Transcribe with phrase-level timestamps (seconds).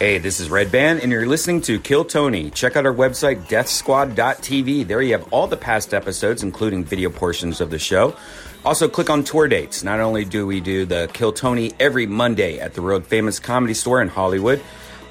[0.00, 2.48] Hey, this is Redban, and you're listening to Kill Tony.
[2.48, 4.86] Check out our website, deathsquad.tv.
[4.86, 8.16] There you have all the past episodes, including video portions of the show.
[8.64, 9.84] Also, click on tour dates.
[9.84, 13.74] Not only do we do the Kill Tony every Monday at the World Famous Comedy
[13.74, 14.62] Store in Hollywood,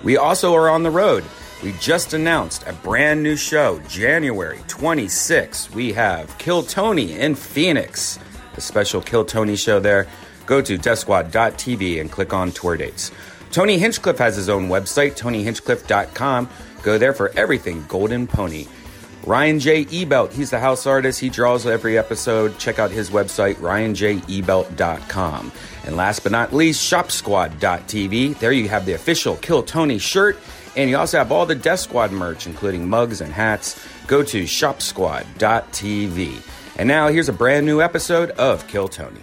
[0.04, 1.24] we also are on the road.
[1.62, 5.70] We just announced a brand new show, January 26th.
[5.70, 8.18] We have Kill Tony in Phoenix,
[8.56, 10.08] a special Kill Tony show there.
[10.48, 13.12] Go to deathsquad.tv and click on tour dates.
[13.52, 16.50] Tony Hinchcliffe has his own website, tonyhinchcliffe.com.
[16.84, 18.68] Go there for everything Golden Pony.
[19.26, 19.86] Ryan J.
[19.86, 21.20] Ebelt, he's the house artist.
[21.20, 22.58] He draws every episode.
[22.58, 25.52] Check out his website, ryanjebelt.com.
[25.86, 28.40] And last but not least, shopsquad.tv.
[28.40, 30.38] There you have the official Kill Tony shirt.
[30.78, 33.86] And you also have all the Death Squad merch, including mugs and hats.
[34.08, 36.42] Go to shopsquad.tv.
[36.78, 39.22] And now here's a brand new episode of Kill Tony.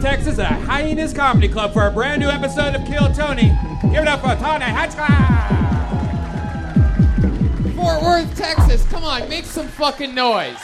[0.00, 3.56] Texas at Hyenas Comedy Club for a brand new episode of Kill Tony.
[3.82, 5.06] Give it up for Tony Hatchka!
[7.74, 8.84] Fort Worth, Texas.
[8.86, 10.58] Come on, make some fucking noise.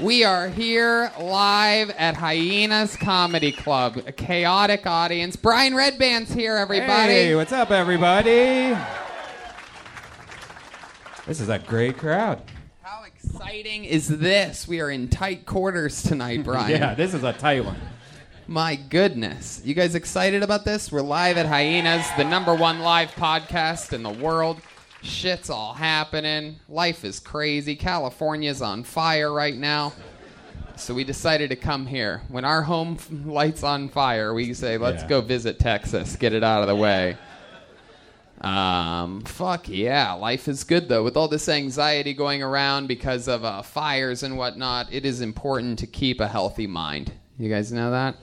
[0.00, 5.36] We are here live at Hyenas Comedy Club, a chaotic audience.
[5.36, 7.12] Brian Redban's here, everybody.
[7.12, 8.76] Hey, what's up, everybody?
[11.26, 12.42] This is a great crowd.
[13.30, 14.66] Exciting is this?
[14.68, 16.70] We are in tight quarters tonight, Brian.
[16.80, 17.76] Yeah, this is a tight one.
[18.46, 19.60] My goodness.
[19.64, 20.92] You guys excited about this?
[20.92, 24.60] We're live at Hyenas, the number one live podcast in the world.
[25.02, 26.56] Shit's all happening.
[26.68, 27.74] Life is crazy.
[27.76, 29.92] California's on fire right now.
[30.76, 32.22] So we decided to come here.
[32.28, 35.08] When our home f- light's on fire, we say, let's Yeah.
[35.08, 37.16] go visit Texas, get it out of the way.
[38.40, 41.02] Um, fuck yeah, life is good though.
[41.02, 45.78] With all this anxiety going around because of uh, fires and whatnot, it is important
[45.80, 47.12] to keep a healthy mind.
[47.38, 48.16] You guys know that?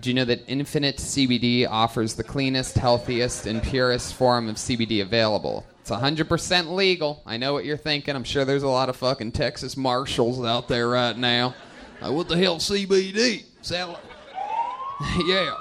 [0.00, 5.02] Do you know that Infinite CBD offers the cleanest, healthiest, and purest form of CBD
[5.02, 5.66] available?
[5.80, 7.22] It's 100% legal.
[7.26, 8.16] I know what you're thinking.
[8.16, 11.54] I'm sure there's a lot of fucking Texas marshals out there right now.
[12.00, 13.44] Like, what the hell, CBD?
[13.60, 14.00] Sell
[15.26, 15.54] yeah.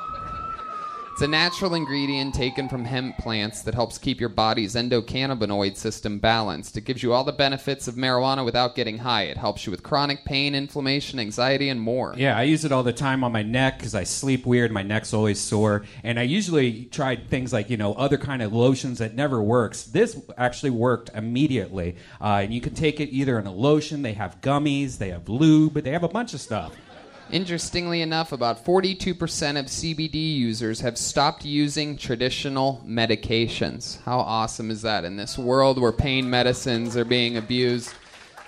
[1.20, 6.18] It's a natural ingredient taken from hemp plants that helps keep your body's endocannabinoid system
[6.18, 6.78] balanced.
[6.78, 9.24] It gives you all the benefits of marijuana without getting high.
[9.24, 12.14] It helps you with chronic pain, inflammation, anxiety, and more.
[12.16, 14.72] Yeah, I use it all the time on my neck because I sleep weird.
[14.72, 18.54] My neck's always sore, and I usually tried things like you know other kind of
[18.54, 19.84] lotions that never works.
[19.84, 24.04] This actually worked immediately, uh, and you can take it either in a lotion.
[24.04, 26.74] They have gummies, they have lube, but they have a bunch of stuff.
[27.32, 29.12] Interestingly enough, about 42%
[29.60, 34.02] of CBD users have stopped using traditional medications.
[34.02, 37.94] How awesome is that in this world where pain medicines are being abused?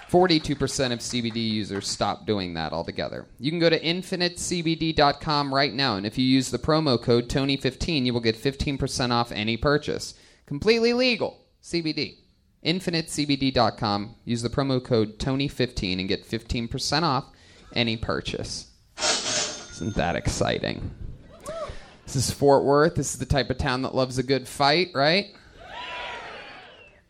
[0.10, 3.28] 42% of CBD users stop doing that altogether.
[3.40, 8.06] You can go to infinitecbd.com right now, and if you use the promo code TONY15,
[8.06, 10.16] you will get 15% off any purchase.
[10.48, 11.46] Completely legal.
[11.64, 12.18] CBD.
[12.66, 14.16] Infinitecbd.com.
[14.26, 17.26] Use the promo code TONY15 and get 15% off
[17.74, 18.71] any purchase.
[19.82, 20.92] Isn't that exciting?
[22.06, 22.94] This is Fort Worth.
[22.94, 25.34] This is the type of town that loves a good fight, right?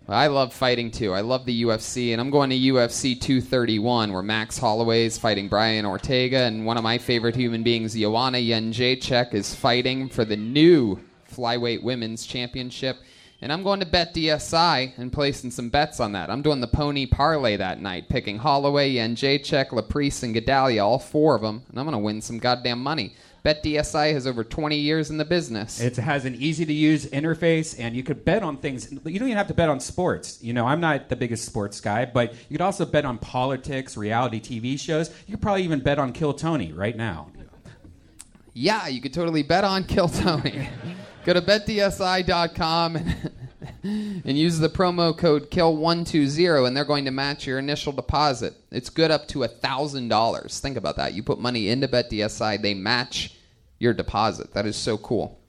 [0.08, 1.14] I love fighting too.
[1.14, 5.50] I love the UFC, and I'm going to UFC 231, where Max Holloway is fighting
[5.50, 10.38] Brian Ortega, and one of my favorite human beings, Joanna Jędrzejczyk, is fighting for the
[10.38, 10.98] new
[11.30, 13.00] flyweight women's championship.
[13.44, 16.30] And I'm going to bet DSI and placing some bets on that.
[16.30, 21.36] I'm doing the pony parlay that night, picking Holloway, Jędrzejczyk, Laprice, and Gedalia, all four
[21.36, 23.16] of them, and I'm going to win some goddamn money.
[23.42, 25.82] Bet DSI has over 20 years in the business.
[25.82, 28.92] It has an easy to use interface, and you could bet on things.
[28.92, 30.38] You don't even have to bet on sports.
[30.44, 33.98] You know, I'm not the biggest sports guy, but you could also bet on politics,
[33.98, 35.10] reality TV shows.
[35.26, 37.32] You could probably even bet on Kill Tony right now.
[38.54, 40.70] Yeah, you could totally bet on Kill Tony.
[41.24, 43.32] Go to betdsi.com and,
[43.84, 48.56] and use the promo code KILL120, and they're going to match your initial deposit.
[48.72, 50.60] It's good up to $1,000.
[50.60, 51.14] Think about that.
[51.14, 53.38] You put money into BetDSI, they match
[53.78, 54.54] your deposit.
[54.54, 55.40] That is so cool.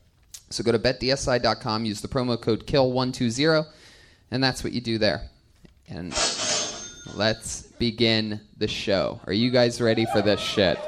[0.51, 3.67] So go to betdsi.com, use the promo code KILL120,
[4.31, 5.31] and that's what you do there.
[5.89, 6.11] And
[7.15, 9.21] let's begin the show.
[9.27, 10.79] Are you guys ready for this shit?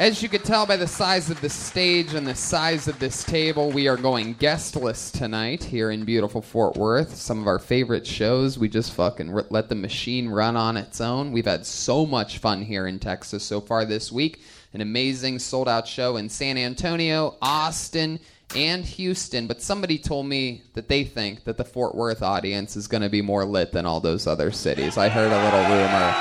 [0.00, 3.22] As you could tell by the size of the stage and the size of this
[3.22, 7.14] table, we are going guestless tonight here in beautiful Fort Worth.
[7.14, 8.58] Some of our favorite shows.
[8.58, 11.32] We just fucking let the machine run on its own.
[11.32, 14.40] We've had so much fun here in Texas so far this week.
[14.72, 18.20] An amazing sold out show in San Antonio, Austin,
[18.56, 22.88] and Houston, but somebody told me that they think that the Fort Worth audience is
[22.88, 24.96] going to be more lit than all those other cities.
[24.96, 26.14] I heard a little rumor.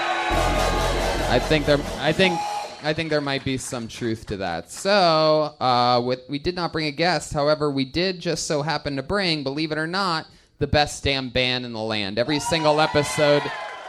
[1.31, 2.37] I think they're I think.
[2.81, 4.71] I think there might be some truth to that.
[4.71, 7.33] So, uh, with, we did not bring a guest.
[7.33, 10.27] However, we did just so happen to bring, believe it or not,
[10.59, 12.17] the best damn band in the land.
[12.17, 13.43] Every single episode,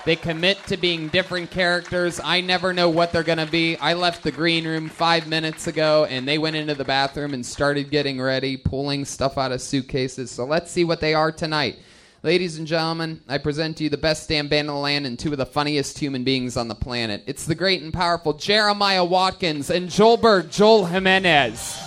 [0.05, 2.21] they commit to being different characters.
[2.23, 3.77] I never know what they're going to be.
[3.77, 7.45] I left the green room five minutes ago, and they went into the bathroom and
[7.45, 10.31] started getting ready, pulling stuff out of suitcases.
[10.31, 11.79] So let's see what they are tonight.
[12.23, 15.19] Ladies and gentlemen, I present to you the best damn band in the land and
[15.19, 17.23] two of the funniest human beings on the planet.
[17.27, 21.79] It's the great and powerful Jeremiah Watkins and Joelberg Joel Jimenez.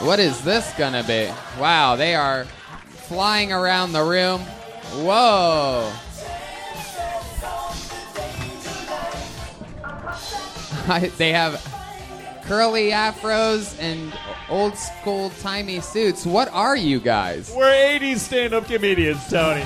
[0.00, 1.30] What is this gonna be?
[1.60, 2.46] Wow, they are
[2.86, 4.40] flying around the room.
[5.04, 5.92] Whoa.
[10.88, 11.73] I, they have
[12.46, 14.12] curly afros and
[14.48, 16.26] old school timey suits.
[16.26, 17.52] What are you guys?
[17.54, 19.64] We're 80s stand up comedians, Tony.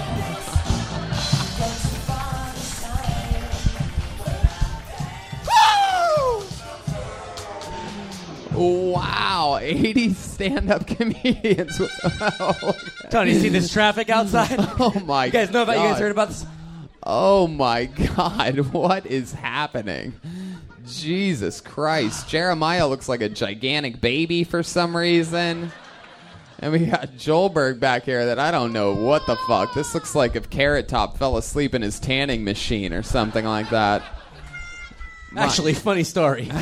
[8.52, 11.78] Wow, 80 stand up comedians.
[13.10, 14.56] Tony, you see this traffic outside?
[14.58, 15.76] oh my You guys know about?
[15.76, 16.00] You guys God.
[16.00, 16.46] heard about this?
[17.04, 17.84] Oh my
[18.16, 20.12] God, what is happening?
[20.96, 22.28] Jesus Christ.
[22.28, 25.70] Jeremiah looks like a gigantic baby for some reason.
[26.60, 29.74] And we got Joelberg back here that I don't know what the fuck.
[29.74, 33.70] This looks like if Carrot Top fell asleep in his tanning machine or something like
[33.70, 34.02] that.
[35.30, 36.48] My- Actually, funny story.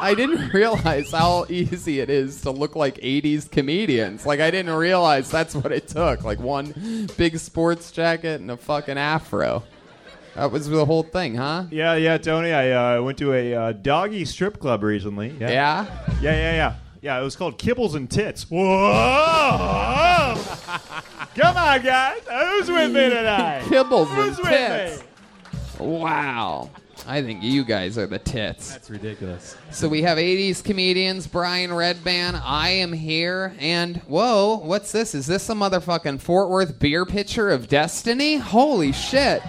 [0.00, 4.24] I didn't realize how easy it is to look like 80s comedians.
[4.24, 6.22] Like, I didn't realize that's what it took.
[6.24, 9.64] Like, one big sports jacket and a fucking afro.
[10.34, 11.66] That was the whole thing, huh?
[11.70, 12.52] Yeah, yeah, Tony.
[12.52, 15.28] I uh, went to a uh, doggy strip club recently.
[15.38, 15.50] Yeah.
[15.50, 15.86] Yeah?
[16.20, 16.74] Yeah, yeah, yeah.
[17.02, 18.50] Yeah, it was called Kibbles and Tits.
[18.50, 18.64] Whoa!
[21.34, 22.20] Come on, guys.
[22.28, 23.62] Who's with me tonight?
[23.66, 25.02] Kibbles Who's and with tits.
[25.80, 25.86] me?
[25.86, 26.70] Wow.
[27.06, 28.70] I think you guys are the tits.
[28.72, 29.56] That's ridiculous.
[29.70, 35.14] So we have 80s comedians, Brian Redban, I am here, and whoa, what's this?
[35.14, 38.36] Is this a motherfucking Fort Worth beer pitcher of destiny?
[38.36, 39.42] Holy shit.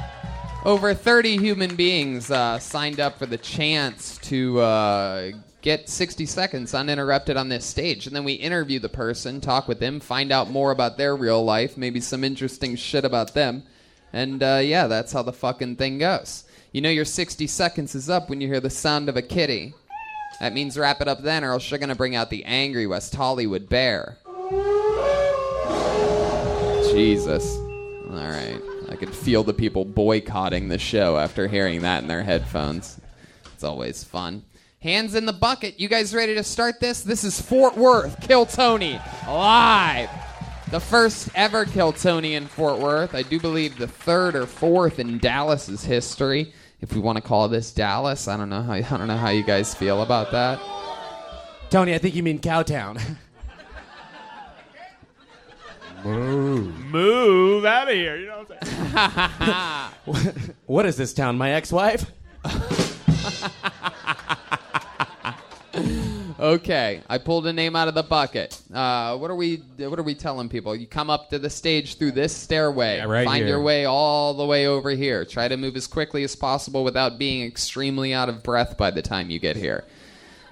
[0.66, 5.32] Over 30 human beings uh, signed up for the chance to uh,
[5.62, 8.08] get 60 seconds uninterrupted on this stage.
[8.08, 11.46] And then we interview the person, talk with them, find out more about their real
[11.46, 13.62] life, maybe some interesting shit about them.
[14.12, 16.46] And uh, yeah, that's how the fucking thing goes.
[16.72, 19.76] You know your 60 seconds is up when you hear the sound of a kitty.
[20.40, 23.14] That means wrap it up then, or else you're gonna bring out the angry West
[23.14, 24.18] Hollywood bear.
[26.92, 27.56] Jesus.
[28.10, 28.75] All right.
[28.96, 32.98] I could feel the people boycotting the show after hearing that in their headphones.
[33.54, 34.46] It's always fun.
[34.82, 35.78] Hands in the bucket.
[35.78, 37.02] You guys ready to start this?
[37.02, 38.98] This is Fort Worth, Kill Tony,
[39.28, 40.10] live.
[40.72, 43.14] The first ever Kill Tony in Fort Worth.
[43.14, 46.54] I do believe the third or fourth in Dallas's history.
[46.80, 49.30] If we want to call this Dallas, I don't know how I don't know how
[49.32, 50.58] you guys feel about that.
[51.70, 53.18] Tony, I think you mean Cowtown.
[56.06, 58.16] Move out of here.
[58.18, 60.56] You know what I'm saying?
[60.66, 61.38] what is this town?
[61.38, 62.12] My ex-wife?
[66.38, 68.62] Okay, I pulled a name out of the bucket.
[68.74, 69.64] Uh, what are we?
[69.78, 70.76] What are we telling people?
[70.76, 72.98] You come up to the stage through this stairway.
[72.98, 73.48] Yeah, right Find here.
[73.48, 75.24] your way all the way over here.
[75.24, 79.02] Try to move as quickly as possible without being extremely out of breath by the
[79.02, 79.86] time you get here.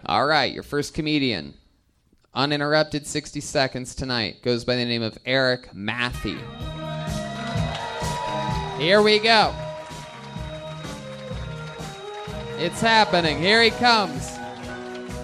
[0.06, 1.54] All right, your first comedian,
[2.36, 6.38] uninterrupted 60 seconds tonight, goes by the name of Eric Matthey.
[8.78, 9.54] Here we go.
[12.58, 13.38] It's happening.
[13.40, 14.38] Here he comes.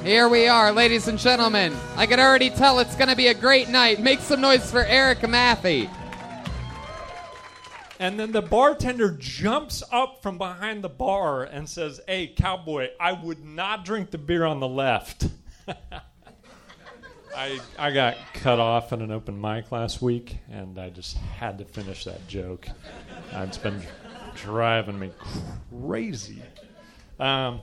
[0.04, 1.76] Here we are, ladies and gentlemen.
[1.96, 4.00] I can already tell it's going to be a great night.
[4.00, 5.90] Make some noise for Eric Matthey.
[8.00, 13.12] And then the bartender jumps up from behind the bar and says, Hey, cowboy, I
[13.12, 15.28] would not drink the beer on the left.
[17.36, 21.58] I, I got cut off in an open mic last week, and I just had
[21.60, 22.68] to finish that joke.
[23.34, 23.82] It's been
[24.36, 25.12] driving me
[25.70, 26.42] crazy.
[27.20, 27.62] Um,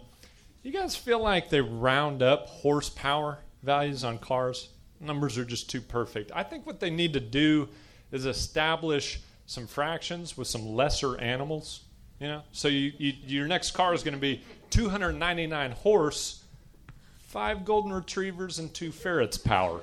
[0.62, 4.68] you guys feel like they round up horsepower values on cars?
[5.00, 6.30] Numbers are just too perfect.
[6.35, 7.68] I think what they need to do
[8.12, 11.82] is establish some fractions with some lesser animals.
[12.20, 16.42] You know, so you, you, your next car is going to be 299 horse,
[17.37, 19.83] five golden retrievers, and two ferrets power.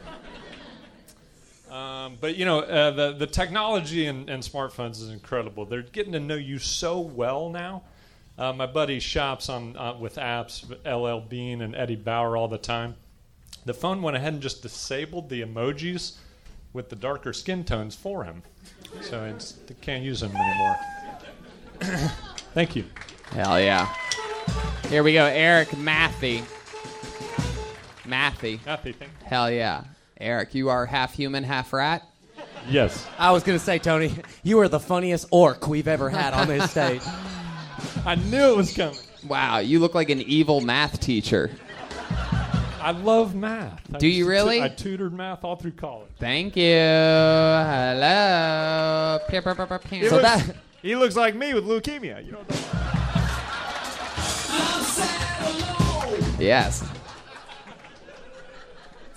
[1.69, 5.63] Um, but you know, uh, the the technology and, and smartphones is incredible.
[5.63, 7.83] They're getting to know you so well now
[8.39, 12.57] Uh, my buddy shops on uh, with apps, LL Bean and Eddie Bauer all the
[12.57, 12.95] time.
[13.65, 16.17] The phone went ahead and just disabled the emojis
[16.73, 18.41] with the darker skin tones for him,
[19.01, 20.75] so it's, can't use them anymore.
[22.55, 22.85] Thank you.
[23.29, 23.93] Hell yeah.
[24.89, 26.43] Here we go, Eric Mathy.
[28.05, 28.59] Mathy.
[28.59, 29.83] Happy, thank Hell yeah.
[30.19, 32.03] Eric, you are half human, half rat?
[32.69, 33.05] Yes.
[33.17, 36.71] I was gonna say, Tony, you are the funniest orc we've ever had on this
[36.71, 37.01] stage.
[38.05, 38.97] I knew it was coming.
[39.27, 41.51] Wow, you look like an evil math teacher.
[42.81, 43.81] I love math.
[43.93, 44.61] I Do you used to really?
[44.61, 46.09] I tutored math all through college.
[46.19, 46.63] Thank you.
[47.93, 49.19] Hello.
[49.29, 49.99] Pew, pew, pew, pew, pew.
[49.99, 52.25] He So looks, that- he looks like me with leukemia.
[52.25, 52.43] You know.
[56.39, 56.83] Yes.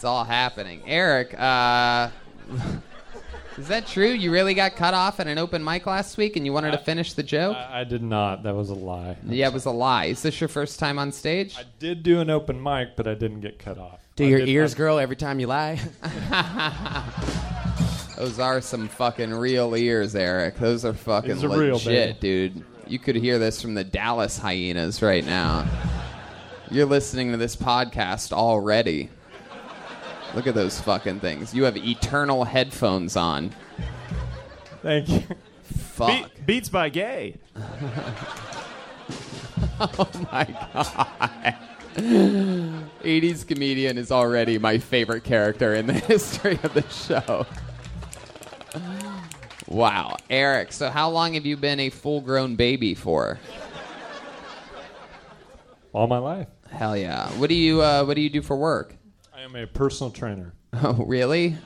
[0.07, 0.83] All happening.
[0.87, 2.11] Eric, uh,
[3.59, 4.09] is that true?
[4.09, 6.79] You really got cut off at an open mic last week and you wanted to
[6.79, 7.57] finish the joke?
[7.57, 8.43] I, I did not.
[8.45, 9.17] That was a lie.
[9.27, 10.07] yeah, it was a lie.
[10.07, 11.57] Is this your first time on stage?
[11.59, 14.01] I did do an open mic, but I didn't get cut off.
[14.17, 15.81] Do I your did- ears I- grow every time you lie?
[18.17, 20.57] Those are some fucking real ears, Eric.
[20.59, 22.65] Those are fucking These are real, legit, dude.
[22.87, 25.67] You could hear this from the Dallas hyenas right now.
[26.71, 29.11] You're listening to this podcast already.
[30.37, 31.55] Look at those fucking things.
[31.55, 33.53] You have eternal headphones on.
[34.83, 35.23] Thank you.
[35.63, 36.09] Fuck.
[36.09, 37.37] Beat, beats by gay.
[39.79, 41.55] Oh my god.
[43.03, 47.45] 80s comedian is already my favorite character in the history of the show.
[49.69, 50.17] Wow.
[50.31, 53.39] Eric, so how long have you been a full grown baby for?
[55.93, 56.49] All my life.
[56.71, 57.29] Hell yeah.
[57.33, 58.95] What do you uh, what do you do for work?
[59.37, 60.53] I am a personal trainer.
[60.83, 61.57] Oh, really?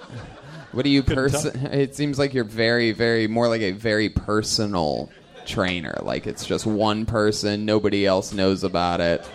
[0.71, 1.67] What do you Couldn't person?
[1.73, 5.11] It seems like you're very, very more like a very personal
[5.47, 5.99] trainer.
[6.01, 9.29] Like it's just one person, nobody else knows about it.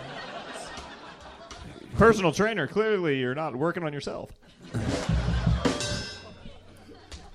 [1.98, 2.66] Personal trainer.
[2.66, 4.30] Clearly, you're not working on yourself.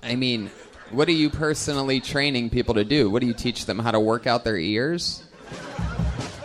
[0.02, 0.50] I mean,
[0.90, 3.08] what are you personally training people to do?
[3.08, 5.22] What do you teach them how to work out their ears?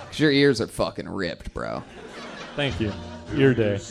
[0.07, 1.81] Cause your ears are fucking ripped, bro.
[2.55, 2.93] Thank you.
[3.35, 3.77] Ear day.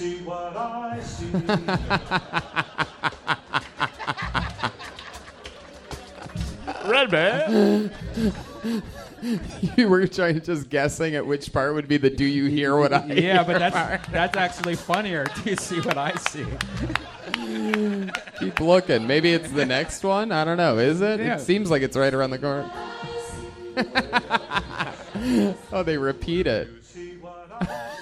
[6.87, 7.91] Red man.
[9.77, 12.77] you were trying to just guessing at which part would be the "Do you hear
[12.77, 14.01] what I?" Yeah, but that's part.
[14.13, 15.27] that's actually funnier.
[15.45, 16.47] Do you see what I see?
[18.39, 19.07] Keep looking.
[19.07, 20.33] Maybe it's the next one.
[20.33, 20.79] I don't know.
[20.79, 21.21] Is it?
[21.21, 21.37] Yeah.
[21.37, 22.71] It seems like it's right around the corner.
[25.73, 26.69] oh, they repeat it.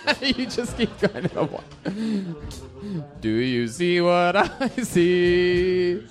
[0.20, 1.54] you just keep going.
[3.20, 6.02] Do you see what I see?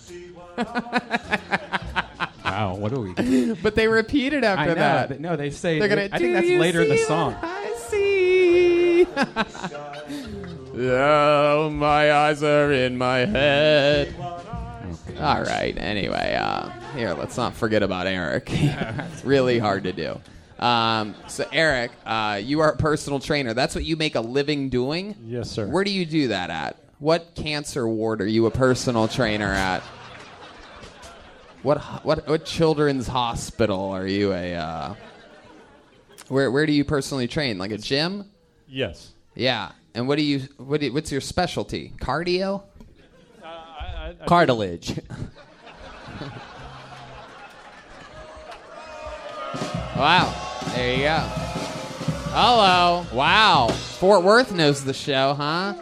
[2.46, 3.54] Wow, what do we?
[3.56, 4.74] But they repeat it after I know.
[4.76, 5.20] that.
[5.20, 5.80] No, they say.
[5.80, 6.10] They're gonna.
[6.12, 7.34] I "Do think that's you later in the see song.
[7.34, 9.08] what I see.
[10.92, 14.14] oh, my eyes are in my head.
[15.20, 15.74] All right.
[15.78, 18.50] Anyway, uh, here, let's not forget about Eric.
[18.52, 20.20] it's really hard to do.
[20.60, 23.54] Um, so, Eric, uh, you are a personal trainer.
[23.54, 25.16] That's what you make a living doing.
[25.26, 25.68] Yes, sir.
[25.68, 26.78] Where do you do that at?
[27.00, 29.82] What cancer ward are you a personal trainer at?
[31.64, 34.56] What what what children's hospital are you a?
[34.56, 34.96] Uh,
[36.28, 37.58] where where do you personally train?
[37.58, 38.30] Like a gym?
[38.68, 39.12] Yes.
[39.36, 39.72] Yeah.
[39.96, 41.94] And what do you what do you, what's your specialty?
[42.00, 42.64] Cardio?
[43.44, 45.00] I, I, I Cartilage.
[49.96, 50.34] Wow.
[50.76, 51.20] There you go.
[52.32, 53.06] Hello.
[53.14, 53.68] Wow.
[53.70, 55.76] Fort Worth knows the show, huh?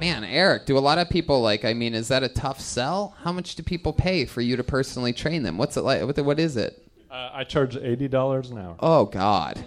[0.00, 1.64] Man, Eric, do a lot of people like?
[1.64, 3.14] I mean, is that a tough sell?
[3.22, 5.58] How much do people pay for you to personally train them?
[5.58, 6.02] What's it like?
[6.02, 6.82] What, what is it?
[7.10, 8.74] Uh, I charge eighty dollars an hour.
[8.80, 9.64] Oh God.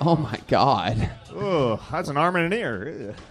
[0.00, 1.10] Oh my God.
[1.32, 3.14] Oh, that's an arm and an ear.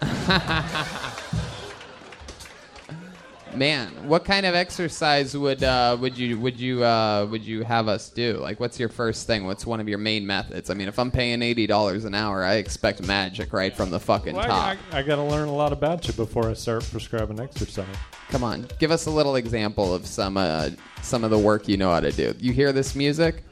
[3.54, 7.88] Man, what kind of exercise would uh, would you would you uh, would you have
[7.88, 8.34] us do?
[8.34, 9.44] Like, what's your first thing?
[9.44, 10.70] What's one of your main methods?
[10.70, 13.98] I mean, if I'm paying eighty dollars an hour, I expect magic right from the
[13.98, 14.78] fucking Well, top.
[14.92, 17.86] I, I, I got to learn a lot about you before I start prescribing exercise.
[18.28, 20.70] Come on, give us a little example of some uh,
[21.02, 22.34] some of the work you know how to do.
[22.38, 23.42] You hear this music?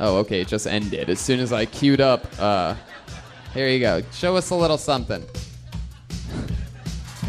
[0.00, 1.08] Oh, okay, it just ended.
[1.08, 2.74] As soon as I queued up, uh,
[3.54, 4.02] here you go.
[4.12, 5.24] Show us a little something.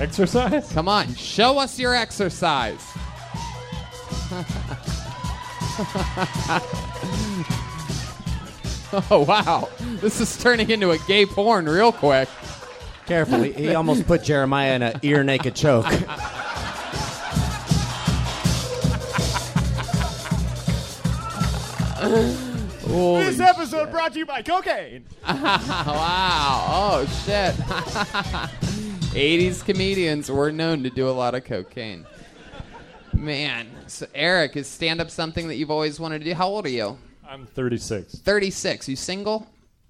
[0.01, 0.74] Exercise?
[0.74, 2.81] Come on, show us your exercise.
[9.12, 12.27] oh wow, this is turning into a gay porn real quick.
[13.05, 15.86] Carefully, he almost put Jeremiah in an ear naked choke.
[22.91, 25.05] Holy this episode brought to you by cocaine.
[25.27, 26.65] wow.
[26.67, 27.55] Oh, shit.
[29.11, 32.05] 80s comedians were known to do a lot of cocaine.
[33.13, 33.69] Man.
[33.87, 36.33] So, Eric, is stand up something that you've always wanted to do?
[36.33, 36.97] How old are you?
[37.27, 38.19] I'm 36.
[38.19, 38.87] 36.
[38.89, 39.47] You single?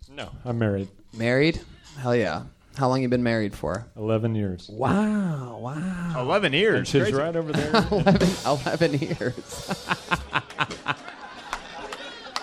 [0.10, 0.90] No, I'm married.
[1.14, 1.62] Married?
[2.00, 2.44] Hell yeah.
[2.78, 3.86] How long you been married for?
[3.96, 4.70] 11 years.
[4.72, 6.14] Wow, wow.
[6.18, 6.78] 11 years.
[6.80, 7.16] And she's Crazy.
[7.18, 7.70] right over there.
[7.92, 9.88] 11, 11 years.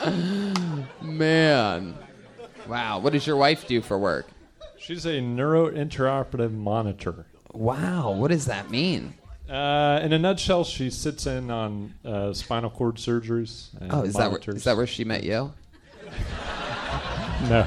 [1.02, 1.98] Man.
[2.68, 2.98] Wow.
[3.00, 4.26] What does your wife do for work?
[4.88, 7.26] She's a neurointraoperative monitor.
[7.52, 8.12] Wow.
[8.12, 9.12] What does that mean?
[9.46, 13.68] Uh, in a nutshell, she sits in on uh, spinal cord surgeries.
[13.82, 15.52] And Oh, is that, where, that where she met you?
[17.50, 17.66] No.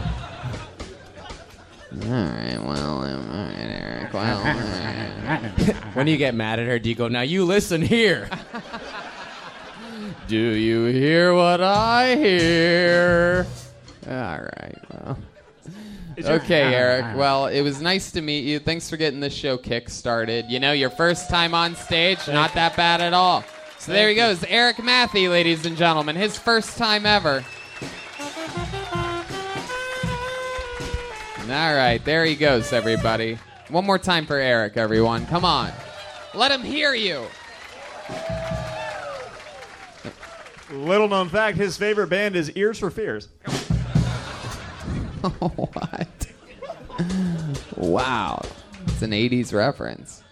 [1.93, 2.57] All right.
[2.59, 4.13] Well, all right, Eric.
[4.15, 5.75] Well, all right.
[5.93, 8.31] When you get mad at her, do you go, now you listen here?
[10.27, 13.45] Do you hear what I hear?
[14.07, 14.80] All right.
[16.17, 16.33] Well.
[16.33, 17.17] Okay, Eric.
[17.17, 18.59] Well, it was nice to meet you.
[18.59, 20.45] Thanks for getting this show kick started.
[20.49, 23.43] You know, your first time on stage, not that bad at all.
[23.79, 26.15] So there he goes, Eric Matthew, ladies and gentlemen.
[26.15, 27.43] His first time ever.
[31.49, 33.37] All right, there he goes, everybody.
[33.69, 35.25] One more time for Eric, everyone.
[35.25, 35.71] Come on.
[36.33, 37.25] Let him hear you.
[40.71, 43.27] Little known fact: his favorite band is Ears for Fears.
[45.39, 46.27] what?
[47.75, 48.41] wow.
[48.87, 50.23] It's an 80s reference.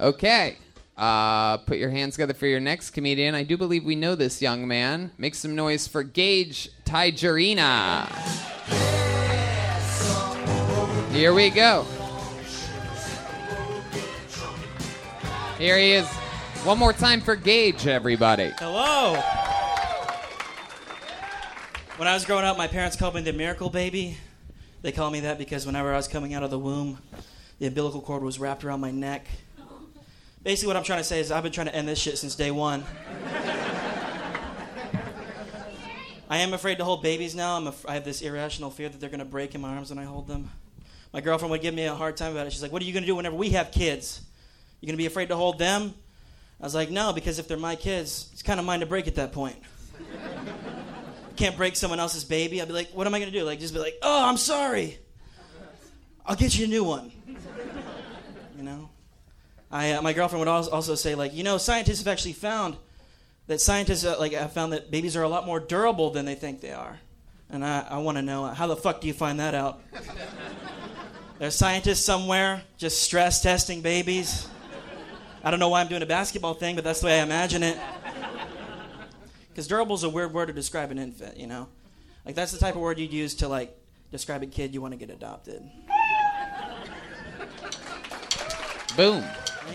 [0.00, 0.56] Okay.
[0.96, 3.34] Uh, put your hands together for your next comedian.
[3.34, 5.10] I do believe we know this young man.
[5.18, 8.08] Make some noise for Gage Tigerina.
[11.12, 11.86] Here we go.
[15.58, 16.08] Here he is.
[16.64, 18.52] One more time for Gage, everybody.
[18.58, 19.20] Hello.
[22.02, 24.18] When I was growing up, my parents called me the miracle baby.
[24.80, 26.98] They called me that because whenever I was coming out of the womb,
[27.60, 29.28] the umbilical cord was wrapped around my neck.
[30.42, 32.34] Basically, what I'm trying to say is I've been trying to end this shit since
[32.34, 32.82] day one.
[36.28, 37.56] I am afraid to hold babies now.
[37.56, 39.90] I'm af- I have this irrational fear that they're going to break in my arms
[39.90, 40.50] when I hold them.
[41.12, 42.52] My girlfriend would give me a hard time about it.
[42.52, 44.22] She's like, What are you going to do whenever we have kids?
[44.80, 45.94] You're going to be afraid to hold them?
[46.60, 49.06] I was like, No, because if they're my kids, it's kind of mine to break
[49.06, 49.54] at that point
[51.36, 52.60] can't break someone else's baby.
[52.60, 53.44] I'd be like, what am I gonna do?
[53.44, 54.98] Like, just be like, oh, I'm sorry.
[56.24, 57.12] I'll get you a new one.
[58.54, 58.90] You know,
[59.72, 62.76] I uh, my girlfriend would als- also say like, you know, scientists have actually found
[63.48, 66.36] that scientists uh, like have found that babies are a lot more durable than they
[66.36, 67.00] think they are,
[67.50, 69.82] and I, I want to know how the fuck do you find that out?
[71.40, 74.46] There's scientists somewhere just stress testing babies.
[75.42, 77.64] I don't know why I'm doing a basketball thing, but that's the way I imagine
[77.64, 77.76] it.
[79.52, 81.68] Because durable is a weird word to describe an infant, you know?
[82.24, 83.78] Like, that's the type of word you'd use to, like,
[84.10, 85.62] describe a kid you want to get adopted.
[88.96, 89.22] Boom.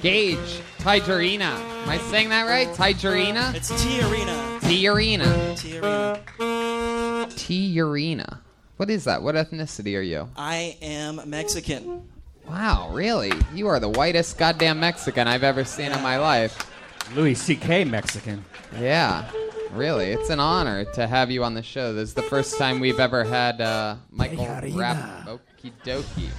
[0.02, 1.60] Gage Tigerina.
[1.84, 2.68] Am I saying that right?
[2.70, 3.54] Tigerina?
[3.54, 4.60] It's T Arena.
[4.62, 5.60] T-Urina.
[5.60, 7.30] T Arena.
[7.36, 8.40] T-Urina.
[8.78, 9.22] What is that?
[9.22, 10.30] What ethnicity are you?
[10.36, 12.08] I am Mexican.
[12.48, 13.32] Wow, really?
[13.54, 16.70] You are the whitest goddamn Mexican I've ever seen in my life.
[17.16, 17.86] Louis C.K.
[17.86, 18.44] Mexican.
[18.80, 19.30] Yeah,
[19.78, 20.08] really.
[20.08, 21.94] It's an honor to have you on the show.
[21.94, 25.28] This is the first time we've ever had uh, Michael Rap.
[25.28, 26.30] Okie dokie.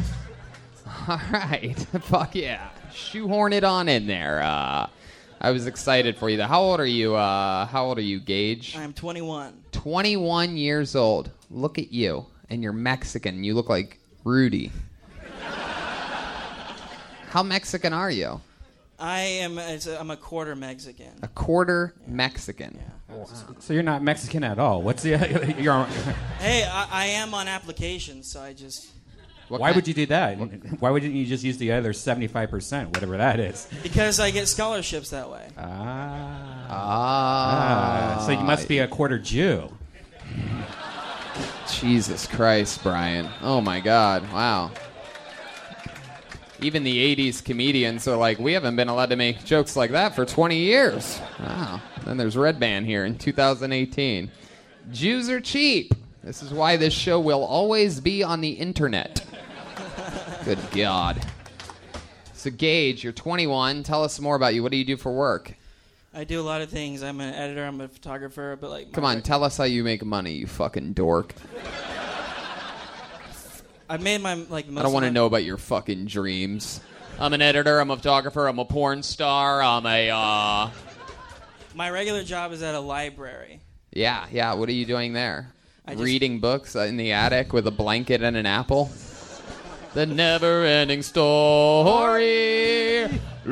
[1.09, 1.79] All right.
[2.03, 2.71] Fuck yeah.
[2.93, 4.43] Shoehorn it on in there.
[4.43, 4.89] Uh,
[5.41, 6.37] I was excited for you.
[6.37, 6.47] Though.
[6.47, 7.15] How old are you?
[7.15, 8.77] Uh, how old are you, Gage?
[8.77, 9.63] I am 21.
[9.71, 11.31] 21 years old.
[11.51, 12.27] Look at you.
[12.51, 13.45] And you're Mexican.
[13.45, 14.73] You look like Rudy.
[17.29, 18.41] How Mexican are you?
[18.99, 19.59] I am.
[19.59, 21.13] It's a, I'm a quarter Mexican.
[21.23, 22.79] A quarter Mexican.
[23.61, 24.83] So you're not Mexican at all.
[24.83, 25.11] What's the?
[25.59, 25.85] You're,
[26.39, 28.87] Hey, I, I am on application, so I just
[29.49, 30.37] What why would you do that?
[30.81, 33.67] Why wouldn't you just use the other 75%, whatever that is?
[33.83, 35.49] because I get scholarships that way.
[35.57, 36.67] Ah.
[36.71, 38.17] Ah.
[38.19, 39.71] Ah, so you must be a quarter Jew.
[41.71, 43.29] Jesus Christ, Brian.
[43.43, 44.23] Oh my God.
[44.33, 44.71] Wow.
[46.61, 50.15] Even the 80s comedians are like, we haven't been allowed to make jokes like that
[50.15, 51.21] for 20 years.
[51.39, 51.81] Wow.
[52.05, 54.31] Then there's Redban here in 2018.
[54.91, 55.95] Jews are cheap.
[56.25, 59.25] This is why this show will always be on the internet.
[60.45, 61.25] Good God.
[62.33, 63.83] So, Gage, you're 21.
[63.83, 64.63] Tell us more about you.
[64.63, 65.55] What do you do for work?
[66.15, 67.03] I do a lot of things.
[67.03, 67.65] I'm an editor.
[67.65, 68.57] I'm a photographer.
[68.61, 71.35] But like, Come on, tell us how you make money, you fucking dork.
[73.89, 74.69] I've made my like.
[74.69, 76.81] Most I don't want to my- know about your fucking dreams.
[77.19, 77.81] I'm an editor.
[77.81, 78.47] I'm a photographer.
[78.47, 79.63] I'm a porn star.
[79.63, 80.71] I'm a uh.
[81.75, 83.61] My regular job is at a library.
[83.93, 84.53] Yeah, yeah.
[84.55, 85.53] What are you doing there?
[85.89, 88.91] Just, Reading books in the attic with a blanket and an apple.
[89.95, 93.09] The never ending story.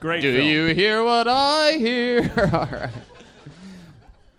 [0.00, 0.48] Great Do film.
[0.48, 2.32] you hear what I hear?
[2.52, 2.90] All right.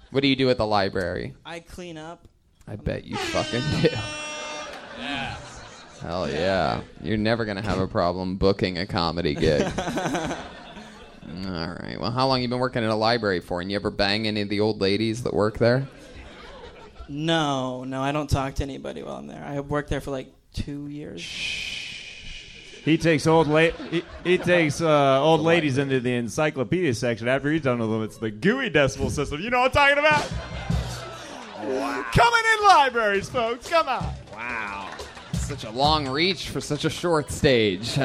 [0.10, 1.36] What do you do at the library?
[1.45, 2.28] I clean up.
[2.71, 3.89] I bet you fucking do.
[4.97, 5.36] Yeah.
[6.01, 6.81] Hell yeah.
[7.03, 9.62] You're never going to have a problem booking a comedy gig.
[11.45, 11.97] All right.
[11.99, 13.60] Well, how long you been working at a library for?
[13.60, 15.86] And you ever bang any of the old ladies that work there?
[17.10, 19.43] No, no, I don't talk to anybody while I'm there.
[19.43, 21.21] I have worked there for like two years.
[22.86, 27.27] He takes old la- he, he takes uh, old ladies into the encyclopedia section.
[27.27, 29.41] After he's done with them, it's the GUI decimal system.
[29.41, 30.80] You know what I'm talking about?
[31.62, 33.69] Coming in libraries, folks.
[33.69, 34.13] Come on.
[34.34, 34.89] Wow.
[35.34, 37.86] Such a long reach for such a short stage.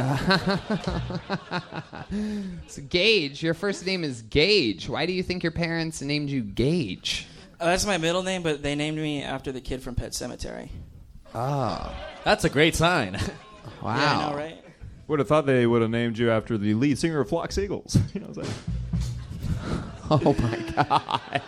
[2.66, 4.88] so, Gage, your first name is Gage.
[4.88, 7.26] Why do you think your parents named you Gage?
[7.58, 10.68] Uh, that's my middle name, but they named me after the kid from Pet Sematary.
[11.34, 13.12] Oh, That's a great sign.
[13.82, 13.96] wow.
[13.96, 14.62] Yeah, I know, right?
[15.08, 17.96] Would have thought they would have named you after the lead singer of Flock Seagulls.
[18.14, 18.56] You know what I'm saying?
[20.10, 21.42] Oh my god.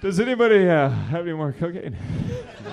[0.00, 1.96] Does anybody uh, have any more cocaine?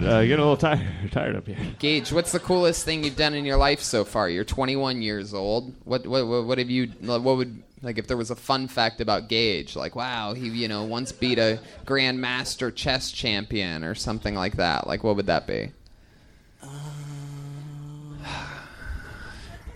[0.00, 1.56] uh, get a little tired, tired up here.
[1.78, 4.28] Gage, what's the coolest thing you've done in your life so far?
[4.28, 5.74] You're 21 years old.
[5.84, 9.00] What what what, what have you what would like if there was a fun fact
[9.00, 14.34] about Gage, like wow, he you know once beat a grandmaster chess champion or something
[14.34, 14.86] like that.
[14.86, 15.70] Like what would that be?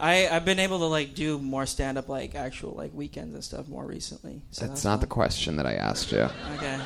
[0.01, 3.43] I I've been able to like do more stand up like actual like weekends and
[3.43, 4.43] stuff more recently.
[4.51, 6.29] So That's that's not the question that I asked you.
[6.57, 6.79] Okay.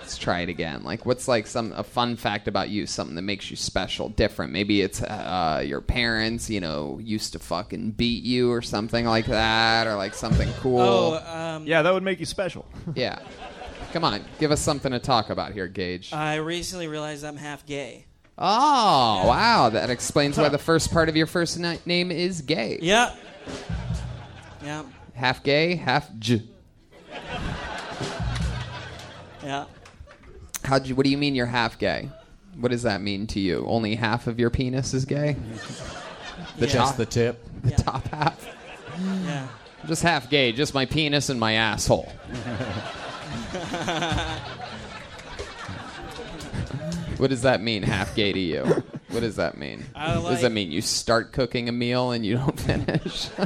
[0.00, 0.82] Let's try it again.
[0.82, 2.86] Like, what's like some a fun fact about you?
[2.86, 4.52] Something that makes you special, different.
[4.52, 9.26] Maybe it's uh, your parents, you know, used to fucking beat you or something like
[9.26, 10.80] that, or like something cool.
[10.80, 12.66] Oh, um, Yeah, that would make you special.
[12.94, 13.20] Yeah.
[13.92, 16.12] Come on, give us something to talk about here, Gage.
[16.12, 18.06] I recently realized I'm half gay.
[18.40, 22.78] Oh, wow, that explains why the first part of your first na- name is gay.
[22.80, 23.14] Yeah.
[24.62, 24.84] Yeah.
[25.14, 26.42] Half gay, half j.
[29.42, 29.64] Yeah.
[30.64, 30.94] How'd you?
[30.94, 32.08] What do you mean you're half gay?
[32.58, 33.64] What does that mean to you?
[33.66, 35.36] Only half of your penis is gay?
[36.58, 36.72] The Yeah.
[36.72, 37.44] top, the tip.
[37.62, 37.76] the Yeah.
[37.76, 38.46] top half.
[39.24, 39.46] Yeah.
[39.86, 42.12] Just half gay, just my penis and my asshole.
[47.20, 48.64] what does that mean, half gay to you?
[49.10, 49.84] What does that mean?
[49.94, 53.28] I does like- that mean you start cooking a meal and you don't finish?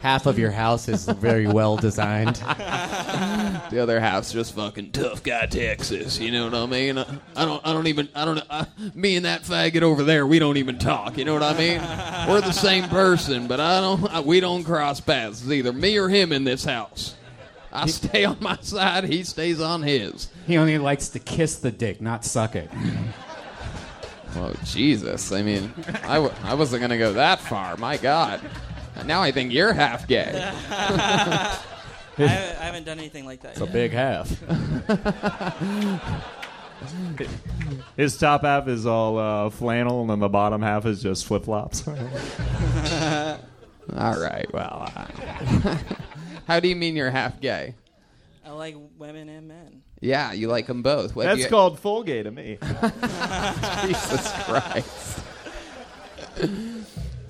[0.00, 2.36] Half of your house is very well designed.
[2.36, 6.18] the other half's just fucking tough guy Texas.
[6.18, 6.96] You know what I mean?
[6.96, 7.66] I, I don't.
[7.66, 8.08] I don't even.
[8.14, 8.42] I don't.
[8.48, 11.18] I, me and that faggot over there, we don't even talk.
[11.18, 11.82] You know what I mean?
[12.30, 14.08] We're the same person, but I don't.
[14.10, 15.70] I, we don't cross paths either.
[15.72, 17.14] Me or him in this house.
[17.72, 19.04] I stay on my side.
[19.04, 20.28] He stays on his.
[20.46, 22.70] He only likes to kiss the dick, not suck it.
[24.36, 25.32] Oh Jesus!
[25.32, 25.72] I mean,
[26.04, 27.76] I, w- I wasn't gonna go that far.
[27.76, 28.40] My God.
[29.04, 30.30] Now I think you're half gay.
[30.70, 31.58] I,
[32.18, 32.22] I
[32.64, 33.52] haven't done anything like that.
[33.52, 34.28] It's a big half.
[37.96, 41.44] His top half is all uh, flannel, and then the bottom half is just flip
[41.44, 41.86] flops.
[41.88, 41.96] All
[44.20, 44.46] right.
[44.52, 45.76] Well, uh,
[46.46, 47.74] how do you mean you're half gay?
[48.44, 49.82] I like women and men.
[50.00, 51.14] Yeah, you like them both.
[51.14, 52.58] What, That's you- called full gay to me.
[53.86, 55.20] Jesus Christ.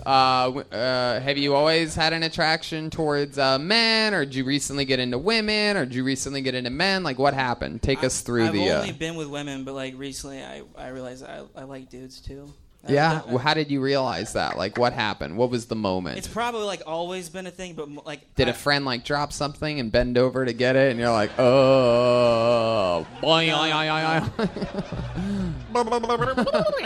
[0.07, 4.85] Uh, uh, have you always had an attraction towards uh, men, or did you recently
[4.85, 7.03] get into women, or did you recently get into men?
[7.03, 7.83] Like, what happened?
[7.83, 8.49] Take us through the.
[8.49, 8.71] I've the.
[8.71, 12.21] Uh, only been with women, but like recently, I I realized I, I like dudes
[12.21, 12.53] too.
[12.89, 13.21] I- yeah.
[13.25, 14.57] I- Well, how did you realize that?
[14.57, 15.37] Like, what happened?
[15.37, 16.19] What was the moment?
[16.19, 19.33] It's probably like always been a thing, but like Did I- a friend like drop
[19.33, 23.45] something and bend over to get it, and you're like, oh, boy,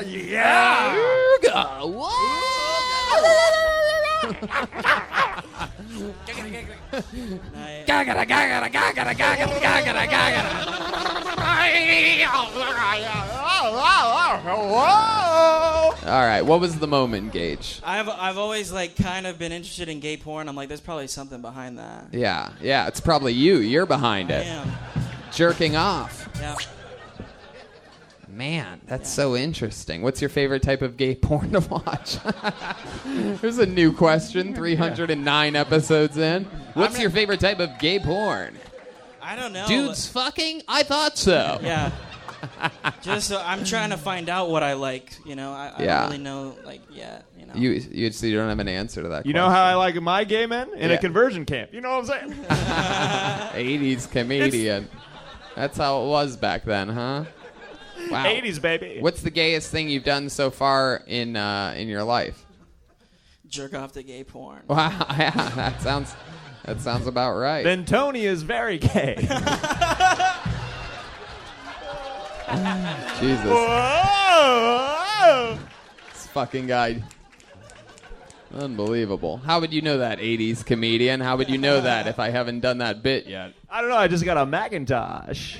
[0.07, 0.95] Yeah.
[13.73, 17.81] I- All right, what was the moment, Gage?
[17.85, 20.49] I've I've always like kind of been interested in gay porn.
[20.49, 22.07] I'm like, there's probably something behind that.
[22.13, 23.59] Yeah, yeah, it's probably you.
[23.59, 24.73] You're behind I it, am.
[25.33, 26.29] jerking off.
[26.41, 26.57] Yeah.
[28.29, 30.03] Man, that's so interesting.
[30.03, 32.19] What's your favorite type of gay porn to watch?
[33.41, 34.55] There's a new question.
[34.55, 36.45] 309 episodes in.
[36.75, 38.57] What's your favorite type of gay porn?
[39.23, 39.67] I don't know.
[39.69, 40.63] Dudes fucking?
[40.67, 41.61] I thought so.
[41.63, 41.93] Yeah.
[43.03, 45.17] Just so I'm trying to find out what I like.
[45.27, 46.01] You know, I, I Yeah.
[46.01, 47.25] don't really know like yet.
[47.39, 47.55] You know.
[47.55, 49.27] You you so you don't have an answer to that.
[49.27, 50.97] You know how I like my gay men in Yeah.
[50.97, 51.73] a conversion camp.
[51.73, 52.45] You know what I'm saying?
[53.55, 54.89] 80s comedian.
[55.57, 57.25] That's how it was back then, huh?
[58.11, 58.25] Wow.
[58.27, 58.99] 80s baby.
[59.01, 62.45] What's the gayest thing you've done so far in uh, in your life?
[63.47, 64.63] Jerk off to gay porn.
[64.67, 66.15] Wow, yeah, that sounds
[66.65, 67.63] that sounds about right.
[67.63, 69.15] Then Tony is very gay.
[73.21, 74.99] Jesus, Whoa!
[76.13, 77.03] this fucking guy.
[78.55, 79.39] Unbelievable.
[79.39, 81.21] How would you know that, 80s comedian?
[81.21, 83.53] How would you know that if I haven't done that bit yet?
[83.69, 83.97] I don't know.
[83.97, 85.59] I just got a Macintosh.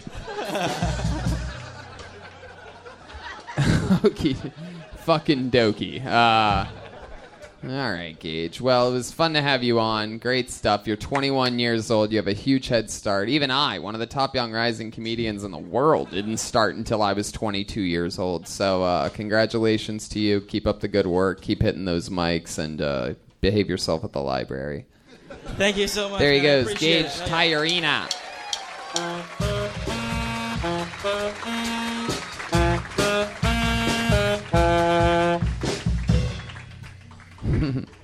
[4.05, 4.37] Okey
[5.05, 6.05] fucking dokey.
[6.05, 6.67] Uh,
[7.71, 8.61] all right, Gage.
[8.61, 10.19] Well, it was fun to have you on.
[10.19, 10.87] Great stuff.
[10.87, 12.11] You're 21 years old.
[12.13, 13.29] You have a huge head start.
[13.29, 17.03] Even I, one of the top young rising comedians in the world, didn't start until
[17.03, 18.47] I was 22 years old.
[18.49, 20.41] So, uh, congratulations to you.
[20.41, 21.41] Keep up the good work.
[21.41, 24.87] Keep hitting those mics and uh, behave yourself at the library.
[25.57, 26.19] Thank you so much.
[26.21, 26.65] There he man.
[26.65, 27.25] Goes, Gage it.
[37.61, 37.85] Tyrena.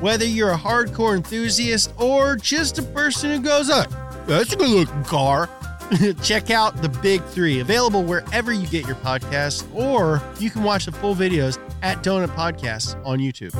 [0.00, 3.84] whether you're a hardcore enthusiast or just a person who goes, oh,
[4.26, 5.48] that's a good looking car,
[6.22, 10.86] check out the Big Three, available wherever you get your podcasts, or you can watch
[10.86, 13.54] the full videos at Donut Podcasts on YouTube.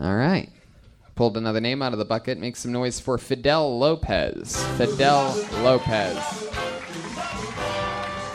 [0.00, 0.48] All right.
[1.14, 2.38] Pulled another name out of the bucket.
[2.38, 4.64] Make some noise for Fidel Lopez.
[4.78, 6.18] Fidel Lopez.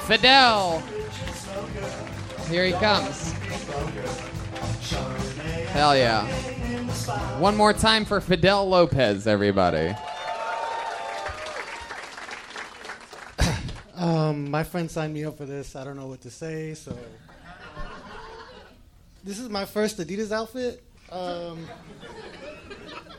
[0.05, 0.83] Fidel!
[2.49, 3.31] Here he comes.
[5.71, 6.25] Hell yeah.
[7.39, 9.93] One more time for Fidel Lopez, everybody.
[13.97, 15.73] Um, my friend signed me up for this.
[15.73, 16.95] I don't know what to say, so
[19.23, 20.83] this is my first Adidas outfit.
[21.09, 21.65] Um,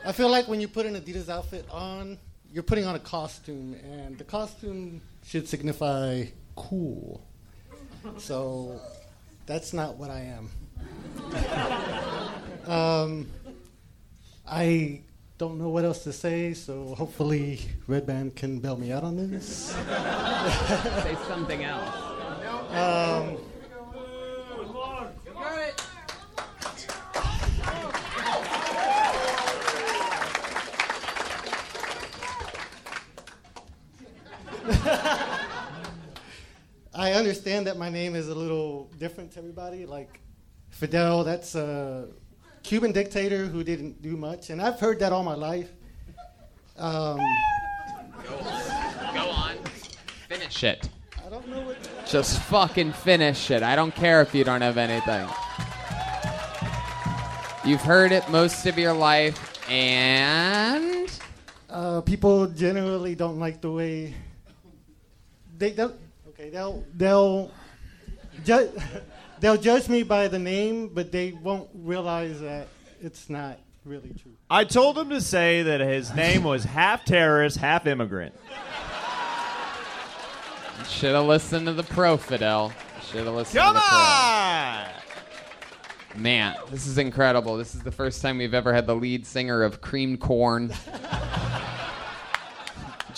[0.05, 2.19] I feel like when you put an Adidas outfit on,
[2.53, 7.21] you're putting on a costume, and the costume should signify cool.
[8.17, 8.79] So
[9.47, 10.49] that's not what I am.
[12.71, 13.27] um,
[14.45, 15.01] I
[15.37, 19.71] don't know what else to say, so hopefully Redban can bail me out on this.
[21.03, 21.95] Say something else.
[22.71, 23.37] Um,
[36.97, 39.85] I understand that my name is a little different to everybody.
[39.85, 40.19] Like
[40.71, 42.07] Fidel, that's a
[42.63, 45.69] Cuban dictator who didn't do much, and I've heard that all my life.
[46.75, 47.19] Um,
[49.13, 49.57] Go on.
[50.27, 50.89] Finish it.
[51.23, 51.77] I don't know what.
[52.07, 53.61] Just fucking finish it.
[53.61, 55.27] I don't care if you don't have anything.
[57.63, 59.37] You've heard it most of your life,
[59.69, 61.11] and
[61.69, 64.15] Uh, people generally don't like the way
[65.57, 65.93] they don't.
[66.39, 67.51] Okay, they'll they'll
[68.45, 68.71] ju-
[69.39, 72.67] they'll judge me by the name, but they won't realize that
[73.01, 74.33] it's not really true.
[74.49, 78.35] I told him to say that his name was half terrorist, half immigrant.
[80.87, 82.71] should have listened to the pro Fidel.
[83.11, 83.97] Should have listened Come to the pro.
[83.97, 84.85] on!
[86.21, 87.57] Man, this is incredible.
[87.57, 90.71] This is the first time we've ever had the lead singer of Cream Corn.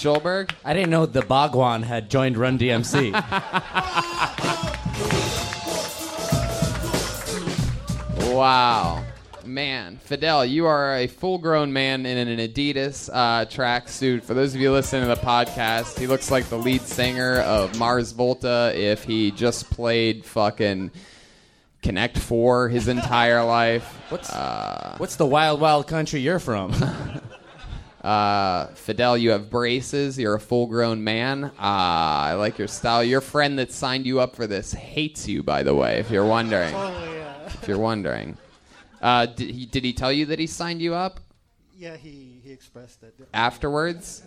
[0.02, 0.52] Joelberg?
[0.66, 3.14] I didn't know the Bhagwan had joined Run DMC.
[8.32, 9.04] Wow.
[9.44, 14.24] Man, Fidel, you are a full grown man in an Adidas uh, tracksuit.
[14.24, 17.78] For those of you listening to the podcast, he looks like the lead singer of
[17.80, 20.92] Mars Volta if he just played fucking
[21.82, 23.84] Connect Four his entire life.
[24.10, 26.72] What's Uh, what's the wild wild country you're from?
[28.02, 30.18] Uh, Fidel, you have braces.
[30.18, 31.46] You're a full grown man.
[31.46, 33.04] Uh, I like your style.
[33.04, 36.26] Your friend that signed you up for this hates you, by the way, if you're
[36.26, 36.74] wondering.
[36.74, 38.38] Oh yeah, If you're wondering.
[39.02, 41.20] Uh, did, he, did he tell you that he signed you up?
[41.78, 43.14] Yeah, he, he expressed that.
[43.34, 44.24] Afterwards,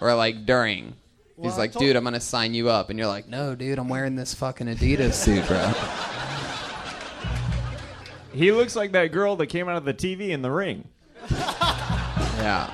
[0.00, 0.94] or like during?
[1.36, 3.88] Well, He's like, dude, I'm gonna sign you up, and you're like, no, dude, I'm
[3.88, 5.72] wearing this fucking Adidas suit, bro.
[8.32, 10.86] He looks like that girl that came out of the TV in the ring.
[11.30, 12.70] yeah.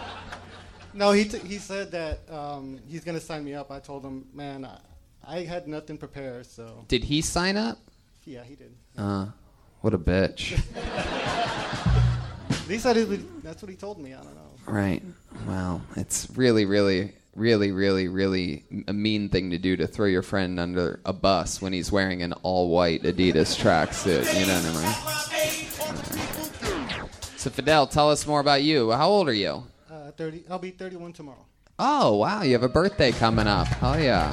[0.97, 3.71] No, he t- he said that um, he's gonna sign me up.
[3.71, 4.79] I told him, man, I,
[5.27, 7.79] I had nothing prepared, so Did he sign up?
[8.25, 8.75] yeah, he did.
[8.97, 9.27] Uh,
[9.83, 10.59] what a bitch.
[12.69, 14.13] He said it would, that's what he told me.
[14.13, 14.51] I don't know.
[14.67, 15.01] Right.
[15.47, 20.23] Well, it's really, really, really, really, really a mean thing to do to throw your
[20.23, 24.25] friend under a bus when he's wearing an all-white Adidas tracksuit.
[24.41, 24.79] You know what I
[26.99, 27.09] mean?
[27.37, 28.91] So Fidel, tell us more about you.
[28.91, 29.63] How old are you?
[30.17, 30.45] Uh, Thirty.
[30.49, 31.45] I'll be 31 tomorrow.
[31.79, 33.69] Oh wow, you have a birthday coming up.
[33.83, 34.31] Oh yeah,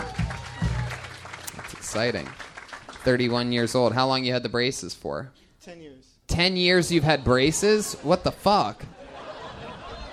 [1.56, 2.26] that's exciting.
[3.04, 3.92] 31 years old.
[3.94, 5.30] How long you had the braces for?
[5.62, 6.06] Ten years.
[6.28, 7.96] 10 years you've had braces?
[8.02, 8.86] What the fuck?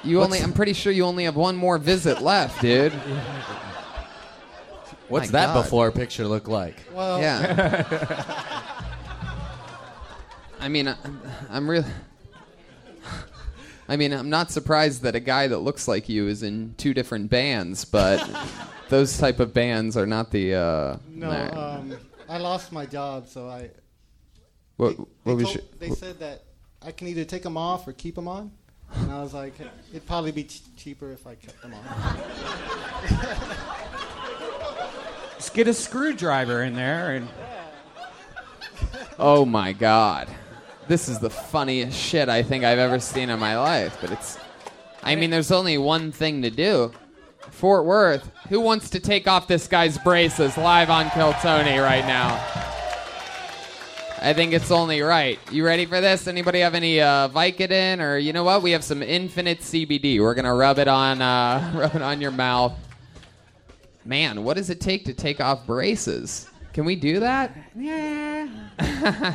[0.03, 2.93] You only I'm pretty sure you only have one more visit left, dude.
[5.09, 5.63] What's My that God.
[5.63, 6.83] before picture look like?
[6.93, 8.47] Well, Yeah.
[10.61, 11.87] I mean, I'm, I'm really
[13.91, 16.95] I mean, I'm not surprised that a guy that looks like you is in two
[16.95, 18.25] different bands, but
[18.89, 21.79] those type of bands are not the uh no, nah.
[21.79, 21.97] um,
[22.29, 23.71] I lost my job, so I.
[24.77, 26.45] what they, what was told- your, they said that
[26.81, 28.53] I can either take them off or keep them on,
[28.95, 29.55] and I was like,
[29.91, 32.17] it'd probably be ch- cheaper if I kept them on.
[35.37, 37.29] Just get a screwdriver in there and
[39.19, 40.29] Oh my god.
[40.91, 44.37] This is the funniest shit I think I've ever seen in my life, but it's
[45.05, 46.91] I mean there's only one thing to do.
[47.53, 52.05] Fort Worth, who wants to take off this guy's braces live on Kill Tony right
[52.09, 52.35] now?
[54.21, 55.39] I think it's only right.
[55.53, 56.27] You ready for this?
[56.27, 58.61] Anybody have any uh, Vicodin or you know what?
[58.61, 60.19] We have some Infinite CBD.
[60.19, 62.73] We're gonna rub it on, uh, rub it on your mouth.
[64.05, 66.50] Man, what does it take to take off braces?
[66.73, 67.57] Can we do that?
[67.77, 68.49] Yeah.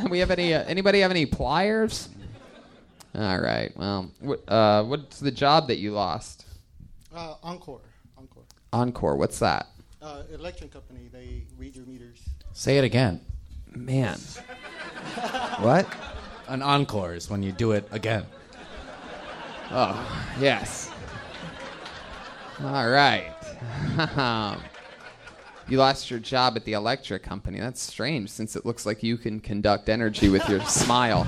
[0.09, 0.53] we have any?
[0.53, 2.09] Uh, anybody have any pliers?
[3.13, 3.71] All right.
[3.77, 6.45] Well, what, uh, what's the job that you lost?
[7.13, 7.79] Uh, Oncor,
[8.19, 8.43] Oncor,
[8.73, 9.17] Oncor.
[9.17, 9.67] What's that?
[10.05, 11.09] uh, electric company.
[11.11, 12.21] They read your meters.
[12.53, 13.21] Say it again.
[13.73, 14.17] Man.
[15.59, 15.87] what?
[16.47, 18.25] An encore is when you do it again.
[19.71, 19.97] Oh,
[20.39, 20.91] yes.
[22.63, 23.33] All right.
[25.67, 27.59] you lost your job at the electric company.
[27.59, 31.27] That's strange since it looks like you can conduct energy with your smile.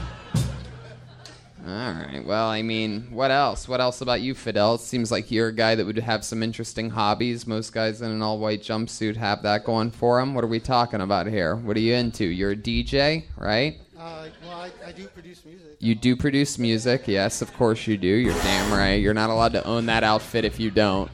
[1.67, 2.23] All right.
[2.25, 3.67] Well, I mean, what else?
[3.67, 4.75] What else about you, Fidel?
[4.75, 7.45] It seems like you're a guy that would have some interesting hobbies.
[7.45, 10.33] Most guys in an all white jumpsuit have that going for them.
[10.33, 11.57] What are we talking about here?
[11.57, 12.23] What are you into?
[12.23, 13.79] You're a DJ, right?
[13.99, 15.75] Uh, well, I, I do produce music.
[15.79, 18.07] You do produce music, yes, of course you do.
[18.07, 18.93] You're damn right.
[18.93, 21.11] You're not allowed to own that outfit if you don't.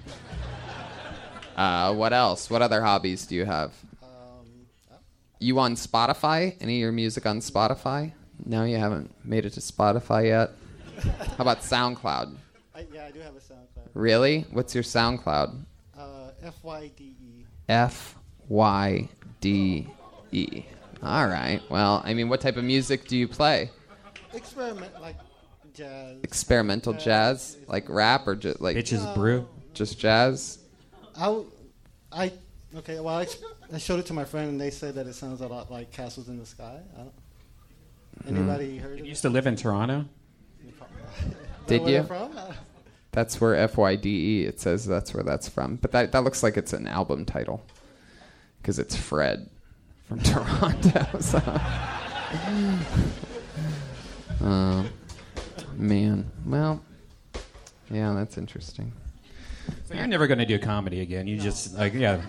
[1.56, 2.50] Uh, what else?
[2.50, 3.74] What other hobbies do you have?
[5.40, 6.56] You on Spotify?
[6.62, 8.14] Any of your music on Spotify?
[8.46, 10.52] No, you haven't made it to Spotify yet.
[11.38, 12.38] How about SoundCloud?
[12.74, 13.90] I, yeah, I do have a SoundCloud.
[13.94, 14.46] Really?
[14.52, 15.66] What's your SoundCloud?
[15.98, 17.46] Uh, F Y D E.
[17.68, 18.16] F
[18.48, 19.10] Y
[19.42, 19.88] D
[20.32, 20.64] E.
[21.02, 21.62] All right.
[21.70, 23.70] Well, I mean, what type of music do you play?
[24.34, 25.18] Experiment like
[25.74, 26.18] jazz.
[26.24, 29.46] Experimental jazz, like rap, or just like bitches brew.
[29.74, 30.60] just jazz?
[31.18, 31.46] I, w-
[32.12, 32.32] I
[32.78, 33.00] okay.
[33.00, 33.28] Well, I,
[33.72, 35.92] I showed it to my friend, and they said that it sounds a lot like
[35.92, 36.80] Castles in the Sky.
[36.96, 37.14] I don't,
[38.38, 39.10] anybody heard of You it?
[39.10, 40.06] used to live in Toronto.
[41.68, 42.04] Did you?
[42.04, 42.32] from?
[43.12, 44.46] That's where F Y D E.
[44.46, 45.76] It says that's where that's from.
[45.76, 47.64] But that that looks like it's an album title
[48.60, 49.50] because it's Fred
[50.08, 51.20] from Toronto.
[51.20, 51.38] So.
[54.44, 54.84] Uh,
[55.78, 56.82] man, well,
[57.92, 58.92] yeah, that's interesting.
[59.86, 61.28] So you're never going to do comedy again.
[61.28, 62.22] You just like yeah.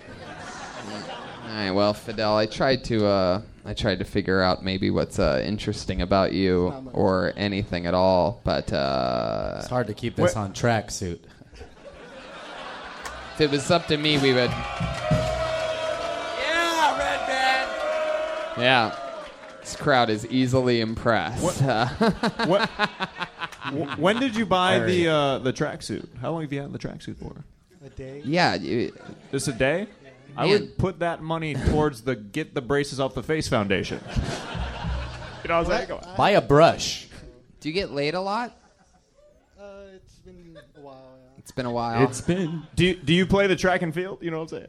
[1.46, 5.18] All right, well, Fidel, I tried to uh, I tried to figure out maybe what's
[5.18, 10.36] uh, interesting about you or anything at all, but uh, It's hard to keep this
[10.36, 11.24] on track suit.
[13.34, 14.50] if it was up to me, we would.
[14.50, 15.18] Yeah,
[16.98, 18.58] Redban.
[18.60, 18.96] Yeah,
[19.60, 21.42] this crowd is easily impressed.
[21.42, 21.56] What?
[22.48, 22.68] What?
[23.70, 26.06] Wh- when did you buy the uh, the tracksuit?
[26.20, 27.44] How long have you had the tracksuit for?
[27.84, 28.22] a day.
[28.24, 28.92] yeah, you,
[29.30, 29.86] Just a day?
[30.36, 30.50] I Man.
[30.52, 34.00] would put that money towards the Get the Braces Off the Face Foundation.
[35.44, 36.00] You know what I'm saying?
[36.16, 37.06] Buy a brush.
[37.60, 38.56] do you get laid a lot?
[39.60, 41.18] Uh, it's been a while.
[41.22, 41.30] Yeah.
[41.36, 42.02] It's been a while.
[42.04, 44.20] It's been Do you, do you play the track and field?
[44.22, 44.68] You know what I'm saying?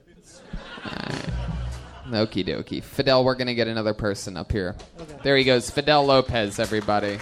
[2.09, 2.83] Okie dokie.
[2.83, 4.75] Fidel, we're going to get another person up here.
[5.23, 5.69] There he goes.
[5.69, 7.19] Fidel Lopez, everybody.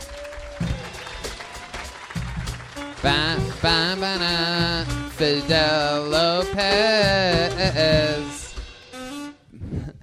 [3.04, 4.86] Ba- Ba-ba-da.
[5.10, 6.64] Fidel Lopez.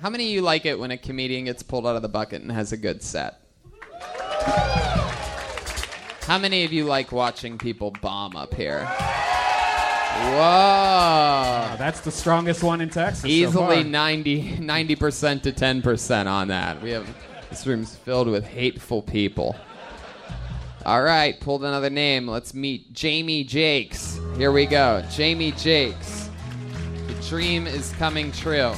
[0.00, 2.42] How many of you like it when a comedian gets pulled out of the bucket
[2.42, 3.40] and has a good set?
[6.22, 8.84] How many of you like watching people bomb up here?
[10.36, 11.74] Whoa.
[11.78, 13.22] That's the strongest one in Texas.
[13.22, 13.90] so Easily far.
[14.60, 16.80] 90 percent to ten percent on that.
[16.82, 17.06] We have
[17.48, 19.56] this room's filled with hateful people.
[20.86, 22.26] All right, pulled another name.
[22.26, 24.18] Let's meet Jamie Jakes.
[24.38, 26.30] Here we go, Jamie Jakes.
[27.06, 28.72] The dream is coming true.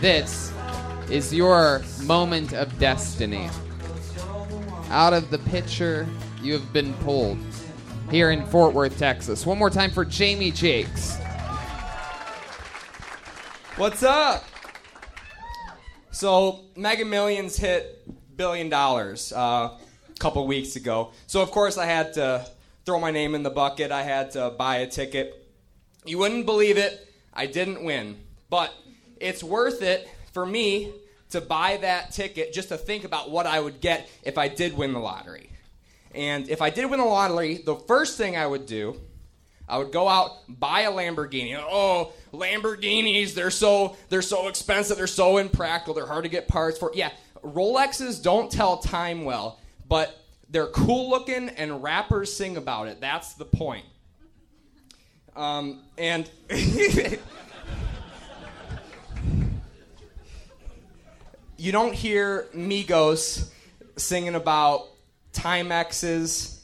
[0.00, 0.52] This
[1.08, 3.48] is your moment of destiny.
[4.90, 6.06] Out of the picture,
[6.42, 7.38] you have been pulled
[8.10, 9.46] here in Fort Worth, Texas.
[9.46, 11.16] One more time for Jamie Jakes.
[13.76, 14.44] What's up?
[16.10, 17.96] So, Mega Millions hit
[18.36, 19.78] billion dollars uh,
[20.20, 21.10] couple weeks ago.
[21.26, 22.46] So, of course, I had to
[22.84, 23.90] throw my name in the bucket.
[23.90, 25.48] I had to buy a ticket.
[26.04, 28.18] You wouldn't believe it, I didn't win.
[28.48, 28.72] But
[29.20, 30.92] it's worth it for me
[31.30, 34.76] to buy that ticket just to think about what I would get if I did
[34.76, 35.50] win the lottery.
[36.14, 39.00] And if I did win the lottery, the first thing I would do
[39.70, 41.56] I would go out buy a Lamborghini.
[41.56, 46.76] Oh, Lamborghinis, they're so they're so expensive, they're so impractical, they're hard to get parts
[46.76, 46.90] for.
[46.92, 47.10] Yeah,
[47.44, 49.59] Rolexes don't tell time well,
[49.90, 53.00] but they're cool looking and rappers sing about it.
[53.00, 53.84] That's the point.
[55.36, 56.30] Um, and
[61.56, 63.50] you don't hear Migos
[63.96, 64.86] singing about
[65.32, 66.60] Timexes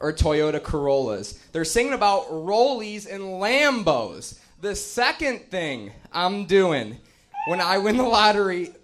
[0.00, 1.32] or Toyota Corollas.
[1.52, 4.38] They're singing about Rollies and Lambos.
[4.60, 6.98] The second thing I'm doing
[7.46, 8.74] when I win the lottery,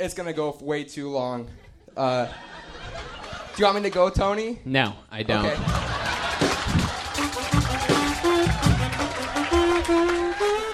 [0.00, 1.48] it's gonna go way too long.
[1.96, 2.26] Uh,
[3.56, 4.58] do you want me to go, Tony?
[4.66, 5.46] No, I don't.
[5.46, 5.56] Okay.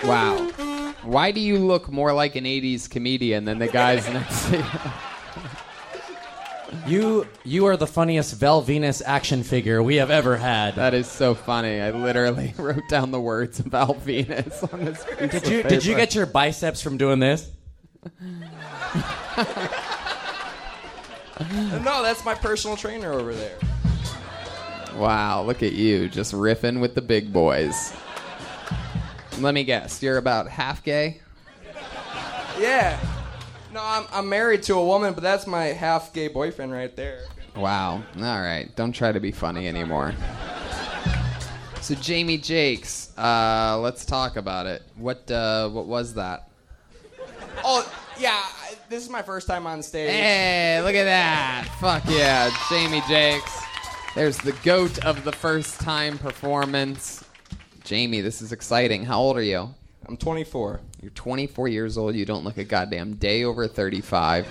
[0.05, 0.49] Wow.
[1.05, 4.65] Why do you look more like an 80s comedian than the guys next to you?
[6.87, 10.77] You you are the funniest Val Venis action figure we have ever had.
[10.77, 11.79] That is so funny.
[11.81, 15.85] I literally wrote down the words about Venis on this piece Did of you did
[15.85, 17.51] you get your biceps from doing this?
[21.83, 23.59] No, that's my personal trainer over there.
[24.97, 27.93] Wow, look at you, just riffing with the big boys.
[29.39, 31.21] Let me guess, you're about half gay?
[32.59, 32.99] Yeah.
[33.73, 37.25] No, I'm, I'm married to a woman, but that's my half gay boyfriend right there.
[37.57, 38.03] Wow.
[38.17, 38.69] All right.
[38.77, 40.15] Don't try to be funny anymore.
[41.81, 44.83] So Jamie Jakes, uh, let's talk about it.
[44.97, 46.49] What uh, what was that?
[47.65, 48.45] Oh, yeah,
[48.93, 50.11] this is my first time on stage.
[50.11, 51.67] Hey, look at that!
[51.81, 53.63] Fuck yeah, Jamie Jakes.
[54.15, 57.25] There's the goat of the first time performance.
[57.85, 59.03] Jamie, this is exciting.
[59.03, 59.75] How old are you?
[60.07, 60.81] I'm 24.
[61.01, 62.15] You're 24 years old.
[62.15, 64.47] You don't look a goddamn day over 35.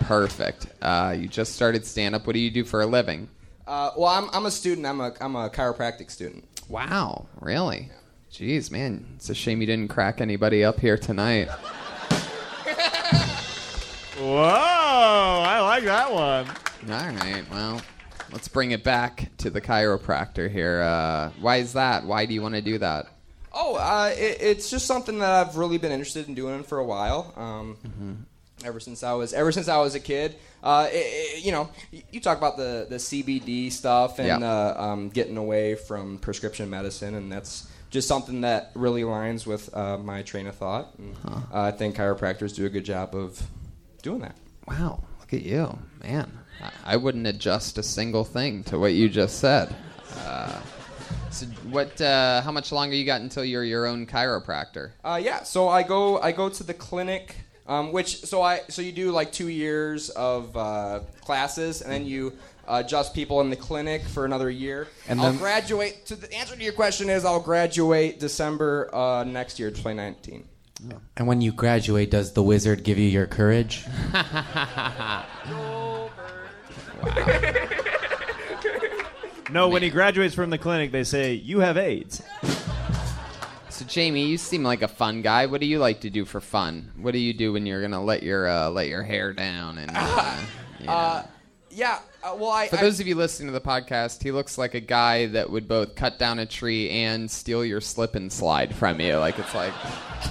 [0.00, 0.66] Perfect.
[0.82, 2.26] Uh, you just started stand up.
[2.26, 3.30] What do you do for a living?
[3.66, 4.86] Uh, well, I'm, I'm a student.
[4.86, 6.44] I'm a, I'm a chiropractic student.
[6.68, 7.90] Wow, really?
[8.30, 11.48] Jeez, man, it's a shame you didn't crack anybody up here tonight.
[14.18, 16.46] Whoa, I like that one.
[16.90, 17.80] All right, well,
[18.32, 20.82] let's bring it back to the chiropractor here.
[20.82, 22.04] Uh, why is that?
[22.04, 23.06] Why do you want to do that?
[23.52, 26.84] Oh, uh, it, it's just something that I've really been interested in doing for a
[26.84, 27.32] while.
[27.36, 28.26] Um,
[28.64, 31.68] Ever since I was ever since I was a kid, uh, it, it- you know,
[32.12, 34.38] you talk about the, the CBD stuff and Yeah.
[34.48, 39.74] uh, um, getting away from prescription medicine, and that's just something that really aligns with
[39.74, 40.98] uh, my train of thought.
[40.98, 43.40] And, uh, I think chiropractors do a good job of
[44.02, 44.36] doing that.
[44.66, 46.30] Wow, look at you, man.
[46.60, 49.74] I, I wouldn't adjust a single thing to what you just said.
[50.26, 50.60] Uh,
[51.30, 52.00] so, what?
[52.00, 54.90] Uh, how much longer you got until you're your own chiropractor?
[55.04, 57.36] Uh, yeah, so I go I go to the clinic,
[57.68, 62.06] um, which so I so you do like two years of uh, classes, and then
[62.06, 62.32] you
[62.66, 64.88] uh, adjust people in the clinic for another year.
[65.08, 66.06] And I'll then- graduate.
[66.06, 70.48] To the answer to your question is I'll graduate December uh, next year, 2019.
[71.16, 73.84] And when you graduate, does the wizard give you your courage?
[79.50, 82.22] No, when he graduates from the clinic, they say, You have AIDS.
[83.68, 85.46] So, Jamie, you seem like a fun guy.
[85.46, 86.90] What do you like to do for fun?
[86.96, 89.78] What do you do when you're gonna let your uh, let your hair down?
[89.78, 90.36] And uh,
[90.80, 91.24] you know?
[91.76, 92.68] Yeah, uh, well, I.
[92.68, 95.50] for I- those of you listening to the podcast, he looks like a guy that
[95.50, 99.16] would both cut down a tree and steal your slip and slide from you.
[99.16, 99.72] Like it's like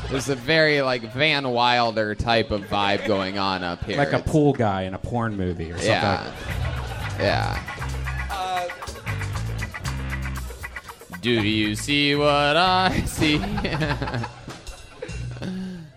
[0.10, 3.98] there's a very like Van Wilder type of vibe going on up here.
[3.98, 5.90] like a It's- pool guy in a porn movie or something.
[5.92, 6.34] Yeah,
[7.20, 8.70] yeah.
[11.22, 13.40] Do you see what I see?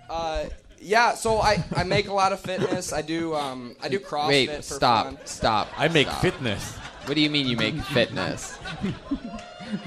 [0.08, 0.44] Uh,
[0.86, 2.92] yeah, so I, I make a lot of fitness.
[2.92, 5.18] I do um I do CrossFit Wait, for stop, fun.
[5.24, 5.68] stop.
[5.76, 6.22] I make stop.
[6.22, 6.76] fitness.
[7.06, 8.58] What do you mean you make fitness?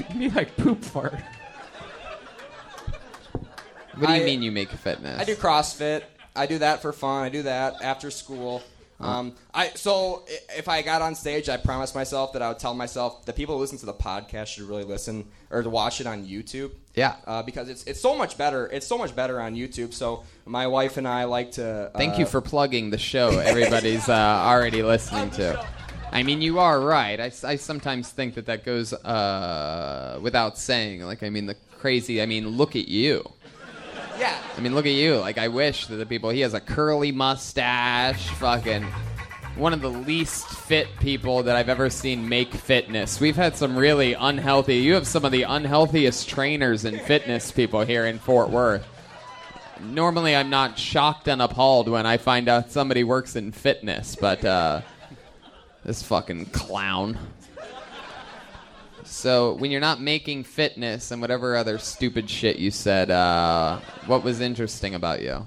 [0.09, 1.15] You mean like poop fart?
[3.95, 5.19] What do you I- mean you make fitness?
[5.19, 6.03] I do CrossFit.
[6.35, 7.23] I do that for fun.
[7.23, 8.61] I do that after school.
[9.01, 10.25] Um, I so
[10.57, 13.55] if I got on stage, I promised myself that I would tell myself the people
[13.55, 16.71] who listen to the podcast should really listen or to watch it on YouTube.
[16.99, 17.15] Yeah.
[17.25, 18.67] uh, because it's it's so much better.
[18.67, 19.93] It's so much better on YouTube.
[19.93, 21.91] So my wife and I like to.
[21.95, 24.13] Thank uh, you for plugging the show everybody's uh,
[24.51, 25.65] already listening to.
[26.11, 27.19] I mean, you are right.
[27.19, 31.03] I, I sometimes think that that goes uh, without saying.
[31.03, 33.23] Like, I mean, the crazy, I mean, look at you.
[34.17, 34.35] Yeah.
[34.57, 35.17] I mean, look at you.
[35.17, 38.85] Like, I wish that the people, he has a curly mustache, fucking
[39.59, 43.19] one of the least fit people that I've ever seen make fitness.
[43.19, 47.81] We've had some really unhealthy, you have some of the unhealthiest trainers and fitness people
[47.81, 48.87] here in Fort Worth.
[49.81, 54.43] Normally, I'm not shocked and appalled when I find out somebody works in fitness, but
[54.45, 54.81] uh,
[55.83, 57.17] this fucking clown.
[59.03, 64.23] So, when you're not making fitness and whatever other stupid shit you said, uh, what
[64.23, 65.45] was interesting about you?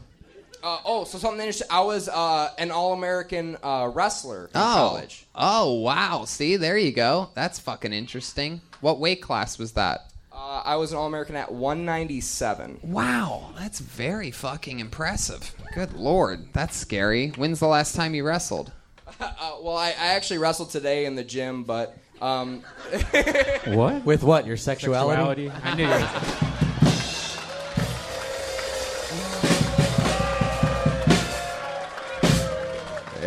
[0.63, 1.67] Uh, oh, so something interesting.
[1.71, 4.61] I was uh, an All-American uh, wrestler in Oh.
[4.91, 5.27] college.
[5.35, 6.25] Oh, wow.
[6.25, 7.31] See, there you go.
[7.35, 8.61] That's fucking interesting.
[8.81, 10.13] What weight class was that?
[10.33, 12.81] Uh, I was an All-American at 197.
[12.85, 15.53] Wow, that's very fucking impressive.
[15.75, 17.29] Good lord, that's scary.
[17.31, 18.73] When's the last time you wrestled?
[19.21, 22.63] Uh, well, I, I actually wrestled today in the gym, but um,
[23.67, 24.05] What?
[24.05, 24.47] With what?
[24.47, 25.49] Your sexuality?
[25.49, 25.53] Sexuality?
[25.63, 26.72] I knew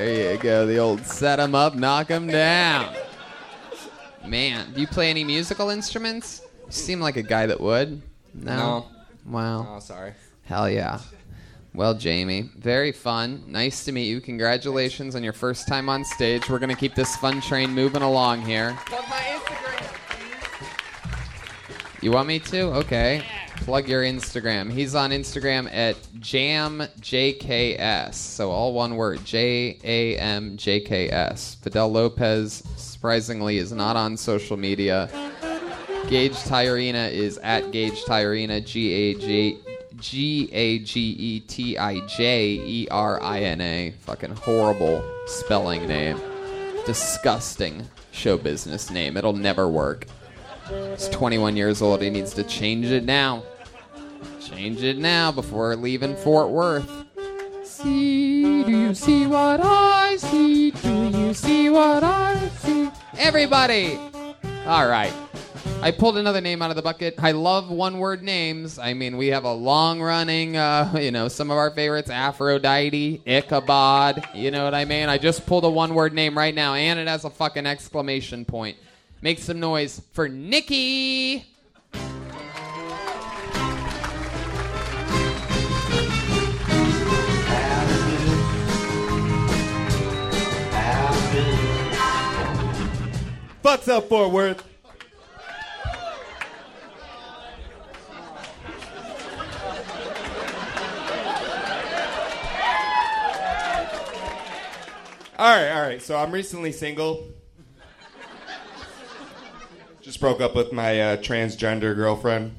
[0.05, 2.95] There you go, the old set 'em up, knock 'em down.
[4.23, 6.41] Man, do you play any musical instruments?
[6.67, 8.03] You seem like a guy that would.
[8.33, 8.55] No.
[8.55, 8.85] No.
[9.25, 9.75] Wow.
[9.75, 10.13] oh, sorry.
[10.43, 10.99] Hell yeah.
[11.73, 13.43] Well, Jamie, very fun.
[13.47, 14.21] Nice to meet you.
[14.21, 16.47] Congratulations on your first time on stage.
[16.49, 18.77] We're going to keep this fun train moving along here.
[18.85, 19.87] Plug my Instagram.
[22.01, 22.61] You want me to?
[22.75, 23.25] Okay.
[23.57, 24.71] Plug your Instagram.
[24.71, 28.13] He's on Instagram at jamjks.
[28.13, 31.55] So all one word, J A M J K S.
[31.55, 35.09] Fidel Lopez surprisingly is not on social media.
[36.07, 39.57] Gage Tijerina is at Gage Tijerina, G A G
[39.97, 43.91] G A G E T I J E R I N A.
[44.01, 46.19] Fucking horrible spelling name.
[46.85, 49.17] Disgusting show business name.
[49.17, 50.05] It'll never work.
[50.67, 52.01] He's 21 years old.
[52.01, 53.43] He needs to change it now.
[54.39, 56.89] Change it now before leaving Fort Worth.
[57.63, 60.71] See, do you see what I see?
[60.71, 62.89] Do you see what I see?
[63.17, 63.97] Everybody!
[64.65, 65.13] All right.
[65.81, 67.13] I pulled another name out of the bucket.
[67.19, 68.79] I love one word names.
[68.79, 73.21] I mean, we have a long running, uh, you know, some of our favorites Aphrodite,
[73.25, 74.23] Ichabod.
[74.33, 75.09] You know what I mean?
[75.09, 78.45] I just pulled a one word name right now, and it has a fucking exclamation
[78.45, 78.77] point.
[79.25, 81.39] Make some noise for Nikki!
[93.63, 94.63] What's up, Fort Worth?
[105.39, 105.99] All right, all right.
[105.99, 107.34] So I'm recently single.
[110.05, 112.55] Just broke up with my uh, transgender girlfriend.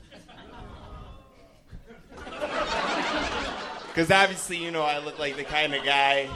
[3.87, 6.29] Because obviously, you know, I look like the kind of guy.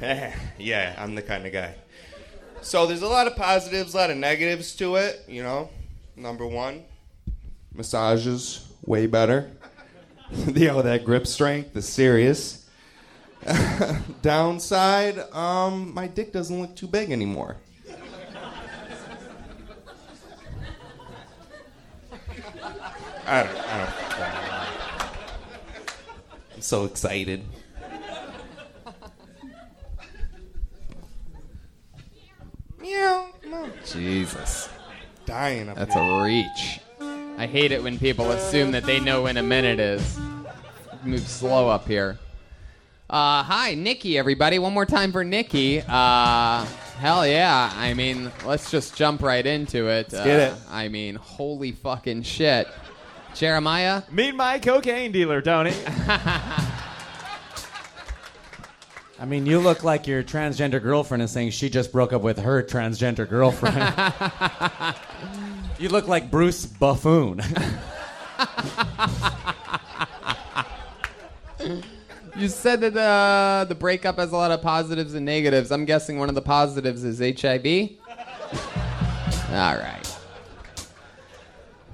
[0.58, 1.76] yeah, I'm the kind of guy.
[2.62, 5.22] So there's a lot of positives, a lot of negatives to it.
[5.28, 5.70] You know,
[6.16, 6.82] number one,
[7.72, 9.52] massages way better.
[10.52, 12.68] you know that grip strength is serious.
[14.22, 17.58] Downside, um, my dick doesn't look too big anymore.
[23.26, 23.94] I don't, I don't.
[26.54, 27.42] I'm so excited.
[32.80, 33.28] Meow.
[33.44, 33.68] meow.
[33.84, 34.68] Jesus.
[35.24, 36.02] Dying up That's here.
[36.02, 36.80] a reach.
[37.38, 40.18] I hate it when people assume that they know when a minute is.
[41.04, 42.18] Move slow up here.
[43.08, 44.58] Uh, hi, Nikki, everybody.
[44.58, 45.80] One more time for Nikki.
[45.86, 46.64] Uh,
[46.98, 47.72] hell yeah.
[47.76, 50.12] I mean, let's just jump right into it.
[50.12, 50.60] Let's get Uh, it.
[50.70, 52.68] I mean, holy fucking shit.
[53.36, 54.02] Jeremiah?
[54.10, 55.72] Meet my cocaine dealer, Tony.
[59.18, 62.38] I mean, you look like your transgender girlfriend is saying she just broke up with
[62.38, 63.94] her transgender girlfriend.
[65.78, 67.42] You look like Bruce Buffoon.
[72.38, 75.70] You said that uh, the breakup has a lot of positives and negatives.
[75.70, 77.66] I'm guessing one of the positives is HIV.
[79.50, 79.95] All right.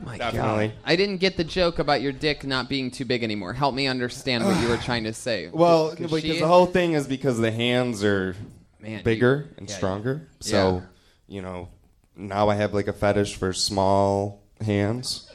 [0.05, 0.69] My Definitely.
[0.69, 0.77] God.
[0.85, 3.53] I didn't get the joke about your dick not being too big anymore.
[3.53, 5.49] Help me understand what you were trying to say.
[5.53, 8.35] Well, Because because she- the whole thing is because the hands are
[8.81, 10.29] Man, bigger you- and yeah, stronger.
[10.41, 10.83] So,
[11.29, 11.69] you know,
[12.17, 15.29] now I have like a fetish for small hands.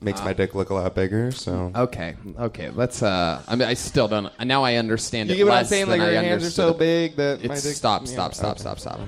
[0.00, 1.32] Makes my dick look a lot bigger.
[1.32, 2.70] So Okay, okay.
[2.70, 3.02] Let's.
[3.02, 4.32] Uh, I mean, I still don't.
[4.44, 5.86] Now I understand You it get what I'm less saying?
[5.88, 6.78] than Like, I your hands are so understood.
[6.78, 8.60] big that my It's dick- stop, yeah, stop, stop, okay.
[8.60, 9.00] stop, stop.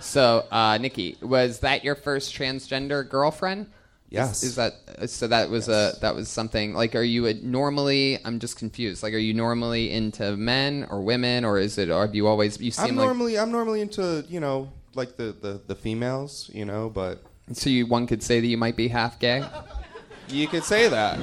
[0.00, 3.66] So, uh, Nikki, was that your first transgender girlfriend?
[4.10, 4.42] Yes.
[4.42, 5.28] Is, is that uh, so?
[5.28, 6.96] That was a that was something like.
[6.96, 8.18] Are you a, normally?
[8.24, 9.04] I'm just confused.
[9.04, 11.90] Like, are you normally into men or women, or is it?
[11.90, 12.60] Or have you always?
[12.60, 16.50] You seem I'm like normally I'm normally into you know like the, the the females
[16.52, 17.70] you know but so.
[17.70, 19.44] You one could say that you might be half gay.
[20.28, 21.20] you could say that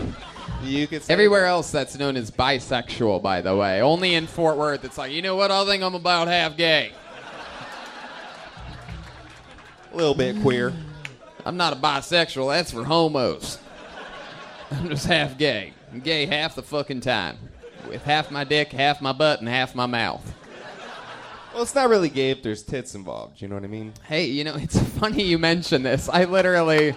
[0.63, 3.21] you could say Everywhere else, that's known as bisexual.
[3.21, 5.51] By the way, only in Fort Worth, it's like you know what?
[5.51, 6.93] I think I'm about half gay.
[9.91, 10.73] a little bit queer.
[11.47, 12.51] I'm not a bisexual.
[12.53, 13.57] That's for homos.
[14.69, 15.73] I'm just half gay.
[15.93, 17.37] I'm gay half the fucking time.
[17.87, 20.33] With half my dick, half my butt, and half my mouth.
[21.53, 23.41] Well, it's not really gay if there's tits involved.
[23.41, 23.93] You know what I mean?
[24.03, 26.09] Hey, you know, it's funny you mention this.
[26.09, 26.95] I literally.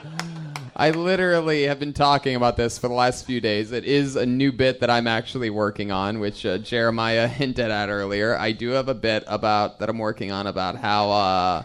[0.74, 3.70] I literally have been talking about this for the last few days.
[3.70, 7.88] It is a new bit that I'm actually working on, which uh, Jeremiah hinted at
[7.88, 8.36] earlier.
[8.36, 11.62] I do have a bit about that I'm working on about how uh,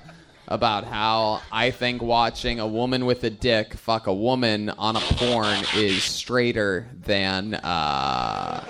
[0.48, 5.00] about how I think watching a woman with a dick fuck a woman on a
[5.00, 8.64] porn is straighter than uh,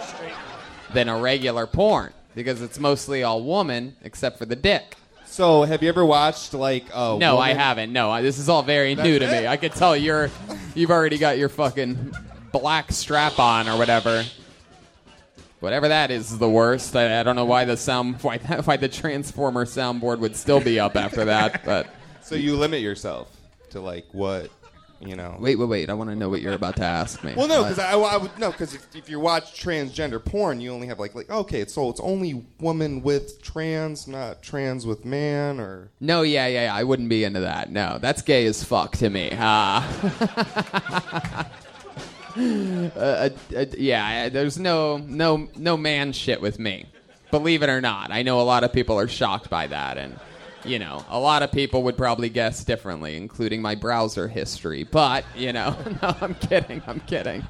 [0.94, 4.96] than a regular porn because it's mostly all woman except for the dick.
[5.26, 7.92] So, have you ever watched like oh No, I haven't.
[7.92, 9.48] No, I, this is all very new to me.
[9.48, 10.30] I could tell you're,
[10.76, 12.14] you've already got your fucking
[12.54, 14.24] black strap on or whatever.
[15.66, 16.96] Whatever that is, is the worst.
[16.96, 20.80] I, I don't know why the sound, why, why the Transformer soundboard would still be
[20.80, 21.54] up after that.
[21.66, 21.88] But
[22.22, 23.36] So you limit yourself
[23.72, 24.52] to like what
[25.00, 25.38] you know.
[25.40, 25.90] wait, wait, wait.
[25.90, 27.34] I want to know what you're about to ask me.
[27.36, 30.72] Well, no, because I, I would no, because if, if you watch transgender porn, you
[30.72, 35.60] only have like like okay, so it's only woman with trans, not trans with man,
[35.60, 36.76] or No, yeah, yeah, yeah.
[36.76, 37.72] I wouldn't be into that.
[37.72, 39.32] No, that's gay as fuck to me.
[39.36, 39.82] Uh,
[42.38, 46.86] uh, uh, uh, yeah, there's no no no man shit with me.
[47.32, 50.20] Believe it or not, I know a lot of people are shocked by that, and
[50.66, 54.84] you know, a lot of people would probably guess differently, including my browser history.
[54.84, 56.82] But you know, no, I'm kidding.
[56.88, 57.46] I'm kidding,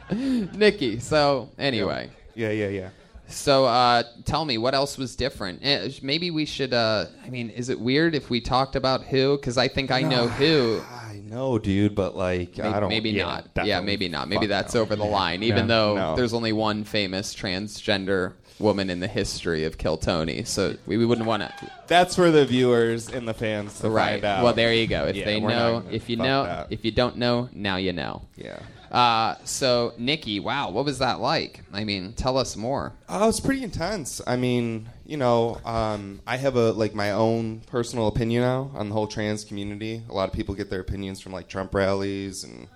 [0.54, 1.00] Nikki.
[1.00, 2.12] So anyway.
[2.36, 2.90] yeah, yeah, yeah.
[3.28, 5.62] So uh, tell me, what else was different?
[5.64, 6.74] Eh, Maybe we should.
[6.74, 9.38] Uh, I mean, is it weird if we talked about who?
[9.38, 10.82] Because I think I know who.
[11.26, 12.90] Know, dude, but like Maybe, I don't.
[12.90, 13.66] maybe yeah, not.
[13.66, 14.30] Yeah, maybe not.
[14.30, 14.82] Maybe that's no.
[14.82, 15.42] over the line.
[15.44, 16.16] Even No, though no.
[16.16, 21.06] there's only one famous transgender woman in the history of Kill Tony, so we, we
[21.06, 21.72] wouldn't want to.
[21.88, 24.12] That's for the viewers and the fans to Right.
[24.14, 24.44] find out.
[24.44, 25.06] Well, there you go.
[25.08, 26.68] If Yeah, they know, if you know, that.
[26.70, 28.22] if you don't know, now you know.
[28.38, 28.60] yeah.
[28.96, 31.60] Uh, so Nikki, wow, what was that like?
[31.74, 32.94] I mean, tell us more.
[33.10, 34.22] Oh, was pretty intense.
[34.26, 38.88] I mean, you know, um, I have a like my own personal opinion now on
[38.88, 40.02] the whole trans community.
[40.10, 42.70] A lot of people get their opinions from like Trump rallies and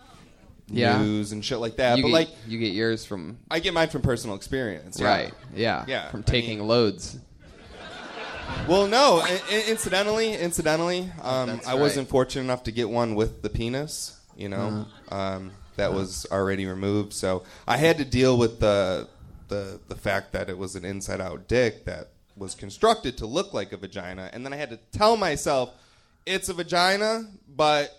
[0.68, 1.02] Yeah.
[1.02, 1.96] news and shit like that.
[1.98, 5.00] you but get, like, you get yours from I get mine from personal experience.
[5.00, 5.08] yeah.
[5.08, 7.18] right, yeah, Yeah, from I taking mean- loads.
[8.68, 9.20] Well, no.
[9.24, 13.50] I- I- incidentally, incidentally, um, That's I wasn't fortunate enough to get one with the
[13.50, 14.18] penis.
[14.36, 15.16] You know, Uh-huh.
[15.16, 19.08] um, that was already removed, so I had to deal with the
[19.48, 23.54] the the fact that it was an inside out dick that was constructed to look
[23.54, 25.74] like a vagina, and then I had to tell myself
[26.26, 27.26] it's a vagina,
[27.56, 27.96] but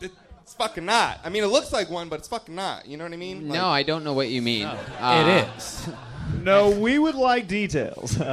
[0.00, 1.20] it's fucking not.
[1.24, 2.86] I mean, it looks like one, but it's fucking not.
[2.86, 3.48] You know what I mean?
[3.48, 4.66] no, I don't know what you mean.
[4.66, 5.88] Uh, it is.
[6.42, 8.18] No, we would like details.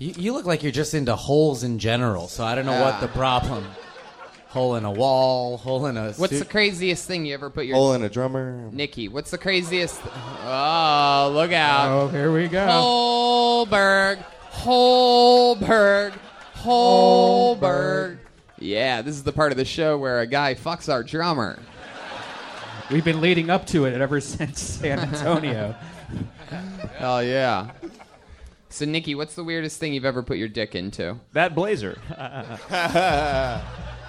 [0.00, 3.02] You, you look like you're just into holes in general, so I don't know what
[3.02, 3.66] the problem.
[4.50, 6.12] Hole in a wall, hole in a.
[6.12, 8.68] What's the craziest thing you ever put your Hole in a drummer.
[8.72, 9.06] Nikki?
[9.06, 10.00] What's the craziest?
[10.44, 11.88] Oh, look out!
[11.92, 12.66] oh, here we go.
[12.66, 16.18] Holberg, Holberg,
[16.56, 18.18] Holberg.
[18.58, 21.60] Yeah, this is the part of the show where a guy fucks our drummer.
[22.90, 25.76] We've been leading up to it ever since San Antonio.
[26.98, 27.70] Hell yeah.
[28.68, 31.18] So, Nikki, what's the weirdest thing you've ever put your dick into?
[31.34, 31.98] That blazer.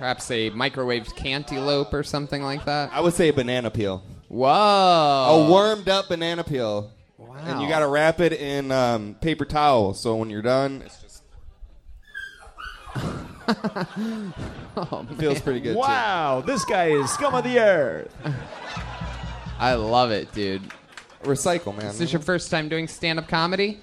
[0.00, 2.90] Perhaps a microwaved cantaloupe or something like that?
[2.90, 4.02] I would say a banana peel.
[4.28, 4.48] Whoa.
[4.48, 6.90] A warmed up banana peel.
[7.18, 7.36] Wow.
[7.44, 9.92] And you got to wrap it in um, paper towel.
[9.92, 11.22] So when you're done, it's just
[14.78, 15.76] oh, It feels pretty good.
[15.76, 18.16] Wow, this guy is scum of the earth.
[19.58, 20.62] I love it, dude.
[21.24, 21.88] Recycle, man.
[21.88, 23.80] Is this your first time doing stand-up comedy?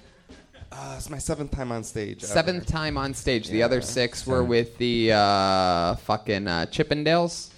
[0.70, 2.22] Uh, it's my seventh time on stage.
[2.22, 2.32] ever.
[2.32, 3.48] Seventh time on stage.
[3.48, 7.50] The other six were with the uh, fucking uh, Chippendales.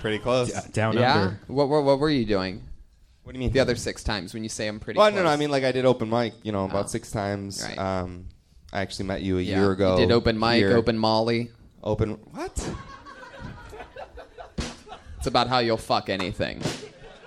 [0.00, 0.52] Pretty close.
[0.66, 1.14] Down yeah.
[1.14, 1.40] under.
[1.46, 2.62] What, what what were you doing?
[3.22, 3.52] What do you mean?
[3.52, 4.98] The other six times when you say I'm pretty.
[4.98, 5.16] Well, close.
[5.16, 5.30] no, no.
[5.30, 6.34] I mean, like I did open mic.
[6.42, 6.88] You know, about Oh.
[6.88, 7.64] six times.
[7.66, 7.78] Right.
[7.78, 8.26] Um,
[8.72, 9.94] I actually met you a Yeah, year ago.
[9.98, 10.76] You did open mic, here.
[10.76, 11.50] open Molly.
[11.82, 12.70] Open what?
[15.18, 16.60] It's about how you'll fuck anything.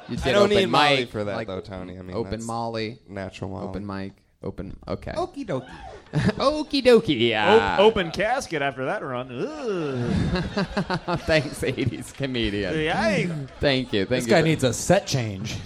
[0.07, 1.99] You did I don't open need mic Molly for that like, though, Tony.
[1.99, 3.67] I mean, open that's Molly, natural Molly.
[3.67, 4.13] open mic,
[4.43, 4.75] open.
[4.87, 5.11] Okay.
[5.13, 5.69] Okie dokie.
[6.13, 7.29] Okie dokie.
[7.29, 7.73] Yeah.
[7.73, 9.29] Op- open casket after that run.
[9.31, 11.19] Ugh.
[11.21, 12.73] Thanks, 80s comedian.
[12.73, 13.49] Yikes.
[13.59, 14.05] Thank you.
[14.05, 14.31] Thank This you.
[14.31, 15.57] guy needs a set change.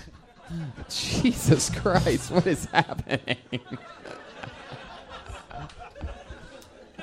[0.89, 3.37] Jesus Christ, what is happening?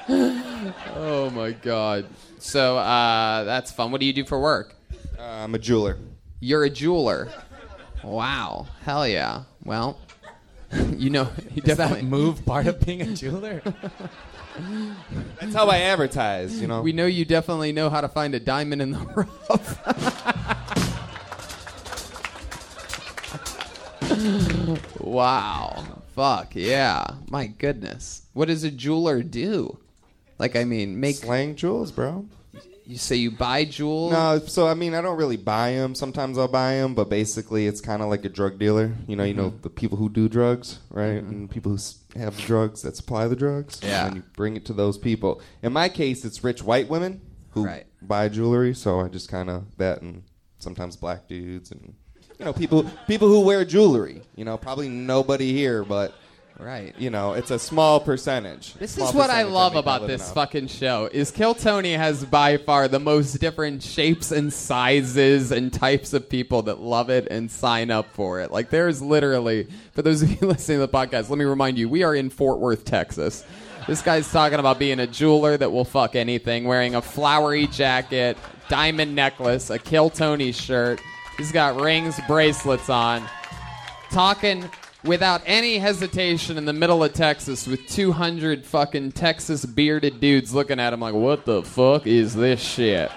[0.09, 2.07] oh my God.
[2.39, 3.91] So uh, that's fun.
[3.91, 4.75] What do you do for work?
[5.19, 5.99] Uh, I'm a jeweler.
[6.41, 7.29] You're a jeweler.
[8.03, 8.67] Wow.
[8.83, 9.45] Hell yeah.
[9.65, 9.99] Well,
[10.97, 13.63] you know, he Does that move part of being a jeweler?
[15.41, 16.61] That's how I advertise.
[16.61, 16.83] You know.
[16.83, 18.99] We know you definitely know how to find a diamond in the
[19.49, 19.81] rough.
[25.01, 25.85] wow.
[26.15, 27.05] Fuck yeah.
[27.31, 28.23] My goodness.
[28.33, 29.79] What does a jeweler do?
[30.39, 31.17] Like, I mean, make.
[31.17, 32.27] Slang jewels, bro.
[32.91, 34.11] You say you buy jewels?
[34.13, 35.95] No, so I mean, I don't really buy them.
[35.95, 38.93] Sometimes I'll buy them, but basically, it's kind of like a drug dealer.
[39.07, 39.61] You know, you know Mm-hmm.
[39.63, 41.23] the people who do drugs, right?
[41.23, 43.79] And people who s- have the drugs that supply the drugs.
[43.81, 44.07] Yeah.
[44.09, 45.41] And you bring it to those people.
[45.63, 47.21] In my case, it's rich white women
[47.51, 47.87] who Right.
[48.03, 48.75] buy jewelry.
[48.75, 50.25] So I just kind of that, and
[50.59, 51.95] sometimes black dudes, and
[52.41, 54.23] you know, people people who wear jewelry.
[54.35, 56.13] You know, probably nobody here, but
[56.61, 56.95] Right.
[56.99, 58.75] you know, it's a small percentage.
[58.75, 60.35] This Small is what I love about this off.
[60.35, 65.73] fucking show is Kill Tony has by far the most different shapes and sizes and
[65.73, 68.51] types of people that love it and sign up for it.
[68.51, 71.89] Like there's literally for those of you listening to the podcast, let me remind you,
[71.89, 73.45] we are in Fort Worth, Texas.
[73.87, 78.37] This guy's talking about being a jeweler that will fuck anything, wearing a flowery jacket,
[78.69, 81.01] diamond necklace, a Kill Tony shirt.
[81.39, 83.27] He's got rings, bracelets on
[84.11, 84.69] talking
[85.05, 90.79] without any hesitation in the middle of Texas with 200 fucking Texas bearded dudes looking
[90.79, 93.11] at him like, what the fuck is this shit?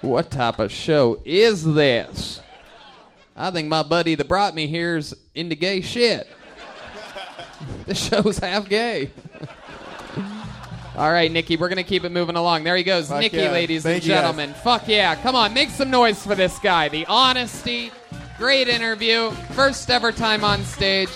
[0.00, 2.40] What type of show is this?
[3.36, 6.28] I think my buddy that brought me here's into gay shit.
[7.86, 9.10] this show's half gay.
[10.96, 12.64] All right, Nikki, we're going to keep it moving along.
[12.64, 13.08] There he goes.
[13.08, 13.52] Fuck Nikki, yeah.
[13.52, 14.52] ladies Thank and gentlemen.
[14.52, 15.14] Fuck yeah.
[15.14, 16.90] Come on, make some noise for this guy.
[16.90, 17.90] The honesty,
[18.42, 21.08] great interview, first ever time on stage.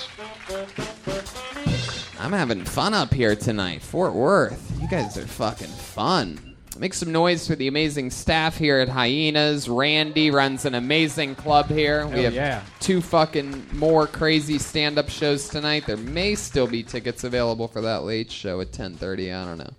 [2.20, 3.82] I'm having fun up here tonight.
[3.82, 4.72] Fort Worth.
[4.80, 6.54] You guys are fucking fun.
[6.78, 9.68] Make some noise for the amazing staff here at Hyenas.
[9.68, 12.06] Randy runs an amazing club here.
[12.06, 12.62] We have yeah.
[12.78, 15.84] two fucking more crazy stand-up shows tonight.
[15.84, 19.34] There may still be tickets available for that late show at 10:30.
[19.34, 19.74] I don't know,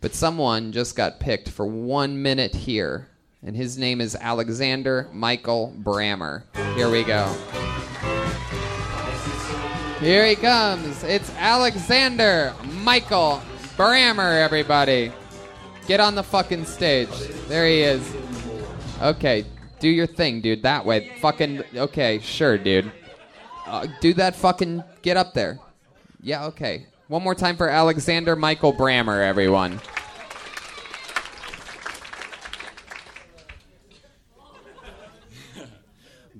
[0.00, 3.08] but someone just got picked for one minute here,
[3.44, 6.42] and his name is Alexander Michael Brammer.
[6.74, 7.26] Here we go.
[10.00, 11.04] Here he comes.
[11.04, 13.42] It's Alexander Michael
[13.76, 14.42] Brammer.
[14.42, 15.12] Everybody,
[15.86, 17.08] get on the fucking stage.
[17.48, 18.16] There he is.
[19.02, 19.44] Okay,
[19.78, 20.62] do your thing, dude.
[20.62, 21.12] That way.
[21.20, 21.62] Fucking.
[21.74, 22.90] Okay, sure, dude.
[23.66, 24.82] Uh, do that fucking.
[25.02, 25.58] Get up there.
[26.20, 26.86] Yeah, okay.
[27.08, 29.80] One more time for Alexander Michael Brammer, everyone.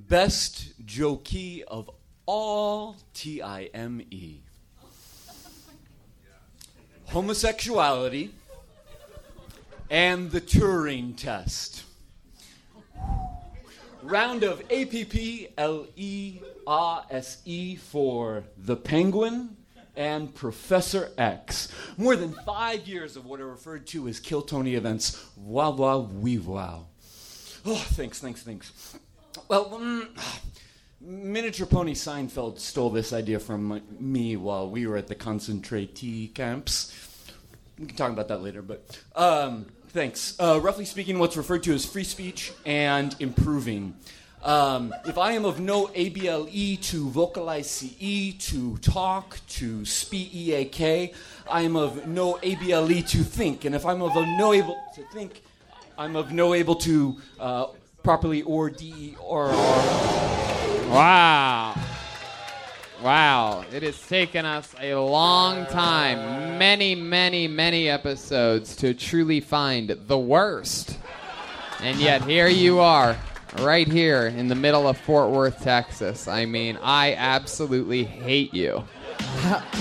[0.09, 1.91] Best jokey of
[2.27, 4.41] all T I M E.
[7.07, 8.33] Homosexuality
[9.91, 11.85] and the Turing test.
[14.03, 19.57] Round of A P P L E R S E for the Penguin
[19.97, 21.69] and Professor X.
[21.97, 25.25] More than five years of what are referred to as Kill Tony events.
[25.37, 26.87] Wow, wow, wee, wow.
[27.65, 28.99] Oh, thanks, thanks, thanks.
[29.49, 30.09] Well, mm,
[31.01, 36.95] Miniature Pony Seinfeld stole this idea from me while we were at the concentratee camps.
[37.79, 40.37] We can talk about that later, but um, thanks.
[40.39, 43.97] Uh, roughly speaking, what's referred to as free speech and improving.
[44.45, 50.31] Um, if I am of no ABLE to vocalize CE, to talk, to speak,
[51.51, 53.65] I am of no ABLE to think.
[53.65, 55.43] And if I'm of no able to think,
[55.97, 57.67] I'm of no able to uh,
[58.05, 59.55] properly or D or R.
[60.91, 61.75] Wow.
[63.03, 69.91] Wow, it has taken us a long time, many, many, many episodes to truly find
[70.07, 70.99] the worst.
[71.81, 73.17] And yet here you are,
[73.59, 76.29] right here in the middle of Fort Worth, Texas.
[76.29, 78.85] I mean, I absolutely hate you.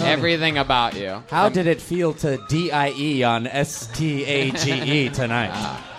[0.01, 1.23] Everything about you.
[1.29, 5.51] How did it feel to DIE on S T A G E tonight?
[5.53, 5.92] Ah.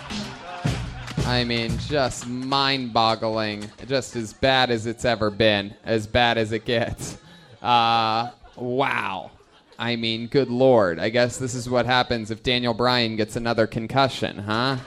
[1.25, 3.69] I mean, just mind boggling.
[3.87, 5.73] Just as bad as it's ever been.
[5.83, 7.17] As bad as it gets.
[7.63, 9.31] Uh, wow.
[9.79, 10.99] I mean, good lord.
[10.99, 14.77] I guess this is what happens if Daniel Bryan gets another concussion, huh?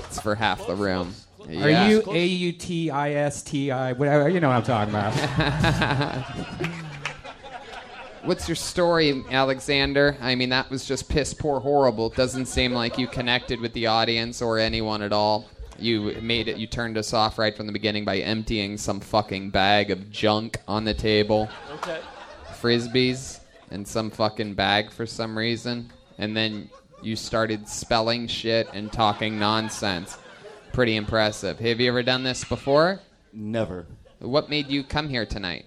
[0.00, 1.14] It's for half the room.
[1.48, 3.92] Are you A U T I S T I?
[3.94, 4.28] Whatever.
[4.28, 6.92] You know what I'm talking about.
[8.26, 10.16] What's your story, Alexander?
[10.20, 12.08] I mean, that was just piss poor horrible.
[12.08, 15.48] Doesn't seem like you connected with the audience or anyone at all.
[15.78, 16.56] You made it.
[16.56, 20.58] You turned us off right from the beginning by emptying some fucking bag of junk
[20.66, 21.48] on the table.
[21.74, 22.00] Okay.
[22.60, 23.38] Frisbees
[23.70, 26.68] and some fucking bag for some reason, and then
[27.02, 30.18] you started spelling shit and talking nonsense.
[30.72, 31.60] Pretty impressive.
[31.60, 32.98] Have you ever done this before?
[33.32, 33.86] Never.
[34.18, 35.66] What made you come here tonight?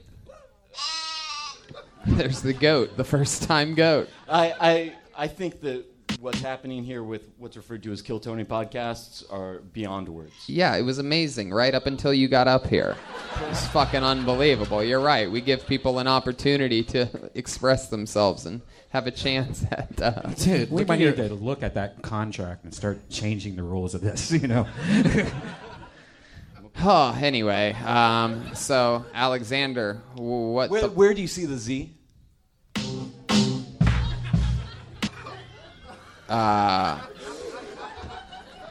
[2.17, 4.09] There's the goat, the first time goat.
[4.27, 4.93] I, I,
[5.23, 5.85] I think that
[6.19, 10.33] what's happening here with what's referred to as Kill Tony podcasts are beyond words.
[10.47, 12.95] Yeah, it was amazing right up until you got up here.
[13.49, 14.83] It's fucking unbelievable.
[14.83, 15.29] You're right.
[15.31, 20.01] We give people an opportunity to express themselves and have a chance at.
[20.01, 23.93] Uh, Dude, we might need to look at that contract and start changing the rules
[23.95, 24.31] of this.
[24.39, 24.67] You know.
[26.81, 30.69] Oh, anyway, um, so Alexander, what?
[30.69, 31.93] Where, the- where do you see the Z?
[36.29, 36.99] Uh,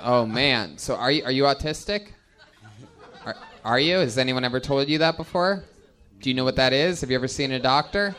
[0.03, 0.79] oh man.
[0.79, 2.09] So are you are you autistic?
[3.25, 3.97] Are, are you?
[3.97, 5.65] Has anyone ever told you that before?
[6.21, 7.01] Do you know what that is?
[7.01, 8.15] Have you ever seen a doctor?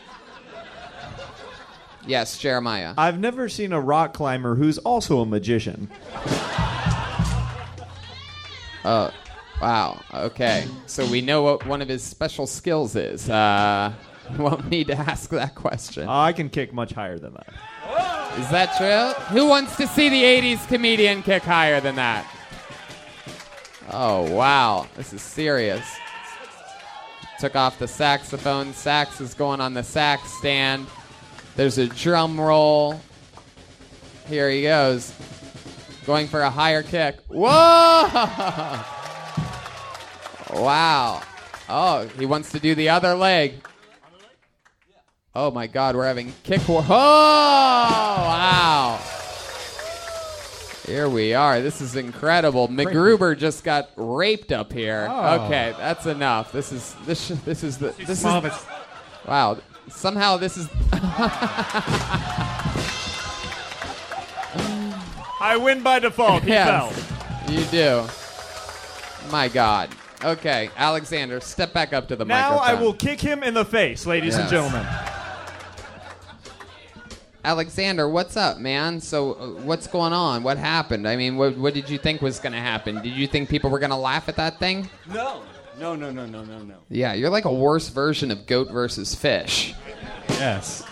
[2.06, 2.94] Yes, Jeremiah.
[2.96, 5.88] I've never seen a rock climber who's also a magician.
[8.84, 9.12] Oh,
[9.60, 10.00] wow.
[10.14, 10.66] Okay.
[10.86, 13.28] So we know what one of his special skills is.
[13.28, 13.92] Uh,
[14.38, 16.08] won't need to ask that question.
[16.08, 17.48] I can kick much higher than that.
[18.38, 19.24] Is that true?
[19.36, 22.26] Who wants to see the 80s comedian kick higher than that?
[23.92, 24.86] Oh, wow.
[24.96, 25.84] This is serious.
[27.38, 28.72] Took off the saxophone.
[28.72, 30.86] Sax is going on the sax stand.
[31.56, 33.00] There's a drum roll.
[34.28, 35.12] Here he goes.
[36.06, 37.16] Going for a higher kick.
[37.28, 38.84] Whoa!
[40.52, 41.22] Wow.
[41.68, 43.54] Oh, he wants to do the other leg.
[45.32, 46.84] Oh my God, we're having kick war.
[46.84, 48.98] Oh, wow.
[50.84, 51.60] Here we are.
[51.60, 52.66] This is incredible.
[52.66, 55.06] McGruber just got raped up here.
[55.08, 55.44] Oh.
[55.44, 56.50] Okay, that's enough.
[56.50, 58.66] This is this sh- this is the this small, is
[59.24, 59.56] wow.
[59.88, 60.68] Somehow this is
[65.40, 66.42] I win by default.
[66.42, 66.92] He yes, fell.
[67.54, 68.04] you do.
[69.30, 69.90] My God.
[70.24, 72.30] Okay, Alexander, step back up to the mic.
[72.30, 72.76] Now microphone.
[72.76, 74.84] I will kick him in the face, ladies and gentlemen.
[77.42, 79.00] Alexander, what's up, man?
[79.00, 80.42] So, uh, what's going on?
[80.42, 81.08] What happened?
[81.08, 82.96] I mean, what, what did you think was going to happen?
[83.02, 84.88] Did you think people were going to laugh at that thing?
[85.08, 85.42] No.
[85.78, 86.74] No, no, no, no, no, no.
[86.90, 89.74] Yeah, you're like a worse version of goat versus fish.
[90.28, 90.84] Yes.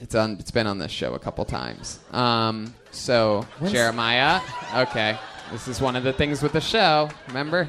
[0.00, 0.36] It's on.
[0.38, 1.98] It's been on this show a couple times.
[2.12, 4.40] Um, so When's- Jeremiah.
[4.76, 5.18] Okay,
[5.50, 7.08] this is one of the things with the show.
[7.26, 7.66] Remember?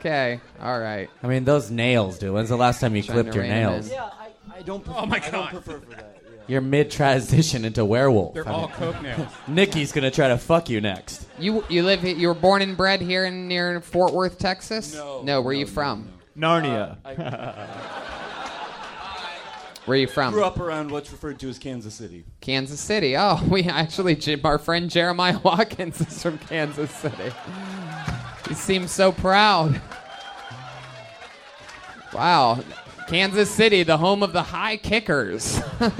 [0.00, 0.40] Okay.
[0.60, 1.08] All right.
[1.22, 2.32] I mean, those nails, dude.
[2.34, 3.86] When's the last time you Trying clipped to your rein 'em nails?
[3.86, 3.92] in.
[3.92, 5.50] Yeah, I, I don't prefer, Oh my I don't God.
[5.50, 6.13] prefer for that.
[6.46, 6.52] Yeah.
[6.52, 8.34] You're mid transition into werewolf.
[8.34, 9.28] They're I all mean, coke nails.
[9.48, 11.26] Nikki's gonna try to fuck you next.
[11.38, 12.02] You you live.
[12.02, 14.94] he- You were born and bred here in near Fort Worth, Texas.
[14.94, 15.40] No, No.
[15.40, 16.08] Where no, you no, from?
[16.36, 16.96] Narnia.
[17.04, 17.14] Uh,
[19.86, 20.32] where are you from?
[20.32, 22.24] Grew up around what's referred to as Kansas City.
[22.40, 23.16] Kansas City.
[23.16, 27.32] Oh, we actually, Jim, our friend Jeremiah Watkins is from Kansas City.
[28.48, 29.80] He seems so proud.
[32.12, 32.62] Wow.
[33.08, 35.60] Kansas City, the home of the high kickers.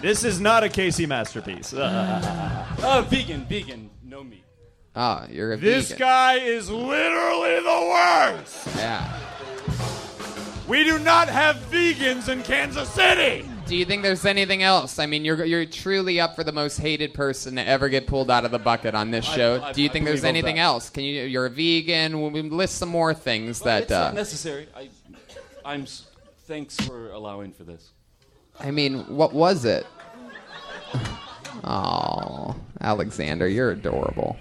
[0.00, 1.72] This is not a KC masterpiece.
[1.76, 4.44] Uh, Oh, vegan, vegan, no meat.
[4.94, 5.74] oh, you're a vegan.
[5.74, 5.98] this vegan.
[5.98, 8.68] guy is literally the worst.
[8.76, 9.20] Yeah.
[10.68, 13.44] We do not have vegans in Kansas City.
[13.66, 14.98] Do you think there's anything else?
[15.00, 18.30] I mean, you're you're truly up for the most hated person to ever get pulled
[18.30, 19.60] out of the bucket on this show.
[19.62, 20.62] I- Do you I think there's anything that.
[20.62, 20.90] else?
[20.90, 21.24] Can you?
[21.24, 22.20] You're a vegan.
[22.20, 23.82] We'll we'll list some more things Well, that.
[23.82, 24.68] it's not Uh, necessary.
[24.76, 24.88] I,
[25.68, 25.82] I'm.
[25.82, 26.06] s-
[26.46, 27.90] Thanks for allowing for this.
[28.58, 29.86] I mean, what was it?
[31.64, 34.36] Oh, Alexander, you're adorable.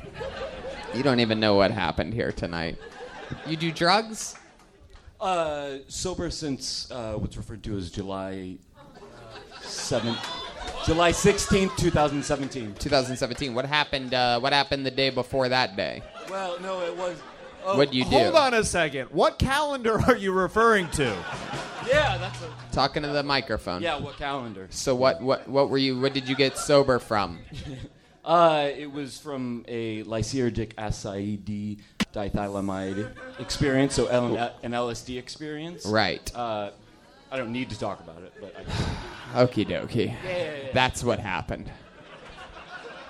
[0.94, 2.78] You don't even know what happened here tonight.
[3.48, 4.36] You do drugs?
[5.20, 8.58] Uh, sober since uh, what's referred to as July
[9.62, 10.20] seventh,
[10.86, 12.76] July sixteenth, two thousand seventeen.
[12.76, 13.56] 2017.
[13.56, 14.14] What happened?
[14.14, 16.04] Uh, what happened the day before that day?
[16.30, 17.18] Well, no, it was.
[17.64, 18.10] What'd you do?
[18.12, 19.10] Hold on a second.
[19.12, 21.04] What calendar are you referring to?
[21.88, 22.50] Yeah, that's a.
[22.72, 23.82] Talking to the microphone.
[23.82, 24.68] Yeah, what calendar?
[24.70, 25.22] So what?
[25.22, 25.48] What?
[25.48, 26.00] What were you?
[26.00, 27.40] What did you get sober from?
[28.26, 31.46] Uh, it was from a lysergic acid
[32.12, 35.86] diethylamide experience, so L- an LSD experience.
[35.86, 36.30] Right.
[36.36, 36.72] Uh,
[37.32, 38.54] I don't need to talk about it, but
[39.34, 39.46] I.
[39.46, 40.08] Okie dokie.
[40.08, 40.70] yeah, yeah.
[40.74, 41.72] That's what happened.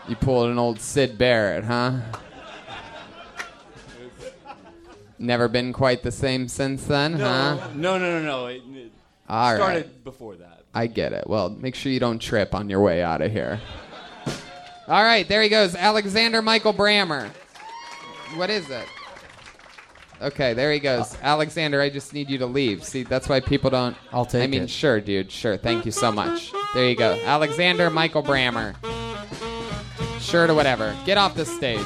[0.07, 1.93] You pulled an old Syd Barrett, huh?
[5.19, 7.69] Never been quite the same since then, No, huh?
[7.75, 8.45] no, no, no, no.
[8.47, 8.91] It, it
[9.27, 9.55] All right.
[9.57, 10.63] started before that.
[10.73, 11.27] I get it.
[11.27, 13.59] Well, make sure you don't trip on your way out of here.
[14.87, 17.29] All right, there he goes, Alexander Michael Brammer.
[18.35, 18.85] What is it?
[20.21, 21.13] Okay, there he goes.
[21.15, 22.83] Uh, Alexander, I just need you to leave.
[22.83, 23.95] See, that's why people don't.
[24.11, 24.43] I'll take it.
[24.45, 24.69] I mean, it.
[24.69, 25.31] sure, dude.
[25.31, 25.57] Sure.
[25.57, 26.51] Thank you so much.
[26.73, 27.19] There you go.
[27.23, 28.75] Alexander Michael Brammer.
[30.19, 30.95] Sure to whatever.
[31.05, 31.85] Get off the stage.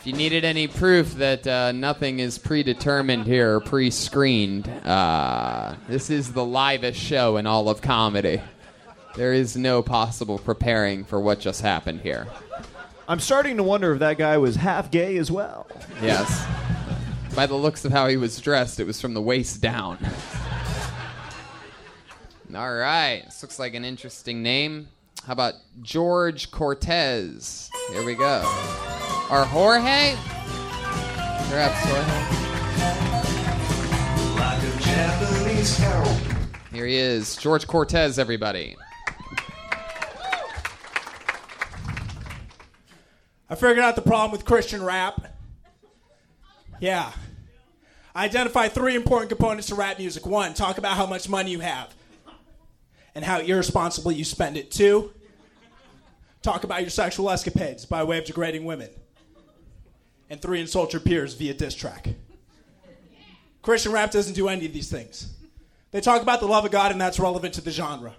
[0.00, 5.74] If you needed any proof that uh, nothing is predetermined here or pre screened, uh,
[5.88, 8.40] this is the livest show in all of comedy.
[9.14, 12.26] There is no possible preparing for what just happened here.
[13.08, 15.66] I'm starting to wonder if that guy was half gay as well.
[16.00, 16.46] Yes.
[17.36, 19.98] By the looks of how he was dressed, it was from the waist down.
[22.54, 23.20] All right.
[23.26, 24.88] This looks like an interesting name.
[25.26, 27.70] How about George Cortez?
[27.92, 28.99] Here we go.
[29.30, 30.16] Or Jorge?
[31.50, 32.30] Jorge.
[36.72, 37.36] Here he is.
[37.36, 38.76] George Cortez, everybody.
[43.48, 45.32] I figured out the problem with Christian rap.
[46.80, 47.12] Yeah.
[48.14, 50.26] I identify three important components to rap music.
[50.26, 51.94] One, talk about how much money you have
[53.14, 54.72] and how irresponsibly you spend it.
[54.72, 55.12] Two,
[56.42, 58.90] talk about your sexual escapades by way of degrading women.
[60.30, 62.08] And three, insult your peers via diss track.
[63.62, 65.34] Christian rap doesn't do any of these things.
[65.90, 68.14] They talk about the love of God, and that's relevant to the genre.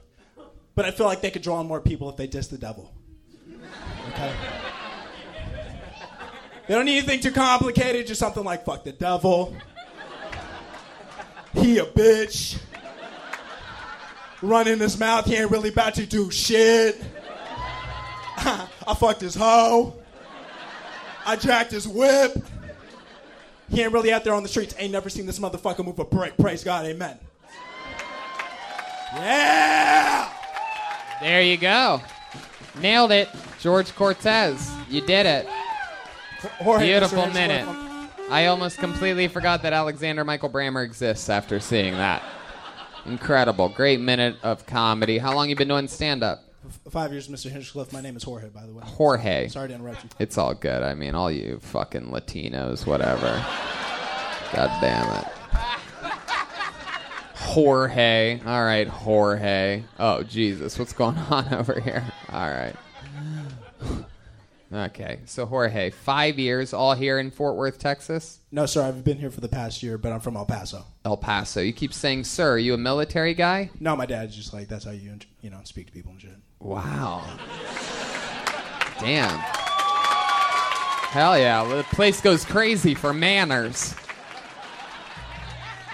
[0.76, 2.94] But I feel like they could draw on more people if they diss the devil.
[4.10, 4.34] Okay?
[6.68, 9.56] They don't need anything too complicated, just something like fuck the devil.
[11.54, 12.60] He a bitch.
[14.42, 17.02] Run in his mouth, he ain't really about to do shit.
[18.38, 20.01] I fucked his hoe.
[21.32, 22.36] I jacked his whip.
[23.70, 24.76] He ain't really out there on the streets.
[24.78, 26.36] Ain't never seen this motherfucker move a brick.
[26.36, 27.18] Praise God, amen.
[29.16, 30.30] Yeah!
[31.22, 32.02] There you go.
[32.82, 33.30] Nailed it.
[33.62, 34.74] George Cortez.
[34.90, 35.48] You did it.
[36.58, 37.34] Jorge, Beautiful Mr.
[37.34, 37.68] minute.
[38.30, 42.22] I almost completely forgot that Alexander Michael Brammer exists after seeing that.
[43.06, 43.70] Incredible.
[43.70, 45.18] Great minute of comedy.
[45.18, 46.44] How long you been doing stand up?
[46.90, 47.50] Five years, Mr.
[47.50, 47.94] Hinchcliffe.
[47.94, 48.84] My name is Jorge, by the way.
[48.86, 49.48] Jorge.
[49.48, 50.10] Sorry to interrupt you.
[50.20, 50.84] It's all good.
[50.84, 53.44] I mean, all you fucking Latinos, whatever.
[54.54, 55.28] God damn it.
[57.36, 58.40] Jorge.
[58.46, 59.84] All right, Jorge.
[60.00, 60.80] Oh, Jesus.
[60.80, 62.06] What's going on over here?
[62.32, 62.76] All right.
[64.74, 68.40] Okay, so Jorge, five years, all here in Fort Worth, Texas?
[68.54, 68.84] No, sir.
[68.84, 70.86] I've been here for the past year, but I'm from El Paso.
[71.04, 71.60] El Paso.
[71.60, 72.54] You keep saying, sir.
[72.54, 73.70] Are you a military guy?
[73.82, 76.38] No, my dad's just like that's how you you know speak to people and shit.
[76.60, 77.26] Wow.
[79.00, 79.40] Damn.
[81.10, 81.66] Hell yeah.
[81.66, 83.94] The place goes crazy for manners.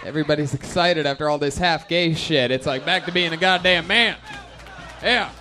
[0.05, 2.51] Everybody's excited after all this half gay shit.
[2.51, 4.17] It's like back to being a goddamn man.
[5.01, 5.31] Yeah.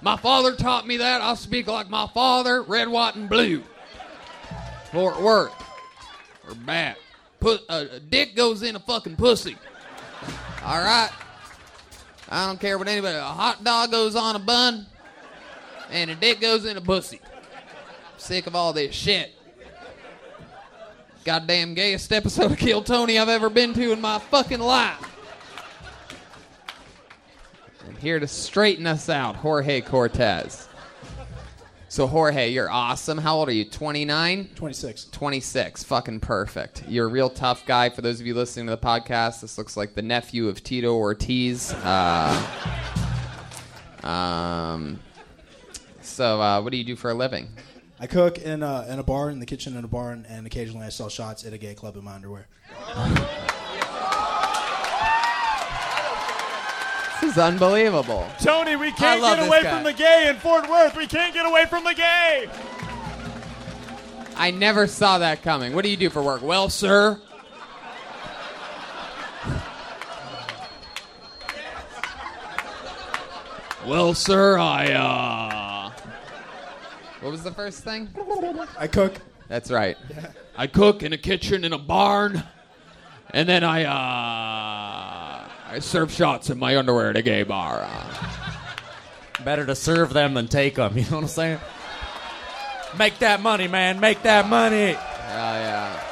[0.00, 1.20] My father taught me that.
[1.20, 3.62] I'll speak like my father, red, white, and blue.
[4.92, 5.52] Fort Worth.
[6.48, 6.98] Or bat.
[7.40, 9.56] Put, a dick goes in a fucking pussy.
[10.64, 11.10] All right.
[12.28, 13.16] I don't care what anybody.
[13.16, 14.86] A hot dog goes on a bun,
[15.90, 17.20] and a dick goes in a pussy.
[18.18, 19.32] Sick of all this shit.
[21.24, 25.17] Goddamn gayest episode of Kill Tony I've ever been to in my fucking life.
[28.00, 30.68] Here to straighten us out, Jorge Cortez.
[31.90, 33.18] So Jorge, you're awesome.
[33.18, 33.64] How old are you?
[33.64, 34.50] 29?
[34.54, 35.06] 26.
[35.06, 35.84] 26.
[35.84, 36.84] Fucking perfect.
[36.86, 37.88] You're a real tough guy.
[37.88, 40.94] For those of you listening to the podcast, this looks like the nephew of Tito
[40.94, 41.72] Ortiz.
[41.72, 42.46] Uh,
[44.06, 45.00] um,
[46.02, 47.48] so, uh, what do you do for a living?
[47.98, 50.46] I cook in a, in a bar, in the kitchen in a bar, and, and
[50.46, 52.46] occasionally I sell shots at a gay club in my underwear.
[57.20, 58.26] This is unbelievable.
[58.40, 59.70] Tony, we can't get away guy.
[59.74, 60.96] from the gay in Fort Worth.
[60.96, 62.48] We can't get away from the gay.
[64.36, 65.74] I never saw that coming.
[65.74, 66.42] What do you do for work?
[66.42, 67.20] Well, sir.
[73.84, 75.90] Well, sir, I uh
[77.20, 78.08] What was the first thing?
[78.78, 79.14] I cook.
[79.48, 79.96] That's right.
[80.56, 82.44] I cook in a kitchen in a barn,
[83.30, 85.37] and then I uh
[85.70, 87.82] I serve shots in my underwear at a gay bar.
[87.82, 88.38] Uh,
[89.44, 90.96] Better to serve them than take them.
[90.96, 91.60] You know what I'm saying?
[92.98, 94.00] Make that money, man.
[94.00, 94.92] Make that money.
[94.92, 96.04] yeah.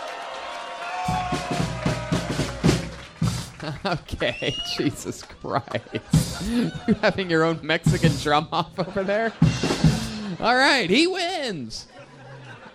[3.86, 6.48] okay, Jesus Christ.
[6.48, 9.32] you having your own Mexican drum off over there?
[10.38, 11.86] All right, he wins.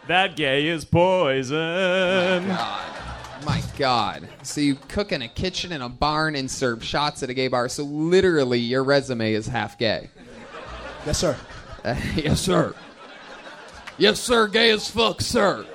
[0.07, 2.57] That gay is poison.
[3.45, 4.27] My God.
[4.43, 7.47] So you cook in a kitchen in a barn and serve shots at a gay
[7.47, 7.69] bar.
[7.69, 10.09] So literally, your resume is half gay.
[11.05, 11.35] Yes, sir.
[11.83, 12.75] Uh, yes, sir.
[13.97, 14.47] Yes, sir.
[14.47, 15.65] Gay as fuck, sir.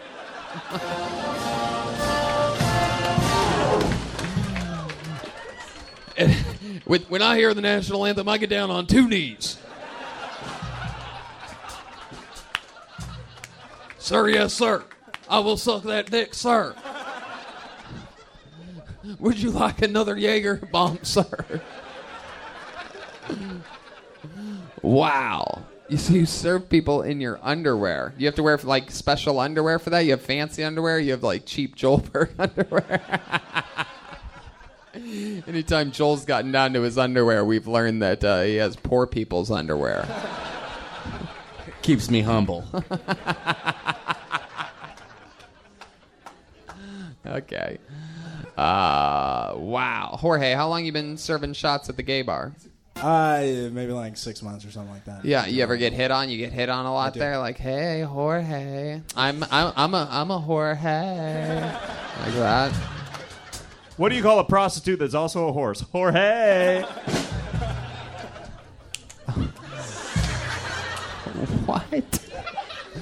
[6.84, 9.58] when, when I hear the national anthem, I get down on two knees.
[13.98, 14.84] sir, yes, sir.
[15.28, 16.76] I will suck that dick, sir.
[19.18, 21.60] Would you like another Jaeger bomb, sir?
[24.82, 25.62] wow.
[25.88, 28.12] You see, you serve people in your underwear.
[28.18, 30.00] You have to wear like special underwear for that.
[30.00, 30.98] You have fancy underwear.
[30.98, 33.20] You have like cheap Joelberg underwear.
[35.46, 39.50] Anytime Joel's gotten down to his underwear, we've learned that uh, he has poor people's
[39.50, 40.08] underwear.
[41.82, 42.64] Keeps me humble.
[47.26, 47.78] okay.
[48.56, 50.16] Uh, wow.
[50.18, 52.52] Jorge, how long you been serving shots at the gay bar?
[52.96, 55.22] Uh, maybe like six months or something like that.
[55.24, 56.30] Yeah, you ever get hit on?
[56.30, 57.36] You get hit on a lot there.
[57.38, 62.72] Like, hey, Jorge, I'm I'm I'm a I'm a Jorge, like that.
[63.98, 65.80] What do you call a prostitute that's also a horse?
[65.80, 66.82] Jorge.
[71.66, 72.15] what?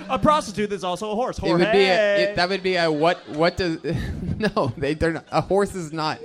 [0.08, 1.38] A prostitute that's also a horse.
[1.38, 3.78] It would be a, it, that would be a what what does
[4.38, 6.20] no they they're not, a horse is not.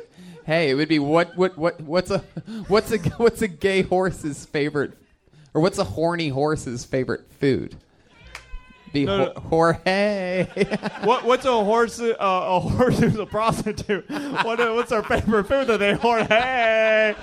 [0.45, 2.19] Hey, it would be what what what what's a
[2.67, 4.93] what's a what's a gay horse's favorite
[5.53, 7.75] or what's a horny horse's favorite food?
[8.91, 10.45] Be No, Ho- Jorge.
[11.03, 11.99] what, what's a horse?
[11.99, 14.09] Uh, a horse who's a prostitute.
[14.09, 15.67] What, what's their favorite food?
[15.67, 17.15] That they Jorge.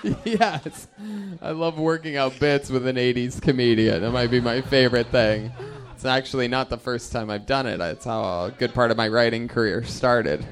[0.24, 0.88] yes.
[1.40, 4.02] I love working out bits with an 80s comedian.
[4.02, 5.52] That might be my favorite thing.
[5.94, 7.80] It's actually not the first time I've done it.
[7.80, 10.44] It's how a good part of my writing career started.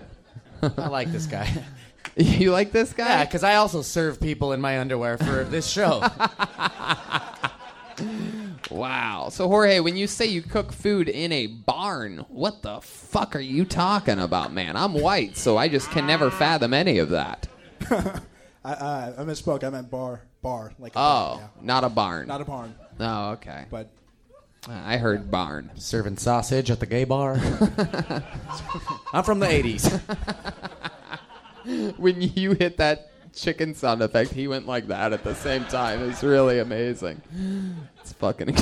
[0.62, 1.64] I like this guy.
[2.16, 3.08] you like this guy?
[3.08, 6.06] Yeah, because I also serve people in my underwear for this show.
[8.70, 9.28] Wow.
[9.30, 13.40] So, Jorge, when you say you cook food in a barn, what the fuck are
[13.40, 14.76] you talking about, man?
[14.76, 17.48] I'm white, so I just can never fathom any of that.
[18.64, 19.64] I, I, I misspoke.
[19.64, 20.22] I meant bar.
[20.42, 20.72] Bar.
[20.78, 21.48] Like a Oh, bar, yeah.
[21.62, 22.28] not a barn.
[22.28, 22.74] Not a barn.
[22.98, 23.64] Oh, okay.
[23.70, 23.88] But
[24.68, 25.70] I heard barn.
[25.76, 27.34] Serving sausage at the gay bar.
[29.12, 30.00] I'm from the 80s.
[31.98, 36.08] when you hit that chicken sound effect, he went like that at the same time.
[36.10, 37.22] It's really amazing.
[38.00, 38.54] It's fucking.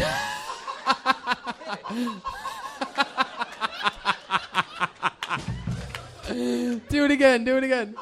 [6.27, 7.45] do it again.
[7.45, 7.95] Do it again.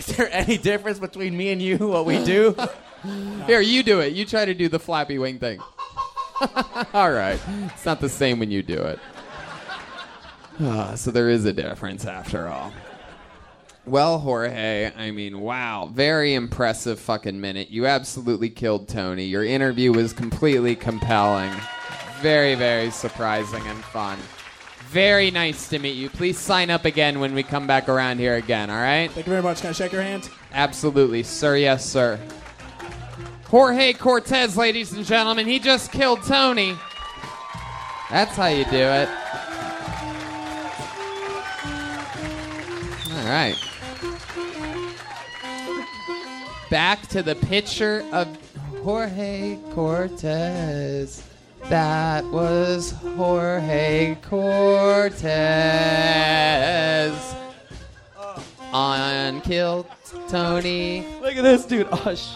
[0.00, 2.56] Is there any difference between me and you, what we do?
[3.46, 4.14] Here, you do it.
[4.14, 5.60] You try to do the flappy wing thing.
[6.94, 7.38] All right.
[7.66, 8.98] It's not the same when you do it.
[10.58, 12.72] Ah, so there is a difference after all.
[13.86, 15.90] Well, Jorge, I mean, wow.
[15.92, 17.70] Very impressive fucking minute.
[17.70, 19.24] You absolutely killed Tony.
[19.24, 21.52] Your interview was completely compelling.
[22.20, 24.18] Very, very surprising and fun.
[24.90, 26.10] Very nice to meet you.
[26.10, 29.08] Please sign up again when we come back around here again, all right?
[29.12, 29.60] thank you very much.
[29.60, 30.28] Can I shake your hand?
[30.52, 31.56] Absolutely, sir.
[31.56, 32.18] Yes, sir.
[33.44, 35.46] Jorge Cortez, ladies and gentlemen.
[35.46, 36.76] He just killed Tony.
[38.10, 39.08] That's how you do it.
[43.12, 43.54] All right.
[46.68, 48.26] Back to the picture of
[48.82, 51.29] Jorge Cortez.
[51.68, 55.14] That was Jorge Cortez
[58.72, 59.86] on Kill
[60.28, 61.06] Tony.
[61.20, 61.86] Look at this dude.
[61.92, 62.34] Oh, sh-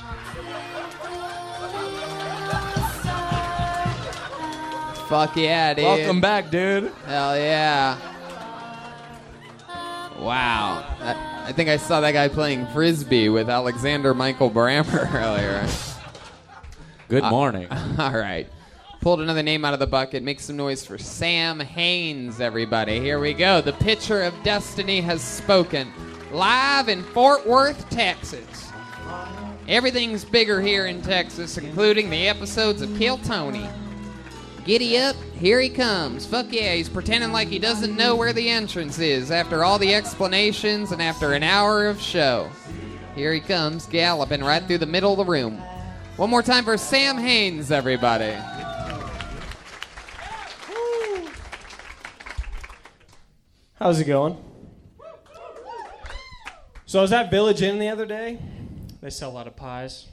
[5.09, 5.85] Fuck yeah, dude.
[5.85, 6.91] Welcome back, dude.
[7.07, 7.99] Hell yeah.
[10.19, 10.83] Wow.
[11.01, 15.67] I, I think I saw that guy playing frisbee with Alexander Michael Brammer earlier.
[17.09, 17.69] Good Uh, morning.
[17.99, 18.49] all right.
[19.05, 20.23] Pulled another name out of the bucket.
[20.23, 23.01] Make some noise for Sam Haynes, everybody.
[23.01, 23.61] Here we go.
[23.61, 25.93] The pitcher of destiny has spoken.
[26.33, 28.73] Live in Fort Worth, Texas.
[29.69, 33.69] Everything's bigger here in Texas, including the episodes of Kill Tony.
[34.65, 36.25] Giddy up, here he comes.
[36.25, 39.95] Fuck yeah, he's pretending like he doesn't know where the entrance is after all the
[39.95, 42.49] explanations and after an hour of show.
[43.15, 45.59] Here he comes, galloping right through the middle of the room.
[46.17, 48.35] One more time for Sam Haynes, everybody.
[53.77, 54.39] How's it going?
[56.87, 58.39] So I was at Village Inn the other day.
[59.01, 60.07] They sell a lot of pies.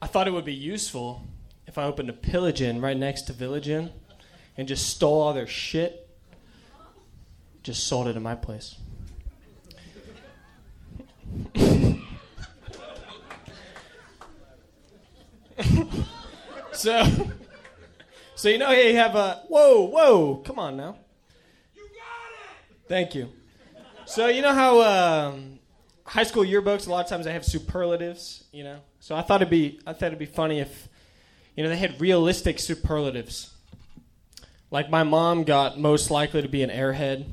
[0.00, 1.26] I thought it would be useful
[1.66, 3.90] if I opened a Pillage Inn right next to Village Inn
[4.56, 6.08] and just stole all their shit,
[7.62, 8.76] just sold it in my place.
[16.72, 17.06] so,
[18.36, 20.96] so you know you have a whoa, whoa, come on now.
[22.92, 23.30] Thank you.
[24.04, 25.60] So you know how um,
[26.04, 28.80] high school yearbooks a lot of times they have superlatives, you know.
[29.00, 30.90] So I thought it'd be I thought it'd be funny if
[31.56, 33.50] you know they had realistic superlatives.
[34.70, 37.24] Like my mom got most likely to be an airhead.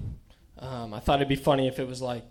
[0.60, 2.24] Um, I thought it'd be funny if it was like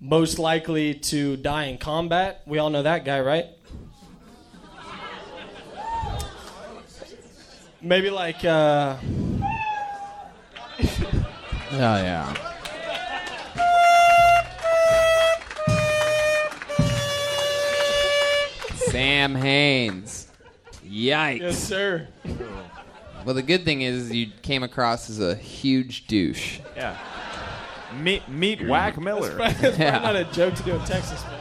[0.00, 2.42] most likely to die in combat.
[2.46, 3.46] We all know that guy, right?
[7.82, 8.98] Maybe like uh,
[11.72, 12.34] Oh, yeah.
[18.74, 20.26] Sam Haynes.
[20.84, 21.40] Yikes.
[21.40, 22.08] yes, sir.
[23.24, 26.58] Well, the good thing is you came across as a huge douche.
[26.74, 26.96] Yeah.
[28.00, 29.34] Meet meet Whack Miller.
[29.34, 29.98] That's probably, Yeah.
[29.98, 31.40] not a joke to do in Texas, man.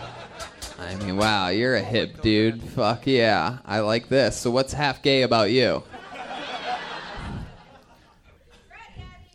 [0.79, 2.61] I mean, wow, you're a hip dude.
[2.63, 3.57] Fuck yeah.
[3.65, 4.37] I like this.
[4.37, 5.83] So, what's half gay about you?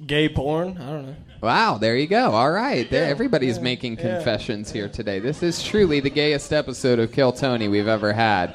[0.07, 0.77] Gay porn?
[0.79, 1.17] I don't know.
[1.41, 2.31] Wow, there you go.
[2.33, 2.89] All right.
[2.91, 5.19] There, everybody's making confessions here today.
[5.19, 8.55] This is truly the gayest episode of Kill Tony we've ever had.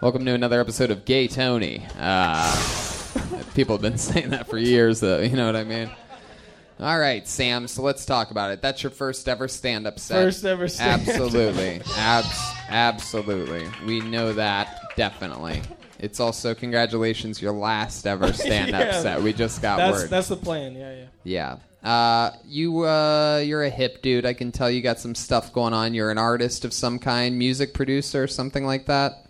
[0.00, 1.84] Welcome to another episode of Gay Tony.
[1.98, 2.54] Uh,
[3.54, 5.20] people have been saying that for years, though.
[5.20, 5.90] You know what I mean?
[6.80, 7.68] All right, Sam.
[7.68, 8.62] So let's talk about it.
[8.62, 10.16] That's your first ever stand-up set.
[10.16, 11.06] First ever stand-up.
[11.06, 11.14] Set.
[11.20, 13.68] Absolutely, Abs- absolutely.
[13.86, 15.62] We know that definitely.
[16.02, 19.00] It's also congratulations, your last ever stand-up Yeah.
[19.00, 19.22] set.
[19.22, 20.10] We just got that's, word.
[20.10, 20.74] That's the plan.
[20.74, 21.56] Yeah, yeah.
[21.82, 21.88] Yeah.
[21.88, 24.26] Uh, you uh, you're a hip dude.
[24.26, 25.94] I can tell you got some stuff going on.
[25.94, 29.26] You're an artist of some kind, music producer, or something like that.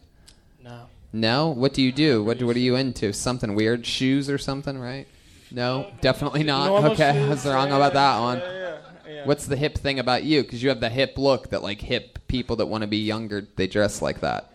[0.63, 0.81] No.
[1.13, 1.49] No.
[1.49, 2.25] What do you do?
[2.25, 3.13] What what are you into?
[3.13, 3.87] Something weird?
[3.87, 4.79] Shoes or something?
[4.79, 5.07] Right?
[5.51, 6.67] No, definitely not.
[6.67, 8.39] Normal okay, I was wrong yeah, about that one.
[8.39, 8.77] yeah,
[9.07, 9.27] yeah.
[9.27, 10.43] What's the hip thing about you?
[10.43, 13.47] Because you have the hip look that like hip people that want to be younger
[13.57, 14.51] they dress like that.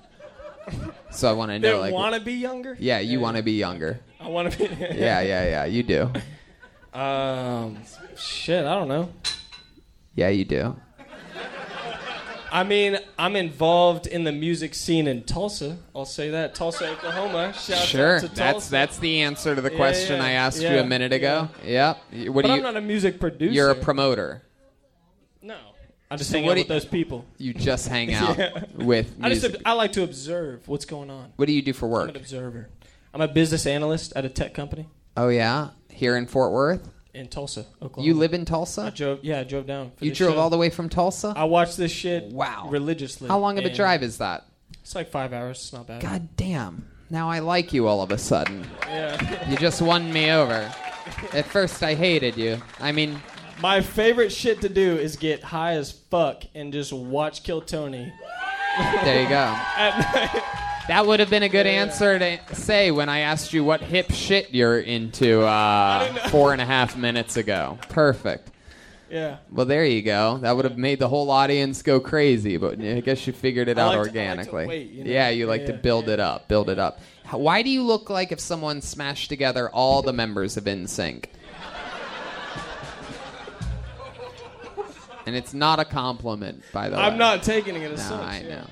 [1.12, 2.76] So I want to They know like want to be younger?
[2.80, 4.00] yeah, you want to be younger.
[4.20, 4.66] I want to be.
[4.80, 5.66] Yeah, yeah, yeah.
[5.66, 6.12] You do.
[7.00, 7.78] Um,
[8.18, 9.12] shit, I don't know.
[10.16, 10.76] Yeah, you do.
[12.50, 15.78] I mean, I'm involved in the music scene in Tulsa.
[15.94, 17.54] I'll say that Tulsa, Oklahoma.
[17.54, 18.72] Shout sure, out to that's Tulsa.
[18.72, 21.50] that's the answer to the Yeah, question yeah, I asked you a minute ago.
[21.66, 21.98] Yep.
[22.28, 22.54] What but do you?
[22.56, 23.54] I'm not a music producer.
[23.54, 24.44] You're a promoter.
[25.42, 25.58] No,
[26.10, 27.26] I just So hang what out with you- those people.
[27.38, 28.64] You just hang out Yeah.
[28.76, 29.56] with I just.
[29.66, 31.34] I like to observe what's going on.
[31.36, 32.04] What do you do for work?
[32.04, 32.70] I'm an observer.
[33.14, 36.88] I'm a business analyst at a tech company Oh yeah, here in Fort Worth.
[37.14, 38.06] in Tulsa, Oklahoma.
[38.08, 38.92] You live in I Tulsa?
[38.96, 39.20] drove.
[39.24, 39.92] Yeah, I drove down.
[40.00, 40.40] You drove show.
[40.40, 41.34] all the way from Tulsa?
[41.36, 42.26] I watched this shit.
[42.26, 42.68] Wow.
[42.70, 43.28] Religiously.
[43.28, 44.46] How long of a drive is that?
[44.84, 45.58] It's like five hours.
[45.58, 46.02] It's not bad.
[46.02, 46.88] God damn.
[47.10, 48.66] Now I like you all of a sudden.
[48.86, 49.50] Yeah.
[49.50, 50.54] You just won me over.
[51.34, 52.62] At first I hated you.
[52.80, 53.20] I mean,
[53.62, 58.12] My favorite shit to do is get high as fuck and just watch Kill Tony.
[59.04, 59.56] there you go.
[60.88, 64.10] That would have been a good answer to say when I asked you what hip
[64.10, 67.78] shit you're into uh, four and a half minutes ago.
[67.90, 68.52] Perfect.
[69.10, 69.40] Yeah.
[69.52, 70.38] Well, there you go.
[70.38, 73.78] That would have made the whole audience go crazy, but I guess you figured it
[73.78, 74.66] I out like to- I like to organically.
[74.68, 75.12] wait, you know?
[75.12, 77.02] Yeah, you like to Yeah, build it up, build it up.
[77.26, 81.26] How- Why do you look like if someone smashed together all the members of NSYNC?
[85.28, 87.04] And it's not a compliment, by the way.
[87.04, 88.26] I'm not taking it as No, such.
[88.26, 88.56] I yeah.
[88.56, 88.68] know.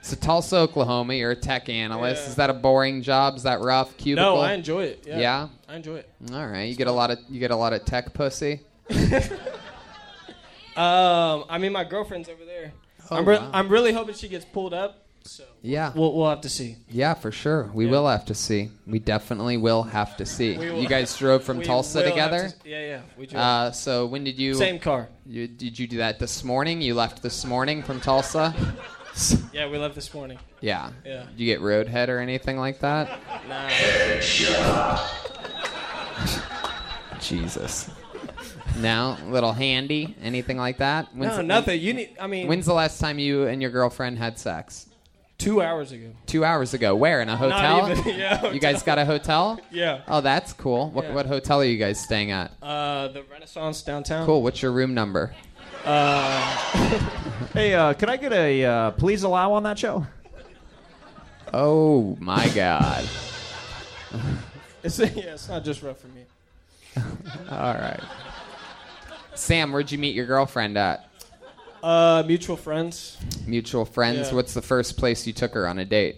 [0.00, 2.22] So Tulsa, Oklahoma, you're a tech analyst.
[2.24, 2.28] Yeah.
[2.30, 3.36] Is that a boring job?
[3.36, 3.96] Is that rough?
[3.98, 4.36] Cubicle?
[4.36, 5.04] No, I enjoy it.
[5.06, 5.18] Yeah.
[5.18, 5.48] Yeah?
[5.68, 6.10] I enjoy it.
[6.32, 8.62] All right, you get a lot of you get a lot of tech pussy.
[10.74, 12.72] Um, I mean, my girlfriend's over there.
[13.10, 13.50] Oh, I'm, re- wow.
[13.52, 15.01] I'm really hoping she gets pulled up.
[15.24, 15.92] So Yeah.
[15.94, 16.76] we'll we'll have to see.
[16.90, 17.70] Yeah, for sure.
[17.74, 18.70] We will have to see.
[18.86, 20.52] We definitely will have to see.
[20.54, 22.48] You guys drove from we Tulsa together?
[22.50, 23.42] to- yeah, yeah, we drove.
[23.42, 24.54] Uh, so when did you?
[24.54, 25.08] Same car.
[25.26, 26.80] You, did you do that this morning?
[26.82, 28.54] You left this morning from Tulsa.
[29.52, 30.38] Yeah, we left this morning.
[30.62, 30.90] Yeah.
[31.04, 31.24] Yeah.
[31.36, 33.20] Do you get roadhead or anything like that?
[33.46, 34.98] Nah.
[37.20, 37.90] Jesus.
[38.78, 41.14] No, little handy, anything like that?
[41.14, 41.78] No, nothing.
[41.80, 42.16] You need.
[42.18, 44.86] I mean, When's the last time you and your girlfriend had sex?
[45.42, 46.10] Two hours ago.
[46.26, 46.94] Two hours ago.
[46.94, 47.20] Where?
[47.20, 47.90] In a Not hotel?
[47.98, 49.60] even- yeah, You guys got a hotel?
[49.70, 50.00] Yeah.
[50.08, 50.90] Oh, that's cool.
[50.90, 51.14] What, Yeah.
[51.14, 52.52] what hotel are you guys staying at?
[52.62, 54.26] Uh, the Renaissance downtown.
[54.26, 54.42] Cool.
[54.42, 55.34] What's your room number?
[55.84, 56.98] Uh,
[57.52, 60.06] Hey, uh, could I get a uh, please allow on that show?
[61.52, 63.06] Oh my God.
[64.82, 66.22] it's yeah, it's not just rough for me.
[67.50, 68.00] All right.
[69.34, 71.08] Sam, where'd you meet your girlfriend at?
[71.82, 73.18] Uh, mutual friends.
[73.46, 74.28] Mutual friends.
[74.28, 74.34] Yeah.
[74.34, 76.16] What's the first place you took her on a date?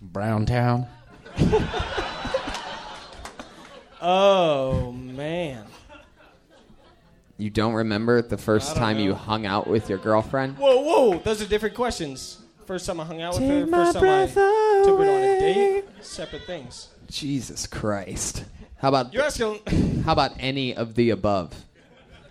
[0.00, 0.86] Browntown.
[4.00, 5.64] Oh man.
[7.36, 10.56] You don't remember the first don't time you hung out with your girlfriend?
[10.56, 11.18] Whoa, whoa!
[11.18, 12.38] Those are different questions.
[12.66, 13.66] First time I hung out with Take her.
[13.66, 15.84] First time breath I took her on a date.
[16.00, 16.88] Separate things.
[17.10, 18.44] Jesus Christ.
[18.76, 20.02] How about You're asking.
[20.04, 21.54] how about any of the above?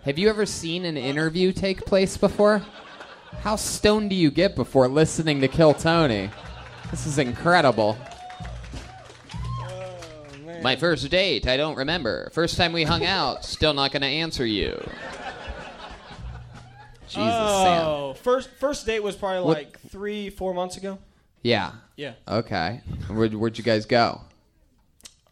[0.04, 2.62] Have you ever seen an interview take place before?
[3.40, 6.30] How stoned do you get before listening to Kill Tony?
[6.90, 7.98] This is incredible.
[10.62, 12.30] My first date, I don't remember.
[12.32, 14.72] First time we hung out, still not going to answer you.
[17.06, 17.86] Jesus, Sam.
[17.86, 20.98] oh, first first date was probably What- like three, four months ago.
[21.42, 21.72] Yeah.
[21.96, 22.14] Yeah.
[22.26, 22.80] Okay.
[23.08, 24.20] Where'd, where'd you guys go?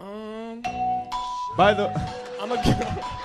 [0.01, 0.62] Um,
[1.56, 1.88] By the
[2.40, 3.15] I'm a.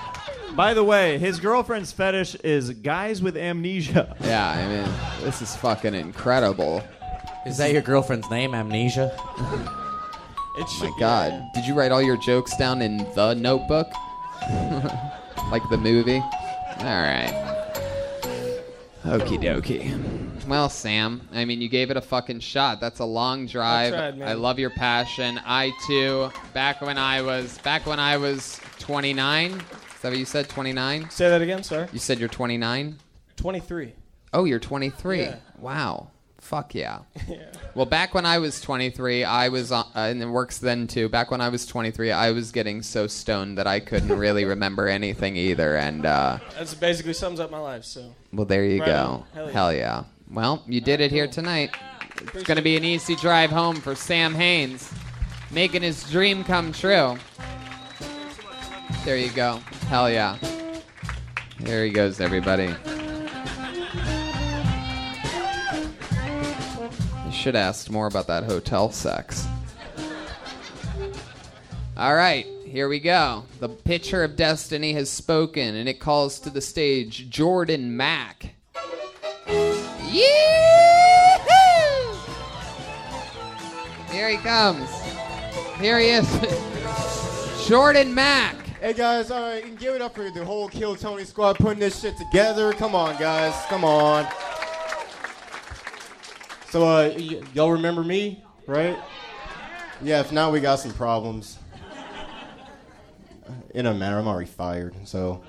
[0.54, 4.16] by the way, his girlfriend's fetish is guys with amnesia.
[4.20, 6.82] Yeah, I mean, this is fucking incredible.
[7.46, 9.12] Is that your girlfriend's name, Amnesia?
[10.56, 11.42] It Oh my God.
[11.54, 13.88] Did you write all your jokes down in the notebook?
[15.50, 16.20] like the movie?
[16.20, 17.32] All right.
[19.04, 20.46] Okie dokie.
[20.46, 22.80] Well, Sam, I mean, you gave it a fucking shot.
[22.80, 23.92] That's a long drive.
[23.92, 24.28] tried, man.
[24.28, 25.40] I love your passion.
[25.44, 26.30] I too.
[26.54, 29.60] Back when I was back when I was 29.
[30.02, 30.48] Is that what you said?
[30.48, 31.10] 29.
[31.10, 31.88] Say that again, sir.
[31.92, 32.98] You said you're 29.
[33.36, 33.92] 23.
[34.32, 35.20] Oh, you're 23.
[35.20, 35.36] Yeah.
[35.60, 36.08] Wow.
[36.40, 37.02] Fuck yeah.
[37.28, 37.44] Yeah.
[37.76, 41.08] Well, back when I was 23, I was, uh, and it works then too.
[41.08, 44.88] Back when I was 23, I was getting so stoned that I couldn't really remember
[44.88, 45.76] anything either.
[45.76, 47.84] And, uh, That's basically sums up my life.
[47.84, 48.12] So.
[48.32, 49.24] well, there you Right go.
[49.34, 49.52] Hell yeah.
[49.52, 50.04] Hell yeah.
[50.32, 51.76] Well, you did it here tonight.
[52.34, 54.92] It's going to be an easy drive home for Sam Haynes,
[55.52, 57.18] making his dream come true.
[59.04, 59.56] There you go.
[59.88, 60.38] Hell yeah.
[61.58, 62.72] There he goes, everybody.
[67.16, 69.46] I should ask more about that hotel sex.
[71.96, 73.44] All right, here we go.
[73.58, 78.54] The pitcher of destiny has spoken, and it calls to the stage Jordan Mack.
[79.48, 80.30] Yee-hoo!
[84.12, 84.88] Here he comes.
[85.80, 87.66] Here he is.
[87.68, 88.61] Jordan Mack.
[88.82, 91.78] Hey guys, all right, and give it up for the whole Kill Tony squad putting
[91.78, 92.72] this shit together.
[92.72, 94.26] Come on, guys, come on.
[96.68, 98.98] So, uh, y- y'all remember me, right?
[100.02, 100.18] Yeah.
[100.18, 101.60] If not, we got some problems.
[103.72, 104.18] It doesn't matter.
[104.18, 104.96] I'm already fired.
[105.06, 105.44] So,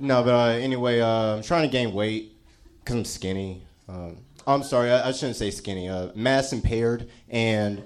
[0.00, 2.38] no, but uh, anyway, uh, I'm trying to gain weight
[2.78, 3.66] because I'm skinny.
[3.86, 4.16] Um,
[4.46, 5.90] I'm sorry, I, I shouldn't say skinny.
[5.90, 7.84] Uh, mass impaired and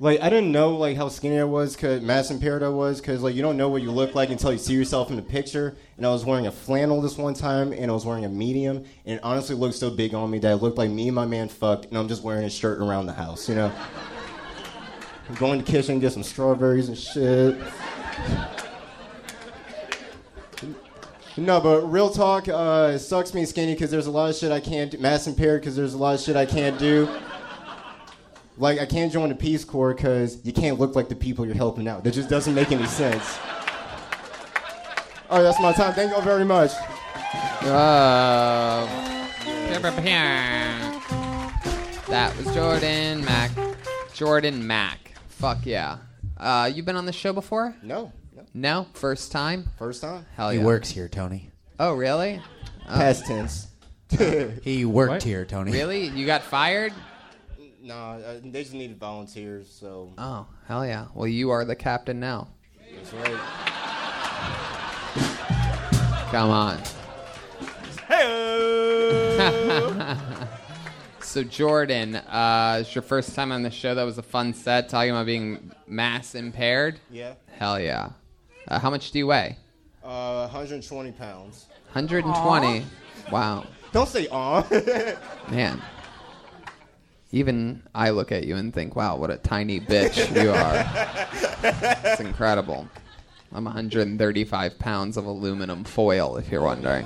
[0.00, 3.22] like I didn't know like how skinny I was, cause mass impaired I was, cause
[3.22, 5.76] like you don't know what you look like until you see yourself in the picture.
[5.96, 8.78] And I was wearing a flannel this one time, and I was wearing a medium,
[9.06, 11.26] and it honestly looked so big on me that it looked like me and my
[11.26, 13.72] man fucked, and I'm just wearing a shirt around the house, you know.
[15.28, 17.56] I'm going to the kitchen get some strawberries and shit.
[21.36, 24.52] No, but real talk, uh, it sucks being skinny because there's a lot of shit
[24.52, 24.98] I can't do.
[24.98, 27.08] Mass impaired because there's a lot of shit I can't do.
[28.56, 31.56] Like, I can't join the Peace Corps because you can't look like the people you're
[31.56, 32.04] helping out.
[32.04, 33.38] That just doesn't make any sense.
[35.28, 35.92] All right, that's my time.
[35.94, 36.70] Thank you all very much.
[37.62, 38.86] Uh,
[42.08, 43.50] that was Jordan Mack.
[44.12, 45.14] Jordan Mack.
[45.28, 45.98] Fuck yeah.
[46.36, 47.74] Uh, you been on this show before?
[47.82, 48.12] No.
[48.52, 48.86] No?
[48.92, 49.68] First time?
[49.78, 50.26] First time.
[50.36, 50.60] Hell yeah.
[50.60, 51.50] he works here, Tony.
[51.80, 52.40] Oh, really?
[52.86, 53.66] Past tense.
[54.62, 55.22] he worked What?
[55.24, 55.72] here, Tony.
[55.72, 56.06] Really?
[56.06, 56.92] You got fired?
[57.84, 60.14] Nah, uh, they just needed volunteers, so.
[60.16, 61.08] Oh, hell yeah.
[61.12, 62.48] Well, you are the captain now.
[62.96, 63.38] That's right.
[66.30, 66.80] Come on.
[68.08, 69.44] Hey.
[71.20, 73.94] so Jordan, uh, it's your first time on the show.
[73.94, 76.98] That was a fun set, talking about being mass impaired.
[77.10, 77.34] Yeah.
[77.58, 78.12] Hell yeah.
[78.66, 79.58] Uh, how much do you weigh?
[80.02, 81.66] Uh, 120 pounds.
[81.92, 82.86] 120.
[83.30, 83.66] Wow.
[83.92, 84.66] Don't say aw.
[85.50, 85.82] Man.
[87.34, 92.06] Even I look at you and think, wow, what a tiny bitch you are.
[92.12, 92.88] It's incredible.
[93.52, 97.04] I'm 135 pounds of aluminum foil, if you're wondering.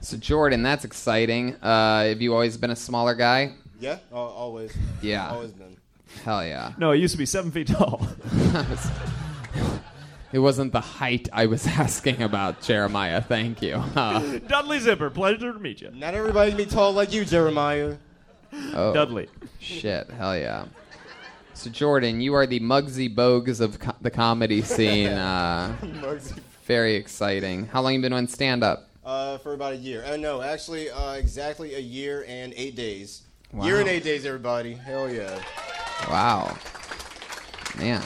[0.00, 1.56] So, Jordan, that's exciting.
[1.56, 3.52] Uh, have you always been a smaller guy?
[3.78, 4.74] Yeah, al- always.
[5.02, 5.28] Yeah.
[5.28, 5.76] Always been.
[6.24, 6.72] Hell yeah.
[6.78, 8.06] No, I used to be seven feet tall.
[10.32, 13.20] It wasn't the height I was asking about, Jeremiah.
[13.20, 13.74] Thank you.
[13.74, 15.90] Uh, Dudley Zipper, pleasure to meet you.
[15.92, 17.96] Not everybody can be tall like you, Jeremiah.
[18.74, 19.28] Oh, Dudley.
[19.58, 20.66] Shit, hell yeah.
[21.54, 25.08] So, Jordan, you are the Muggsy Bogues of co- the comedy scene.
[25.12, 26.38] Uh, Muggsy.
[26.64, 27.66] very exciting.
[27.66, 28.88] How long you been on stand up?
[29.04, 30.04] Uh, for about a year.
[30.04, 33.22] Uh, no, actually, uh, exactly a year and eight days.
[33.52, 33.66] Wow.
[33.66, 34.74] Year and eight days, everybody.
[34.74, 35.38] Hell yeah.
[36.08, 36.56] Wow.
[37.78, 38.02] Man.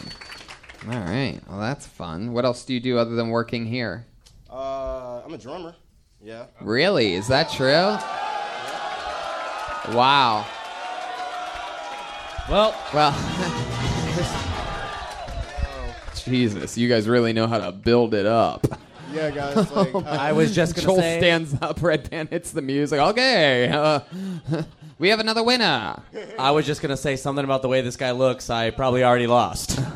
[0.90, 1.40] All right.
[1.48, 2.32] Well, that's fun.
[2.32, 4.06] What else do you do other than working here?
[4.50, 5.74] Uh, I'm a drummer.
[6.22, 6.46] Yeah.
[6.60, 7.14] Really?
[7.14, 7.96] Is that true?
[9.94, 10.46] Wow.
[12.48, 13.12] Well, well.
[16.24, 18.66] Jesus, you guys really know how to build it up.
[19.12, 19.70] Yeah, guys.
[19.70, 22.98] Like, uh, I was just gonna Joel say- stands up, Redban hits the music.
[22.98, 24.00] Okay, uh,
[24.98, 26.02] we have another winner.
[26.38, 28.50] I was just gonna say something about the way this guy looks.
[28.50, 29.78] I probably already lost.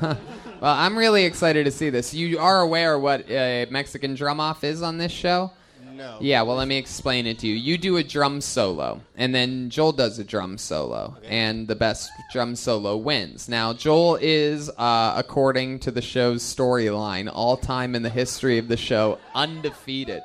[0.61, 2.13] Well, I'm really excited to see this.
[2.13, 5.53] You are aware what uh, Mexican drum off is on this show?
[6.01, 6.17] No.
[6.19, 7.55] Yeah, well, let me explain it to you.
[7.55, 12.11] You do a drum solo, and then Joel does a drum solo, and the best
[12.33, 13.51] drum solo wins.
[13.51, 18.67] Now, Joel is, uh, according to the show's storyline, all time in the history of
[18.67, 20.23] the show, undefeated.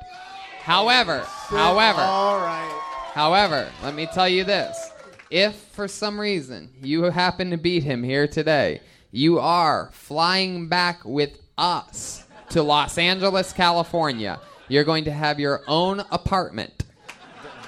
[0.62, 2.82] However, however, All right.
[3.12, 4.78] However, let me tell you this.
[5.30, 8.80] If for some reason you happen to beat him here today,
[9.10, 14.40] you are flying back with us to Los Angeles, California.
[14.68, 16.84] You're going to have your own apartment.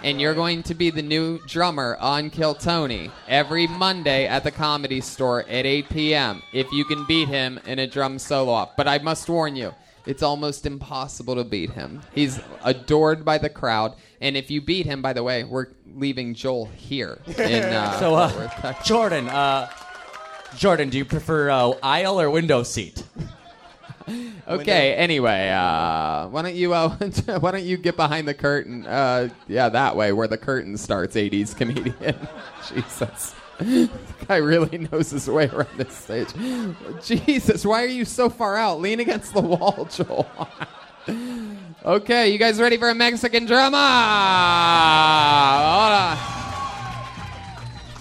[0.03, 4.53] And you're going to be the new drummer on Kill Tony every Monday at the
[4.53, 6.43] comedy store at 8 p.m.
[6.53, 8.77] if you can beat him in a drum solo off.
[8.77, 9.75] But I must warn you,
[10.07, 12.01] it's almost impossible to beat him.
[12.15, 13.95] He's adored by the crowd.
[14.21, 17.19] And if you beat him, by the way, we're leaving Joel here.
[17.37, 19.69] In, uh, so, uh, Jordan, uh,
[20.57, 22.98] Jordan, do you prefer uh, aisle or window seat?
[24.49, 24.95] Okay.
[24.95, 26.89] Anyway, uh, why don't you uh,
[27.41, 28.87] why don't you get behind the curtain?
[28.87, 31.17] Uh, yeah, that way where the curtain starts.
[31.17, 32.17] '80s comedian.
[32.69, 33.35] Jesus,
[34.27, 36.29] guy really knows his way around this stage.
[37.05, 38.81] Jesus, why are you so far out?
[38.81, 40.27] Lean against the wall, Joel.
[41.85, 43.77] okay, you guys ready for a Mexican drama?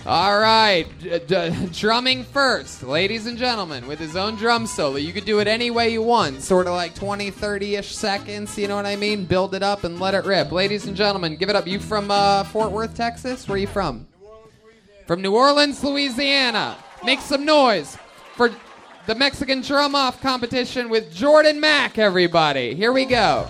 [0.08, 4.96] All right, d- d- drumming first, ladies and gentlemen, with his own drum solo.
[4.96, 8.58] You could do it any way you want, sort of like 20, 30 ish seconds,
[8.58, 9.26] you know what I mean?
[9.26, 10.54] Build it up and let it rip.
[10.54, 11.68] Ladies and gentlemen, give it up.
[11.68, 13.50] You from uh, Fort Worth, Texas?
[13.50, 14.08] Where are you from?
[15.08, 16.78] From New Orleans, Louisiana.
[17.04, 17.98] Make some noise
[18.38, 18.50] for
[19.08, 22.76] the Mexican drum off competition with Jordan Mack, everybody.
[22.76, 23.50] Here we go.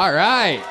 [0.00, 0.64] All right.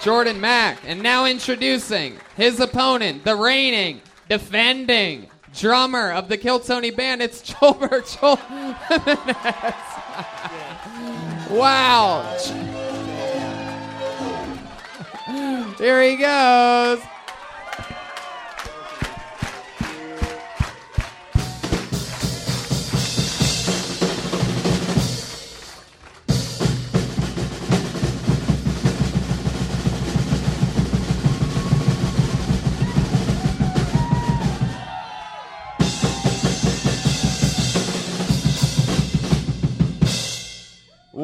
[0.00, 0.78] Jordan Mack.
[0.86, 7.20] And now introducing his opponent, the reigning, defending drummer of the Kill Tony band.
[7.20, 8.36] It's Joel Joel
[11.50, 12.38] wow.
[15.78, 17.00] Here he goes.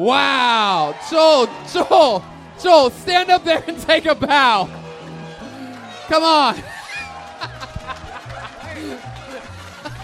[0.03, 0.95] Wow.
[1.09, 2.25] Joel, Joel,
[2.61, 4.69] Joel, stand up there and take a bow.
[6.07, 6.55] Come on.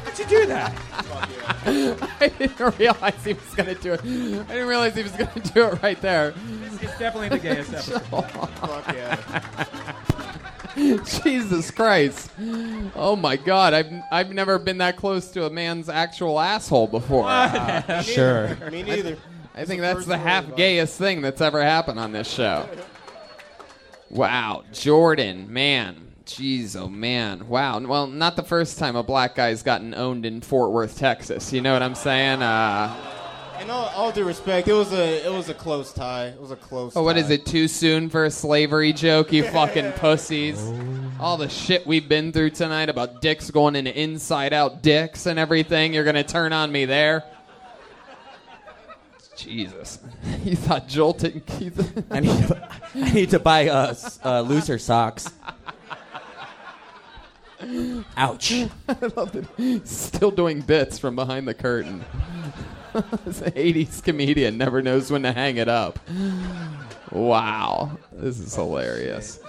[0.06, 0.74] How'd you do that?
[2.22, 4.00] I didn't realize he was going to do it.
[4.00, 4.04] I
[4.54, 6.34] didn't realize he was going to do it right there.
[6.82, 8.00] It's definitely the gayest episode.
[8.10, 9.66] Fuck yeah.
[11.22, 12.32] Jesus Christ.
[12.96, 13.74] Oh my God.
[13.74, 17.26] I've, I've never been that close to a man's actual asshole before.
[17.28, 18.56] Uh, Sure.
[18.72, 19.18] Me neither.
[19.60, 22.68] I think that's the half gayest thing that's ever happened on this show.
[24.12, 26.14] Wow, Jordan, man.
[26.26, 27.80] Jeez, oh man, wow.
[27.80, 31.54] Well, not the first time a black guy's gotten owned in Fort Worth, Texas.
[31.54, 32.42] You know what I'm saying?
[32.42, 32.96] Uh,
[33.62, 36.28] In all, all due respect, it was a it was a close tie.
[36.28, 36.94] It was a close.
[36.96, 37.20] oh, what tie.
[37.20, 37.46] is it?
[37.46, 39.32] Too soon for a slavery joke?
[39.32, 40.60] You fucking pussies!
[41.20, 45.94] All the shit we've been through tonight about dicks going into inside-out dicks and everything.
[45.94, 47.26] You're gonna turn on me there?
[49.40, 50.00] Jesus,
[50.44, 51.42] He thought jolting?
[51.60, 55.32] You th- I need to, I need to buy uh, s- uh, looser socks.
[58.18, 58.52] Ouch.
[58.88, 62.04] I love that he's still doing bits from behind the curtain.
[63.26, 66.00] this 80s comedian never knows when to hang it up.
[67.12, 67.98] Wow.
[68.14, 69.40] This is hilarious.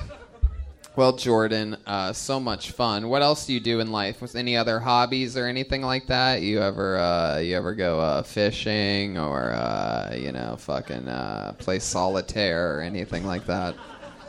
[1.01, 3.09] Well, Jordan, uh, so much fun.
[3.09, 4.21] What else do you do in life?
[4.21, 6.43] Was any other hobbies or anything like that?
[6.43, 11.79] You ever uh, you ever go uh, fishing or uh, you know fucking uh, play
[11.79, 13.77] solitaire or anything like that?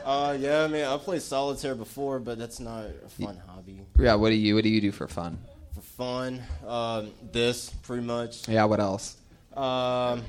[0.02, 3.82] Uh, yeah, I mean, I played solitaire before, but that's not a fun hobby.
[3.98, 4.14] Yeah.
[4.14, 5.36] What do you What do you do for fun?
[5.74, 8.48] For fun, um, this pretty much.
[8.48, 8.64] Yeah.
[8.64, 9.18] What else?
[9.54, 10.22] Um,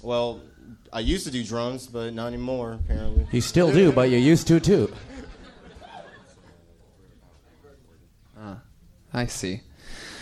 [0.00, 0.42] well,
[0.92, 2.78] I used to do drums, but not anymore.
[2.84, 3.26] Apparently.
[3.32, 4.92] You still do, but you used to too.
[8.38, 8.58] Ah,
[9.12, 9.62] I see.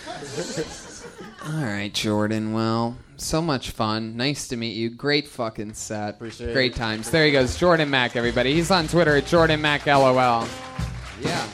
[1.47, 2.53] All right, Jordan.
[2.53, 4.17] Well, so much fun.
[4.17, 4.91] Nice to meet you.
[4.91, 6.11] Great fucking set.
[6.17, 6.79] Appreciate Great it.
[6.79, 7.11] times.
[7.11, 8.15] There he goes, Jordan Mack.
[8.15, 10.47] Everybody, he's on Twitter at Jordan Mac LOL.
[11.21, 11.49] Yeah.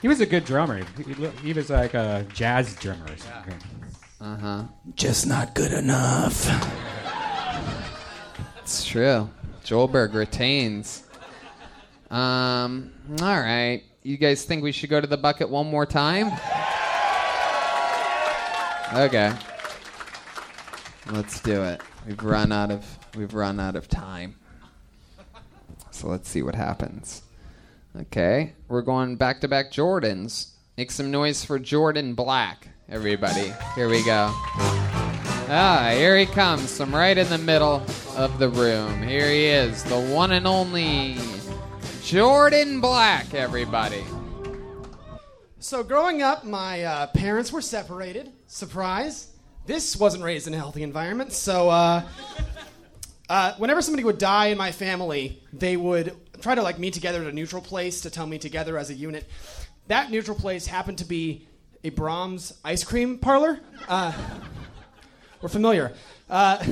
[0.00, 0.82] He was a good drummer.
[0.96, 3.04] He, he was like a jazz drummer.
[3.06, 3.58] or something.
[4.26, 4.62] Uh huh.
[4.96, 6.48] Just not good enough.
[8.60, 9.30] It's true.
[9.64, 11.04] Joelberg retains.
[12.10, 12.92] Um.
[13.22, 13.84] All right.
[14.02, 16.32] You guys think we should go to the bucket one more time?
[18.94, 19.32] Okay.
[21.12, 21.80] Let's do it.
[22.04, 24.34] We've run out of we've run out of time.
[25.92, 27.22] So let's see what happens.
[27.96, 30.50] Okay, we're going back to back Jordans.
[30.76, 33.52] Make some noise for Jordan Black, everybody.
[33.74, 34.30] Here we go.
[35.48, 37.84] Ah, here he comes from right in the middle
[38.16, 39.02] of the room.
[39.02, 41.16] Here he is, the one and only
[42.02, 44.04] Jordan Black, everybody.
[45.58, 48.30] So, growing up, my uh, parents were separated.
[48.46, 49.32] Surprise.
[49.66, 51.32] This wasn't raised in a healthy environment.
[51.32, 52.02] So, uh,
[53.28, 57.22] uh, whenever somebody would die in my family, they would try to like meet together
[57.22, 59.28] at a neutral place to tell me together as a unit.
[59.88, 61.48] That neutral place happened to be
[61.86, 63.60] a Braum's ice cream parlor.
[63.88, 64.12] Uh,
[65.40, 65.92] we're familiar.
[66.28, 66.64] Uh,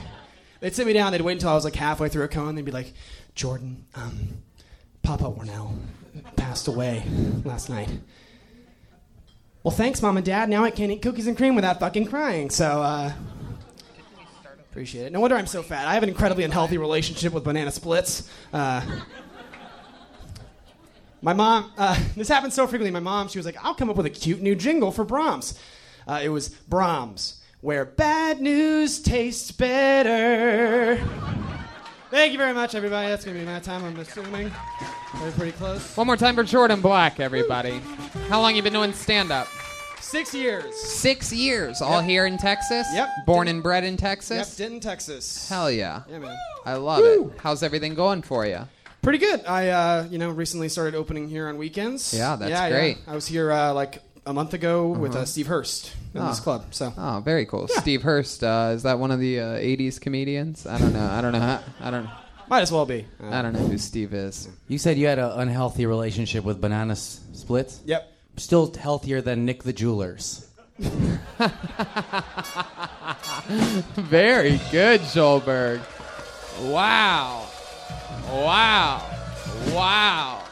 [0.60, 1.12] they'd sit me down.
[1.12, 2.56] They'd wait until I was like halfway through a cone.
[2.56, 2.92] They'd be like,
[3.36, 4.42] "Jordan, um,
[5.02, 5.76] Papa Warnell
[6.34, 7.04] passed away
[7.44, 7.88] last night."
[9.62, 10.48] Well, thanks, Mom and Dad.
[10.48, 12.50] Now I can't eat cookies and cream without fucking crying.
[12.50, 13.12] So, uh,
[14.70, 15.12] appreciate it.
[15.12, 15.86] No wonder I'm so fat.
[15.86, 18.28] I have an incredibly unhealthy relationship with banana splits.
[18.52, 18.82] Uh,
[21.22, 22.90] my mom, uh, this happens so frequently.
[22.90, 25.58] My mom, she was like, I'll come up with a cute new jingle for Braum's.
[26.06, 30.96] Uh, it was Braum's, where bad news tastes better.
[32.10, 33.08] Thank you very much, everybody.
[33.08, 34.52] That's going to be my time, I'm assuming.
[35.20, 35.96] We're pretty close.
[35.96, 37.80] One more time for Jordan Black, everybody.
[38.28, 39.48] How long you been doing stand up?
[40.00, 40.72] Six years.
[40.76, 42.08] Six years, all Yep.
[42.08, 42.86] here in Texas.
[42.94, 43.08] Yep.
[43.26, 44.50] Born and bred in Texas.
[44.50, 45.48] Yep, Denton, Texas.
[45.48, 46.02] Hell yeah.
[46.08, 46.38] Yeah, man.
[46.64, 47.28] I love it.
[47.38, 48.60] How's everything going for you?
[49.06, 49.46] Pretty good.
[49.46, 52.12] I, uh, you know, recently started opening here on weekends.
[52.12, 52.98] Yeah, that's yeah, great.
[53.06, 55.26] I was here uh, like a month ago with uh, Uh-huh.
[55.26, 56.42] Steve Hurst in this Oh.
[56.42, 56.64] club.
[56.74, 57.68] So Oh, very cool.
[57.68, 60.66] Steve Hurst, uh, is that one of the uh, '80s comedians?
[60.66, 61.06] I don't know.
[61.08, 61.38] I don't know.
[61.38, 62.08] How, I don't.
[62.50, 63.06] Might as well be.
[63.22, 64.48] I don't know who Steve is.
[64.66, 67.80] You said you had an unhealthy relationship with banana s- splits.
[67.84, 68.12] Yep.
[68.38, 70.48] Still healthier than Nick the Jewelers.
[73.96, 75.80] Very good, Joelberg.
[76.72, 77.45] Wow.
[78.26, 79.02] Wow.
[79.68, 80.42] Wow.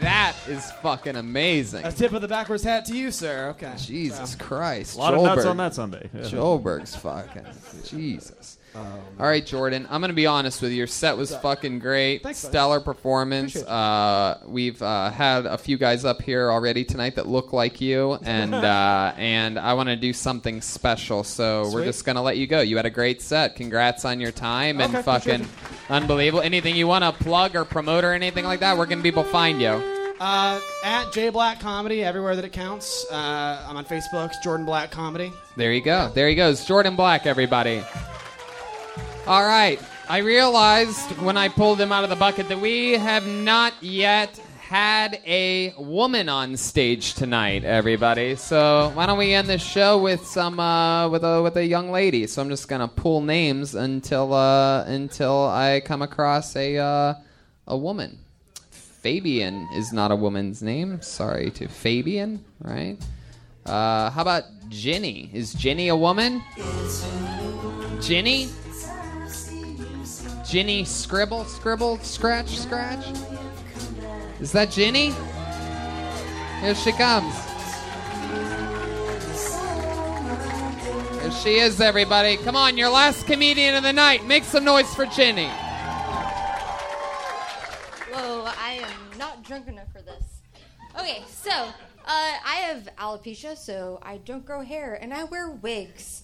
[0.00, 1.84] That is fucking amazing.
[1.84, 3.48] A tip of the backwards hat to you, sir.
[3.50, 3.72] Okay.
[3.78, 4.96] Jesus So- Christ.
[4.96, 6.08] A lot of nuts on that sundae.
[6.14, 6.22] Yeah.
[6.22, 7.46] Joelberg's fucking.
[7.86, 8.58] Jesus.
[8.76, 9.86] Um, All right, Jordan.
[9.90, 10.78] I'm gonna be honest with you.
[10.78, 12.22] Your set was fucking great.
[12.22, 12.38] Thanks.
[12.38, 13.56] Stellar performance.
[13.56, 18.14] Uh, we've uh, had a few guys up here already tonight that look like you,
[18.22, 21.24] and uh, and I want to do something special.
[21.24, 21.84] So we're Sweet.
[21.86, 22.60] just gonna let you go.
[22.60, 23.56] You had a great set.
[23.56, 25.48] Congrats on your time and Okay, fucking
[25.88, 26.42] unbelievable.
[26.42, 28.76] Anything you want to plug or promote or anything like that?
[28.76, 29.82] Where can people find you?
[30.20, 33.06] Uh, at J Black Comedy, everywhere that it counts.
[33.10, 35.30] Uh, I'm on Facebook, Jordan Black Comedy.
[35.56, 36.10] There you go.
[36.14, 36.64] There he goes.
[36.66, 37.82] Jordan Black, everybody.
[39.26, 39.80] All right.
[40.08, 44.38] I realized when I pulled them out of the bucket that we have not yet
[44.60, 48.36] had a woman on stage tonight, everybody.
[48.36, 51.90] So why don't we end this show with some uh, with a with a young
[51.90, 52.28] lady?
[52.28, 57.14] So I'm just gonna pull names until uh, until I come across a uh,
[57.66, 58.20] a woman.
[58.70, 61.02] Fabian is not a woman's name.
[61.02, 62.96] Sorry to Fabian, right?
[63.64, 65.30] Uh, how about Ginny?
[65.32, 66.44] Is Ginny a woman?
[68.00, 68.50] Ginny?
[70.48, 73.04] Ginny scribble, scribble, scratch, scratch?
[74.40, 75.12] Is that Ginny?
[76.60, 77.34] Here she comes.
[81.20, 82.36] Here she is, everybody.
[82.36, 84.24] Come on, your last comedian of the night.
[84.24, 85.48] Make some noise for Ginny.
[88.12, 90.42] Whoa, I am not drunk enough for this.
[90.96, 91.72] Okay, so uh,
[92.06, 96.22] I have alopecia, so I don't grow hair, and I wear wigs.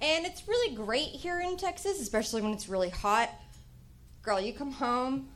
[0.00, 3.30] And it's really great here in Texas, especially when it's really hot.
[4.22, 5.28] Girl, you come home,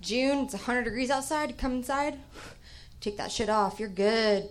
[0.00, 2.18] June, it's 100 degrees outside, come inside,
[3.00, 4.48] take that shit off, you're good.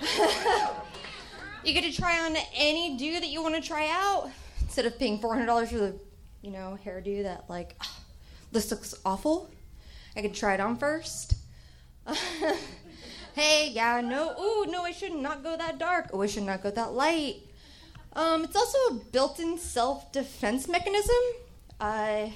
[1.64, 4.30] you get to try on any do that you want to try out
[4.62, 5.94] instead of paying $400 for the,
[6.42, 7.74] you know, hairdo that, like,
[8.52, 9.50] this looks awful.
[10.16, 11.34] I could try it on first.
[13.34, 16.10] hey, yeah, no, ooh, no, I should not go that dark.
[16.12, 17.36] Oh, I should not go that light.
[18.12, 21.16] Um, it's also a built-in self-defense mechanism.
[21.78, 22.28] Uh,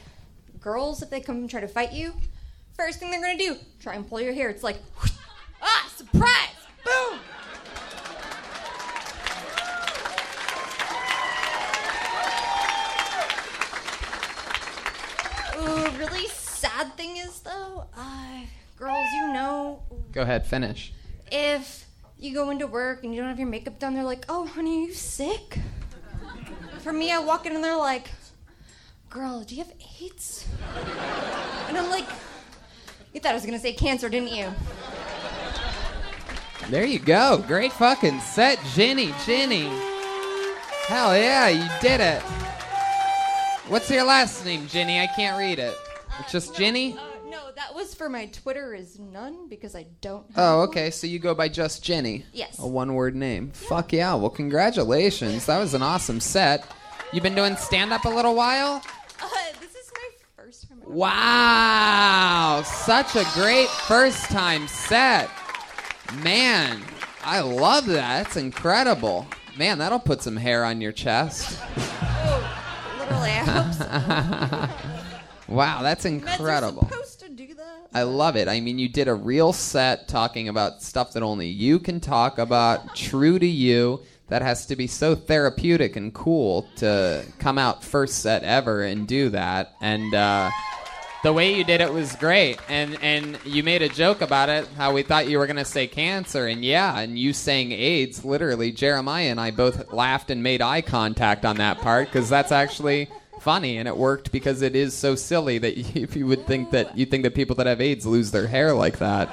[0.60, 2.12] girls, if they come and try to fight you,
[2.76, 4.48] first thing they're gonna do, try and pull your hair.
[4.50, 4.78] It's like,
[5.62, 7.18] ah, surprise, boom.
[15.58, 18.40] Ooh, really sad thing is though, uh,
[18.78, 19.82] girls, you know,
[20.12, 20.92] Go ahead, finish.
[21.30, 21.84] if
[22.18, 24.84] you go into work and you don't have your makeup done, they're like, "Oh, honey,
[24.84, 25.58] are you sick?"
[26.80, 28.08] For me, I walk in and they're like,
[29.10, 30.46] "Girl, do you have AIDS?"
[31.68, 32.06] And I'm like,
[33.12, 34.48] "You thought I was gonna say cancer, didn't you?"
[36.68, 37.42] There you go.
[37.46, 39.12] Great fucking set, Ginny.
[39.26, 39.68] Ginny.
[40.86, 42.22] Hell yeah, you did it.
[43.68, 45.00] What's your last name, Ginny?
[45.00, 45.76] I can't read it.
[46.20, 46.92] It's just Ginny?
[46.96, 50.26] Uh, no, that was for my Twitter is none because I don't.
[50.36, 50.68] Oh, one.
[50.68, 50.90] okay.
[50.90, 52.24] So you go by just Jenny.
[52.32, 52.58] Yes.
[52.58, 53.50] A one word name.
[53.52, 54.14] Fuck yeah.
[54.14, 55.46] Well, congratulations.
[55.46, 56.64] That was an awesome set.
[57.12, 58.82] You've been doing stand up a little while?
[59.22, 59.28] Uh,
[59.60, 60.78] this is my first time.
[60.86, 62.62] Wow.
[62.64, 65.30] Such a great first time set.
[66.22, 66.82] Man,
[67.22, 68.24] I love that.
[68.24, 69.26] That's incredible.
[69.56, 71.60] Man, that'll put some hair on your chest.
[72.98, 74.68] Literally, I hope
[75.48, 75.48] so.
[75.54, 76.88] wow, that's incredible.
[76.88, 77.88] supposed to do that.
[77.92, 78.48] I love it.
[78.48, 82.38] I mean, you did a real set talking about stuff that only you can talk
[82.38, 84.00] about, true to you.
[84.30, 89.06] That has to be so therapeutic and cool to come out first set ever and
[89.06, 89.74] do that.
[89.80, 90.50] And uh,
[91.22, 92.58] the way you did it was great.
[92.68, 95.86] And and you made a joke about it, how we thought you were gonna say
[95.86, 98.24] cancer, and yeah, and you saying AIDS.
[98.24, 102.52] Literally, Jeremiah and I both laughed and made eye contact on that part because that's
[102.52, 103.08] actually
[103.40, 106.96] funny and it worked because it is so silly that if you would think that
[106.96, 109.28] you think that people that have AIDS lose their hair like that.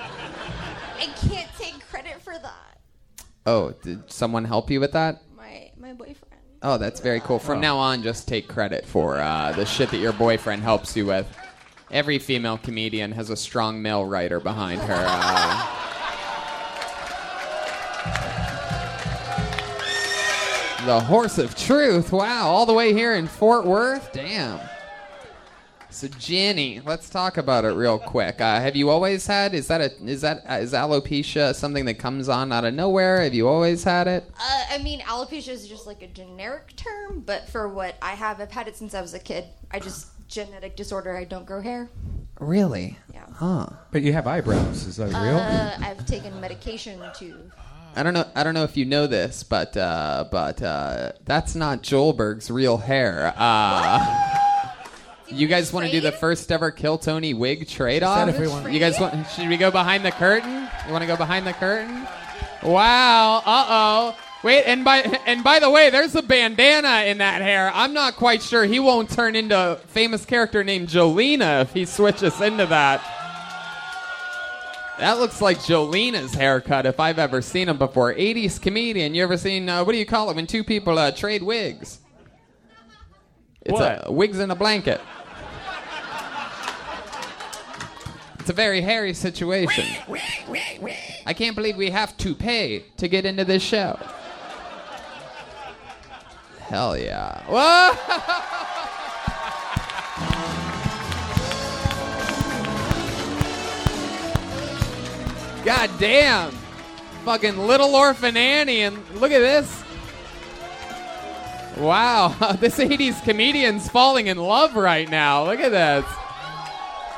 [0.97, 1.46] I can't
[3.47, 5.21] Oh, did someone help you with that?
[5.37, 6.35] My my boyfriend.
[6.61, 7.39] Oh, that's very cool.
[7.39, 11.05] From now on, just take credit for uh, the shit that your boyfriend helps you
[11.05, 11.25] with.
[11.89, 15.05] Every female comedian has a strong male writer behind her.
[15.07, 15.73] Uh,
[20.85, 22.11] the horse of truth.
[22.11, 24.11] Wow, all the way here in Fort Worth.
[24.11, 24.59] Damn.
[25.97, 28.39] So Jenny, let's talk about it real quick.
[28.39, 29.55] Uh, have you always had?
[29.55, 29.91] Is that a?
[30.05, 33.23] Is that uh, is alopecia something that comes on out of nowhere?
[33.23, 34.23] Have you always had it?
[34.39, 38.39] Uh, I mean, alopecia is just like a generic term, but for what I have,
[38.39, 39.45] I've had it since I was a kid.
[39.71, 41.17] I just genetic disorder.
[41.17, 41.89] I don't grow hair.
[42.39, 42.99] Really?
[43.11, 43.25] Yeah.
[43.33, 43.65] Huh.
[43.89, 44.85] But you have eyebrows.
[44.85, 45.37] Is that real?
[45.37, 47.51] Uh, I've taken medication to.
[47.95, 48.25] I don't know.
[48.35, 52.77] I don't know if you know this, but uh, but uh, that's not Joelberg's real
[52.77, 53.33] hair.
[53.35, 54.43] Uh,
[55.29, 58.19] you guys want to do the first ever Kill Tony wig trade off?
[58.19, 59.27] Said if we want- You guys want?
[59.29, 60.67] Should we go behind the curtain?
[60.85, 62.07] You want to go behind the curtain?
[62.63, 63.37] Wow.
[63.45, 64.17] Uh oh.
[64.43, 67.71] Wait, and by and by the way, there's a bandana in that hair.
[67.73, 71.85] I'm not quite sure he won't turn into a famous character named Jolena if he
[71.85, 73.01] switches into that.
[74.99, 78.13] That looks like Jolina's haircut if I've ever seen him before.
[78.15, 79.13] 80s comedian.
[79.13, 81.99] You ever seen, uh, what do you call it when two people uh, trade wigs?
[83.61, 84.07] It's What?
[84.07, 84.99] A, wigs in a blanket.
[88.47, 89.85] It's a very hairy situation.
[91.25, 93.99] I can't believe we have to pay to get into this show.
[96.59, 97.43] Hell yeah.
[97.43, 97.91] Whoa!
[105.65, 106.51] God damn.
[107.25, 109.83] Fucking little orphan Annie, and look at this.
[111.75, 112.29] Wow,
[112.61, 115.43] this 80s comedian's falling in love right now.
[115.43, 116.05] Look at this.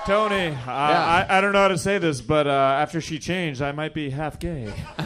[0.06, 0.36] Tony,
[0.66, 1.26] I, Yeah.
[1.30, 3.94] I, I don't know how to say this, but uh, after she changed, I might
[3.94, 4.74] be half gay.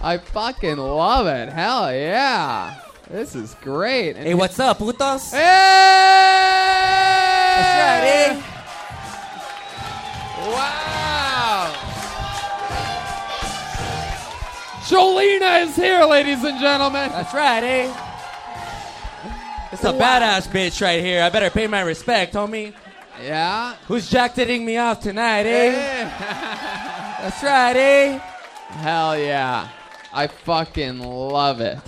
[0.00, 1.48] I fucking love it.
[1.52, 2.74] Hell yeah.
[3.10, 4.16] This is great.
[4.16, 5.30] Hey, what's up, putos?
[5.32, 5.40] Hey!
[7.56, 8.42] That's right, eh?
[10.52, 11.72] Wow.
[14.88, 17.10] Jolena is here, ladies and gentlemen.
[17.10, 17.92] That's right, eh?
[19.74, 21.20] It's a badass bitch right here.
[21.20, 22.72] I better pay my respect, homie.
[23.20, 23.74] Yeah?
[23.88, 25.72] Who's jacketing me off tonight, eh?
[27.20, 28.18] That's right, eh?
[28.68, 29.68] Hell yeah.
[30.12, 31.80] I fucking love it.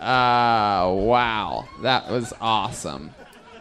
[0.00, 1.68] Uh, wow.
[1.82, 3.12] That was awesome.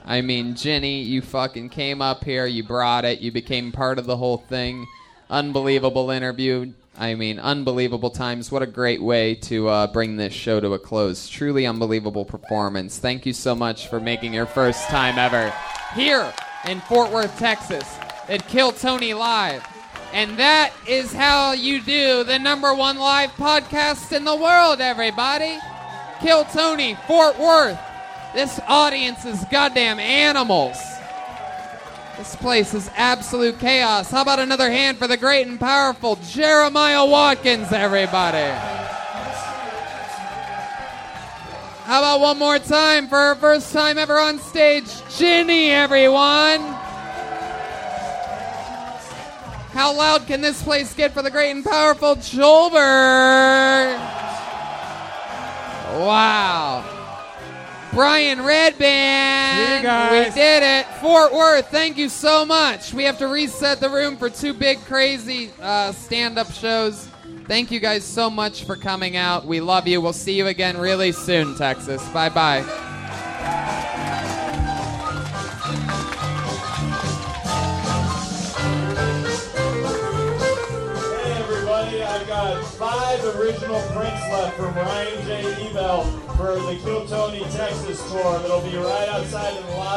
[0.05, 4.05] I mean, Jenny, you fucking came up here, you brought it, you became part of
[4.05, 4.85] the whole thing.
[5.27, 6.71] Unbelievable interview.
[7.01, 8.51] I mean, unbelievable times.
[8.51, 11.27] What a great way to uh, bring this show to a close.
[11.27, 12.99] Truly unbelievable performance.
[12.99, 15.51] Thank you so much for making your first time ever
[15.95, 16.31] here
[16.67, 17.97] in Fort Worth, Texas
[18.29, 19.65] at Kill Tony Live.
[20.13, 25.57] And that is how you do the number one live podcast in the world, everybody.
[26.21, 27.79] Kill Tony, Fort Worth.
[28.35, 30.77] This audience is goddamn animals.
[32.17, 34.11] This place is absolute chaos.
[34.11, 38.51] How about another hand for the great and powerful Jeremiah Watkins, everybody?
[41.85, 46.61] How about one more time for her first time ever on stage, Ginny, everyone?
[49.71, 53.97] How loud can this place get for the great and powerful Joelberg?
[55.97, 57.00] Wow.
[57.93, 59.55] Brian Redban.
[59.55, 60.29] See you guys.
[60.29, 60.85] We did it.
[61.01, 62.93] Fort Worth, thank you so much.
[62.93, 67.07] We have to reset the room for two big, crazy uh, stand up shows.
[67.47, 69.45] Thank you guys so much for coming out.
[69.45, 69.99] We love you.
[69.99, 72.07] We'll see you again really soon, Texas.
[72.09, 73.97] Bye bye.
[82.81, 85.69] Five original prints left from Ryan J.
[85.69, 86.01] Ebel
[86.35, 89.91] for the Kill Tony Texas tour that'll be right outside in the lobby.